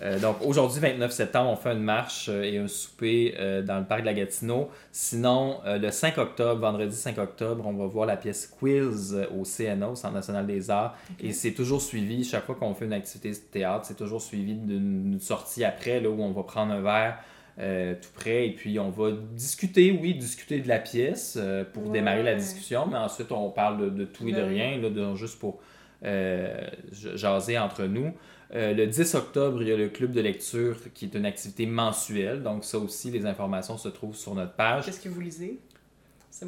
Euh, 0.02 0.20
donc, 0.20 0.38
aujourd'hui, 0.46 0.82
29 0.82 1.12
septembre, 1.12 1.50
on 1.52 1.56
fait 1.56 1.72
une 1.72 1.84
marche 1.84 2.28
euh, 2.30 2.44
et 2.44 2.58
un 2.58 2.68
souper 2.68 3.34
euh, 3.40 3.62
dans 3.62 3.80
le 3.80 3.86
parc 3.86 4.02
de 4.02 4.06
la 4.08 4.14
Gatineau. 4.14 4.70
Sinon, 4.92 5.62
euh, 5.66 5.78
le 5.78 5.90
5 5.90 6.18
octobre, 6.18 6.60
vendredi 6.60 6.96
5 6.96 7.18
octobre, 7.18 7.66
on 7.66 7.74
va 7.74 7.86
voir 7.86 8.06
la 8.06 8.18
pièce 8.18 8.48
Quiz 8.48 9.14
euh, 9.16 9.26
au 9.40 9.44
CNO, 9.44 9.92
au 9.92 9.96
Centre 9.96 10.14
national 10.14 10.46
des 10.48 10.70
arts. 10.70 10.98
Et 11.22 11.32
c'est 11.32 11.54
toujours 11.54 11.82
suivi, 11.82 12.26
chaque 12.26 12.46
fois 12.46 12.56
qu'on 12.56 12.74
fait 12.74 12.86
une 12.86 12.94
activité 12.94 13.32
de 13.32 13.36
théâtre, 13.36 13.86
c'est 13.86 13.96
toujours 13.96 14.22
suivi 14.22 14.56
d'une 14.56 15.12
d'une 15.12 15.22
sortie 15.22 15.64
après, 15.64 16.02
là, 16.02 16.10
où 16.10 16.22
on 16.22 16.32
va 16.32 16.44
prendre 16.44 16.74
un 16.74 16.82
verre 16.82 17.18
euh, 17.60 17.94
tout 17.96 18.10
près, 18.14 18.48
et 18.48 18.52
puis 18.52 18.78
on 18.80 18.90
va 18.90 19.12
discuter, 19.34 19.98
oui, 20.02 20.14
discuter 20.14 20.60
de 20.60 20.68
la 20.68 20.80
pièce 20.80 21.38
euh, 21.40 21.64
pour 21.64 21.84
Ouais. 21.86 21.92
démarrer 21.94 22.24
la 22.24 22.36
discussion, 22.36 22.86
mais 22.86 22.98
ensuite 22.98 23.32
on 23.32 23.50
parle 23.50 23.80
de, 23.82 23.90
de 23.90 24.06
tout 24.06 24.28
et 24.28 24.32
de 24.32 24.38
Ben 24.38 24.48
rien, 24.50 24.78
là, 24.82 24.90
de- 24.90 25.16
juste 25.16 25.40
pour 25.40 25.60
euh, 26.04 26.54
jaser 26.92 27.58
entre 27.58 27.84
nous. 27.86 28.12
Euh, 28.54 28.74
le 28.74 28.86
10 28.86 29.16
octobre, 29.16 29.62
il 29.62 29.70
y 29.70 29.72
a 29.72 29.78
le 29.78 29.88
club 29.90 30.12
de 30.12 30.22
lecture 30.22 30.76
qui 30.94 31.06
est 31.06 31.16
une 31.16 31.26
activité 31.26 31.66
mensuelle, 31.66 32.44
donc 32.44 32.64
ça 32.64 32.78
aussi, 32.78 33.10
les 33.10 33.26
informations 33.26 33.78
se 33.78 33.88
trouvent 33.90 34.16
sur 34.16 34.36
notre 34.36 34.54
page. 34.54 34.86
Qu'est-ce 34.86 35.00
que 35.00 35.10
vous 35.10 35.22
lisez? 35.22 35.60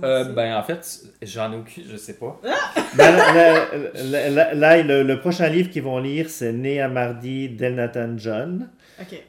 Euh, 0.03 0.25
ben 0.33 0.57
en 0.57 0.63
fait, 0.63 0.99
j'en 1.21 1.53
ai 1.53 1.55
aucune, 1.55 1.83
je 1.89 1.95
sais 1.95 2.15
pas. 2.17 2.39
Ben, 2.97 3.11
là, 3.15 3.33
là, 3.33 4.03
là, 4.03 4.29
là, 4.29 4.53
là, 4.53 4.81
le, 4.83 5.03
le 5.03 5.19
prochain 5.19 5.47
livre 5.49 5.69
qu'ils 5.69 5.83
vont 5.83 5.99
lire, 5.99 6.29
c'est 6.29 6.51
Né 6.53 6.81
à 6.81 6.87
mardi 6.89 7.49
d'Elnathan 7.49 8.17
John. 8.17 8.69
Ok. 8.99 9.23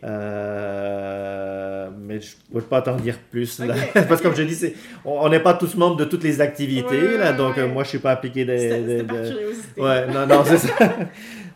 Euh, 0.69 1.91
mais 1.99 2.21
je 2.21 2.37
ne 2.51 2.61
peux 2.61 2.67
pas 2.67 2.83
t'en 2.83 2.97
dire 2.97 3.19
plus. 3.31 3.61
Parce 3.95 4.21
que 4.21 4.23
comme 4.29 4.37
je 4.37 4.43
dis, 4.43 4.73
on 5.05 5.19
on 5.21 5.29
n'est 5.29 5.41
pas 5.41 5.55
tous 5.55 5.75
membres 5.75 5.97
de 5.97 6.05
toutes 6.05 6.25
les 6.25 6.41
activités. 6.41 6.89
Ouais, 7.03 7.19
là, 7.19 7.31
ouais, 7.33 7.37
donc, 7.37 7.59
euh, 7.59 7.67
ouais. 7.67 7.73
moi, 7.73 7.83
je 7.83 7.89
ne 7.89 7.91
suis 7.91 7.99
pas 7.99 8.13
impliqué 8.13 8.45
de. 8.45 8.57
C'était 8.57 8.81
de- 8.83 8.89
c'était 8.89 9.05
par 9.05 9.17
de- 9.17 9.29
curiosité. 9.29 9.81
Ouais, 9.81 10.07
non, 10.07 10.27
non, 10.27 10.45
c'est 10.45 10.59
ça. 10.59 10.75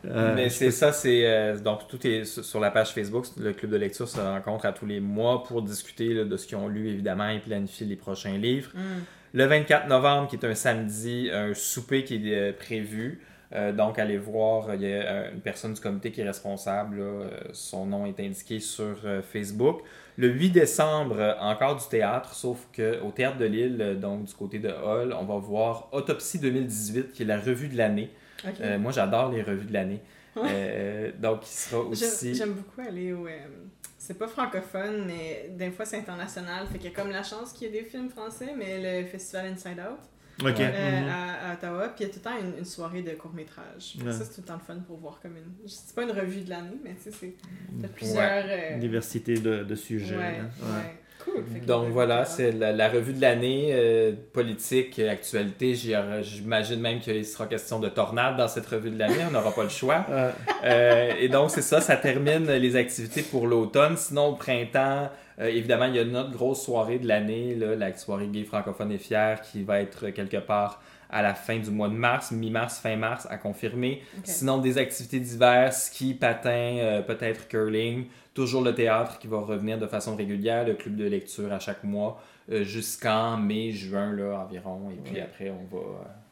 Euh, 0.05 0.33
Mais 0.35 0.48
c'est 0.48 0.72
ça, 0.72 0.92
c'est 0.92 1.25
euh, 1.25 1.57
donc 1.57 1.87
tout 1.87 2.05
est 2.05 2.25
sur 2.25 2.59
la 2.59 2.72
page 2.72 2.88
Facebook. 2.92 3.25
Le 3.38 3.53
club 3.53 3.70
de 3.70 3.77
lecture 3.77 4.09
se 4.09 4.18
rencontre 4.20 4.66
à 4.66 4.72
tous 4.72 4.85
les 4.85 4.98
mois 4.98 5.44
pour 5.44 5.62
discuter 5.62 6.12
là, 6.12 6.25
de 6.25 6.37
ce 6.37 6.44
qu'ils 6.48 6.57
ont 6.57 6.66
lu 6.66 6.88
évidemment 6.88 7.29
et 7.29 7.38
planifier 7.38 7.87
les 7.87 7.94
prochains 7.94 8.37
livres. 8.37 8.70
Hum. 8.75 9.05
Le 9.33 9.44
24 9.44 9.87
novembre, 9.87 10.27
qui 10.29 10.35
est 10.35 10.44
un 10.44 10.57
samedi, 10.57 11.31
un 11.33 11.55
souper 11.55 12.03
qui 12.03 12.16
est 12.16 12.35
euh, 12.35 12.53
prévu. 12.53 13.20
Euh, 13.54 13.72
donc, 13.72 13.98
allez 13.98 14.18
voir, 14.18 14.74
il 14.74 14.82
y 14.82 14.86
a 14.86 14.88
euh, 14.88 15.32
une 15.32 15.40
personne 15.40 15.74
du 15.74 15.80
comité 15.80 16.10
qui 16.10 16.20
est 16.20 16.26
responsable. 16.26 16.98
là, 16.98 17.04
euh, 17.04 17.30
son 17.52 17.86
nom 17.86 18.06
est 18.06 18.18
indiqué 18.20 18.60
sur 18.60 18.96
Facebook. 19.22 19.80
Le 20.16 20.28
8 20.28 20.50
décembre, 20.50 21.36
encore 21.40 21.76
du 21.76 21.86
théâtre, 21.88 22.34
sauf 22.34 22.68
qu'au 22.74 23.10
Théâtre 23.10 23.38
de 23.38 23.46
Lille, 23.46 23.98
donc 24.00 24.24
du 24.24 24.34
côté 24.34 24.58
de 24.58 24.68
Hall, 24.68 25.14
on 25.18 25.24
va 25.24 25.36
voir 25.36 25.88
Autopsie 25.92 26.38
2018, 26.38 27.12
qui 27.12 27.22
est 27.22 27.26
la 27.26 27.38
revue 27.38 27.68
de 27.68 27.76
l'année. 27.76 28.10
Euh, 28.60 28.78
moi, 28.78 28.92
j'adore 28.92 29.30
les 29.30 29.42
revues 29.42 29.66
de 29.66 29.72
l'année. 29.72 30.00
Euh, 30.34 31.12
donc, 31.20 31.42
il 31.46 31.52
sera 31.54 31.82
aussi. 31.82 32.34
J'aime 32.34 32.54
beaucoup 32.54 32.80
aller 32.80 33.12
au. 33.12 33.26
euh, 33.26 33.38
c'est 33.98 34.16
pas 34.18 34.26
francophone, 34.26 35.04
mais 35.06 35.50
des 35.50 35.70
fois 35.70 35.84
c'est 35.84 35.98
international. 35.98 36.66
Fait 36.68 36.78
qu'il 36.78 36.90
y 36.90 36.92
a 36.94 36.96
comme 36.96 37.10
la 37.10 37.22
chance 37.22 37.52
qu'il 37.52 37.68
y 37.68 37.70
ait 37.76 37.82
des 37.82 37.86
films 37.86 38.08
français, 38.08 38.54
mais 38.56 39.02
le 39.02 39.06
festival 39.06 39.52
Inside 39.52 39.78
Out 39.78 40.00
OK. 40.40 40.46
Ouais. 40.46 40.54
euh, 40.60 41.00
Mhm. 41.02 41.08
à, 41.08 41.50
à 41.50 41.54
Ottawa, 41.54 41.88
puis 41.88 42.04
il 42.04 42.06
y 42.06 42.10
a 42.10 42.12
tout 42.12 42.20
le 42.24 42.30
temps 42.30 42.38
une, 42.40 42.58
une 42.58 42.64
soirée 42.64 43.02
de 43.02 43.10
court-métrage. 43.12 43.94
Ouais. 44.04 44.12
Ça, 44.12 44.20
c'est 44.24 44.34
tout 44.34 44.40
le 44.40 44.46
temps 44.46 44.58
le 44.66 44.74
fun 44.74 44.80
pour 44.86 44.98
voir 44.98 45.18
comme 45.22 45.36
une. 45.36 45.68
C'est 45.68 45.94
pas 45.94 46.02
une 46.04 46.10
revue 46.12 46.40
de 46.42 46.50
l'année, 46.50 46.78
mais 46.82 46.94
tu 47.02 47.10
sais, 47.10 47.16
c'est. 47.18 47.88
Plusieurs. 47.94 48.44
euh, 48.46 48.78
Diversité 48.78 49.34
de, 49.34 49.62
de 49.64 49.74
sujets. 49.74 50.16
ouais, 50.16 50.22
ouais. 50.22 50.32
Ouais. 50.62 50.96
Cool. 51.24 51.44
Donc 51.66 51.90
voilà, 51.90 52.24
c'est 52.24 52.50
la, 52.50 52.72
la 52.72 52.88
revue 52.88 53.12
de 53.12 53.20
l'année, 53.20 53.68
euh, 53.72 54.12
politique, 54.32 54.98
euh, 54.98 55.08
actualité. 55.08 55.76
J'imagine 55.76 56.80
même 56.80 56.98
qu'il 56.98 57.24
sera 57.24 57.46
question 57.46 57.78
de 57.78 57.88
tornade 57.88 58.36
dans 58.36 58.48
cette 58.48 58.66
revue 58.66 58.90
de 58.90 58.98
l'année. 58.98 59.22
On 59.28 59.30
n'aura 59.30 59.54
pas 59.54 59.62
le 59.62 59.68
choix. 59.68 60.04
Et 60.64 61.28
donc, 61.28 61.50
c'est 61.52 61.62
ça, 61.62 61.80
ça 61.80 61.96
termine 61.96 62.46
les 62.50 62.74
activités 62.74 63.22
pour 63.22 63.46
l'automne. 63.46 63.96
Sinon, 63.96 64.30
au 64.30 64.34
printemps, 64.34 65.10
euh, 65.40 65.46
évidemment, 65.48 65.86
il 65.86 65.96
y 65.96 65.98
a 65.98 66.04
notre 66.04 66.30
grosse 66.30 66.62
soirée 66.64 66.98
de 66.98 67.06
l'année, 67.08 67.54
là, 67.54 67.74
la 67.74 67.96
soirée 67.96 68.28
gay 68.28 68.44
francophone 68.44 68.92
et 68.92 68.98
fière, 68.98 69.40
qui 69.40 69.62
va 69.62 69.80
être 69.80 70.10
quelque 70.10 70.36
part 70.38 70.82
à 71.10 71.20
la 71.20 71.34
fin 71.34 71.58
du 71.58 71.70
mois 71.70 71.88
de 71.88 71.94
mars, 71.94 72.30
mi-mars, 72.32 72.78
fin 72.80 72.96
mars, 72.96 73.26
à 73.30 73.36
confirmer. 73.36 74.00
Sinon, 74.24 74.58
des 74.58 74.78
activités 74.78 75.20
diverses, 75.20 75.84
ski, 75.88 76.14
patin, 76.14 76.50
euh, 76.78 77.02
peut-être 77.02 77.48
curling. 77.48 78.06
Toujours 78.32 78.62
le 78.62 78.74
théâtre 78.74 79.18
qui 79.18 79.26
va 79.26 79.38
revenir 79.40 79.78
de 79.78 79.86
façon 79.86 80.16
régulière, 80.16 80.66
le 80.66 80.72
club 80.72 80.96
de 80.96 81.04
lecture 81.04 81.52
à 81.52 81.58
chaque 81.58 81.84
mois, 81.84 82.22
euh, 82.50 82.64
jusqu'en 82.64 83.36
mai, 83.36 83.72
juin 83.72 84.10
là, 84.14 84.40
environ. 84.46 84.88
Et 84.90 84.94
puis 85.04 85.14
Ouais. 85.16 85.20
après, 85.20 85.50
on 85.50 85.76
va 85.76 85.82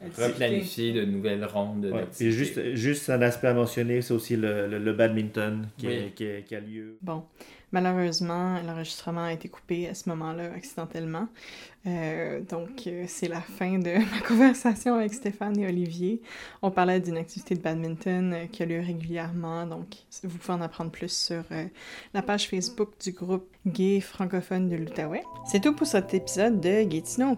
euh, 0.03 0.27
replanifier 0.27 0.93
de 0.93 1.05
nouvelles 1.05 1.45
rondes 1.45 1.85
ouais. 1.85 1.91
d'activités. 1.91 2.25
Puis 2.25 2.31
juste, 2.31 2.75
juste 2.75 3.09
un 3.11 3.21
aspect 3.21 3.49
à 3.49 3.53
mentionner, 3.53 4.01
c'est 4.01 4.15
aussi 4.15 4.35
le, 4.35 4.67
le, 4.67 4.79
le 4.79 4.93
badminton 4.93 5.67
qui, 5.77 5.85
Oui. 5.87 5.93
est- 5.93 6.09
qui, 6.15 6.23
est- 6.25 6.43
qui 6.43 6.55
a 6.55 6.59
lieu. 6.59 6.97
Bon, 7.03 7.23
malheureusement, 7.71 8.61
l'enregistrement 8.65 9.25
a 9.25 9.33
été 9.33 9.49
coupé 9.49 9.87
à 9.87 9.93
ce 9.93 10.09
moment-là 10.09 10.51
accidentellement. 10.55 11.27
Euh, 11.87 12.41
donc, 12.41 12.85
euh, 12.85 13.05
c'est 13.07 13.27
la 13.27 13.41
fin 13.41 13.79
de 13.79 13.97
ma 14.11 14.27
conversation 14.27 14.95
avec 14.95 15.13
Stéphane 15.13 15.57
et 15.59 15.67
Olivier. 15.67 16.21
On 16.61 16.69
parlait 16.69 16.99
d'une 16.99 17.17
activité 17.17 17.55
de 17.55 17.61
badminton 17.61 18.33
euh, 18.33 18.45
qui 18.45 18.61
a 18.61 18.65
lieu 18.67 18.79
régulièrement. 18.79 19.65
Donc, 19.65 19.87
vous 20.23 20.37
pouvez 20.37 20.53
en 20.53 20.61
apprendre 20.61 20.91
plus 20.91 21.11
sur 21.11 21.43
la 22.13 22.21
page 22.21 22.47
Facebook 22.47 22.89
du 23.03 23.11
groupe 23.11 23.47
gay 23.65 23.99
francophone 23.99 24.69
de 24.69 24.75
l'Outaouais. 24.75 25.23
C'est 25.45 25.61
tout 25.61 25.73
pour 25.73 25.87
cet 25.87 26.13
épisode 26.13 26.61
de 26.61 26.83
Gatineau. 26.83 27.37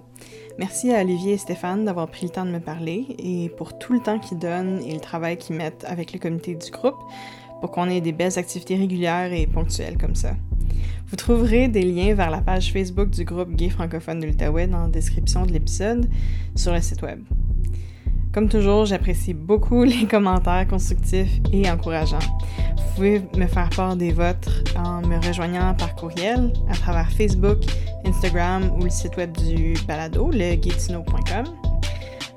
Merci 0.57 0.93
à 0.93 1.01
Olivier 1.01 1.33
et 1.33 1.37
Stéphane 1.37 1.85
d'avoir 1.85 2.09
pris 2.09 2.27
le 2.27 2.31
temps 2.31 2.45
de 2.45 2.51
me 2.51 2.59
parler 2.59 3.15
et 3.17 3.49
pour 3.57 3.77
tout 3.77 3.93
le 3.93 3.99
temps 3.99 4.19
qu'ils 4.19 4.39
donnent 4.39 4.81
et 4.83 4.93
le 4.93 4.99
travail 4.99 5.37
qu'ils 5.37 5.55
mettent 5.55 5.85
avec 5.85 6.13
le 6.13 6.19
comité 6.19 6.55
du 6.55 6.69
groupe 6.69 6.99
pour 7.63 7.71
qu'on 7.71 7.87
ait 7.87 8.01
des 8.01 8.11
belles 8.11 8.37
activités 8.37 8.75
régulières 8.75 9.31
et 9.31 9.47
ponctuelles 9.47 9.97
comme 9.97 10.15
ça. 10.15 10.31
Vous 11.07 11.15
trouverez 11.15 11.69
des 11.69 11.83
liens 11.83 12.13
vers 12.13 12.29
la 12.29 12.41
page 12.41 12.73
Facebook 12.73 13.09
du 13.09 13.23
groupe 13.23 13.55
gay 13.55 13.69
francophone 13.69 14.19
de 14.19 14.25
l'Outaouais 14.25 14.67
dans 14.67 14.81
la 14.81 14.89
description 14.89 15.45
de 15.45 15.53
l'épisode 15.53 16.09
sur 16.57 16.73
le 16.73 16.81
site 16.81 17.01
web. 17.03 17.21
Comme 18.33 18.49
toujours, 18.49 18.83
j'apprécie 18.85 19.33
beaucoup 19.33 19.83
les 19.85 20.05
commentaires 20.07 20.67
constructifs 20.67 21.39
et 21.53 21.71
encourageants. 21.71 22.19
Vous 22.75 22.95
pouvez 22.95 23.21
me 23.37 23.47
faire 23.47 23.69
part 23.69 23.95
des 23.95 24.11
vôtres 24.11 24.61
en 24.75 24.99
me 24.99 25.25
rejoignant 25.25 25.73
par 25.73 25.95
courriel 25.95 26.51
à 26.69 26.73
travers 26.73 27.09
Facebook, 27.13 27.59
Instagram 28.03 28.73
ou 28.77 28.83
le 28.83 28.89
site 28.89 29.15
web 29.15 29.31
du 29.37 29.75
balado, 29.87 30.31
le. 30.31 30.57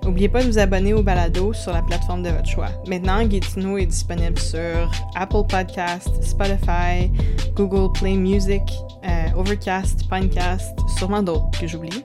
N'oubliez 0.06 0.28
pas 0.28 0.40
de 0.40 0.46
vous 0.46 0.58
abonner 0.58 0.94
au 0.94 1.02
balado 1.02 1.52
sur 1.52 1.72
la 1.72 1.82
plateforme 1.82 2.22
de 2.22 2.30
votre 2.30 2.48
choix. 2.48 2.68
Maintenant, 2.86 3.26
Gatineau 3.26 3.76
est 3.76 3.86
disponible 3.86 4.38
sur 4.38 4.88
Apple 5.16 5.42
Podcast, 5.48 6.08
Spotify, 6.22 7.10
Google 7.56 7.92
Play 7.92 8.14
Music, 8.14 8.62
euh, 9.04 9.36
Overcast, 9.36 10.08
Pinecast, 10.08 10.78
sûrement 10.96 11.24
d'autres 11.24 11.50
que 11.60 11.66
j'oublie. 11.66 12.04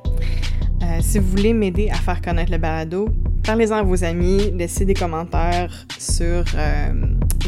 Euh, 0.81 0.97
si 0.99 1.19
vous 1.19 1.29
voulez 1.29 1.53
m'aider 1.53 1.91
à 1.91 1.95
faire 1.95 2.23
connaître 2.23 2.51
le 2.51 2.57
balado, 2.57 3.07
parlez-en 3.43 3.75
à 3.75 3.83
vos 3.83 4.03
amis, 4.03 4.49
laissez 4.55 4.83
des 4.83 4.95
commentaires 4.95 5.85
sur 5.99 6.43
euh, 6.55 6.91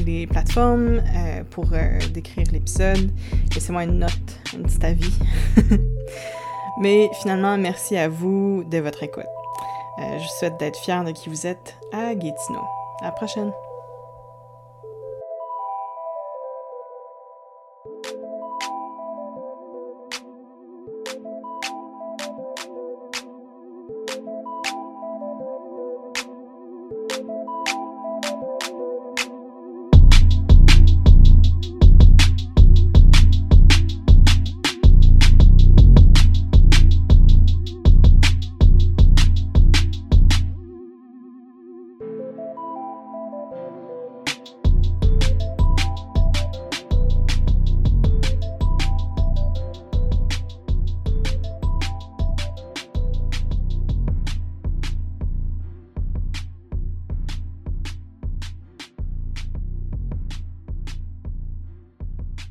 les 0.05 0.27
plateformes 0.27 1.01
pour 1.49 1.65
décrire 2.13 2.45
l'épisode. 2.51 3.11
Laissez-moi 3.55 3.85
une 3.85 3.97
note, 3.97 4.39
un 4.55 4.61
petit 4.61 4.85
avis. 4.85 5.13
Mais 6.79 7.09
finalement, 7.21 7.57
merci 7.57 7.97
à 7.97 8.07
vous 8.07 8.63
de 8.69 8.77
votre 8.77 9.01
écoute. 9.01 9.42
Euh, 9.99 10.19
je 10.19 10.27
souhaite 10.27 10.57
d'être 10.57 10.77
fiers 10.77 11.03
de 11.05 11.11
qui 11.11 11.29
vous 11.29 11.45
êtes 11.45 11.75
à 11.91 12.13
Gatineau. 12.15 12.63
À 13.01 13.05
la 13.05 13.11
prochaine! 13.11 13.53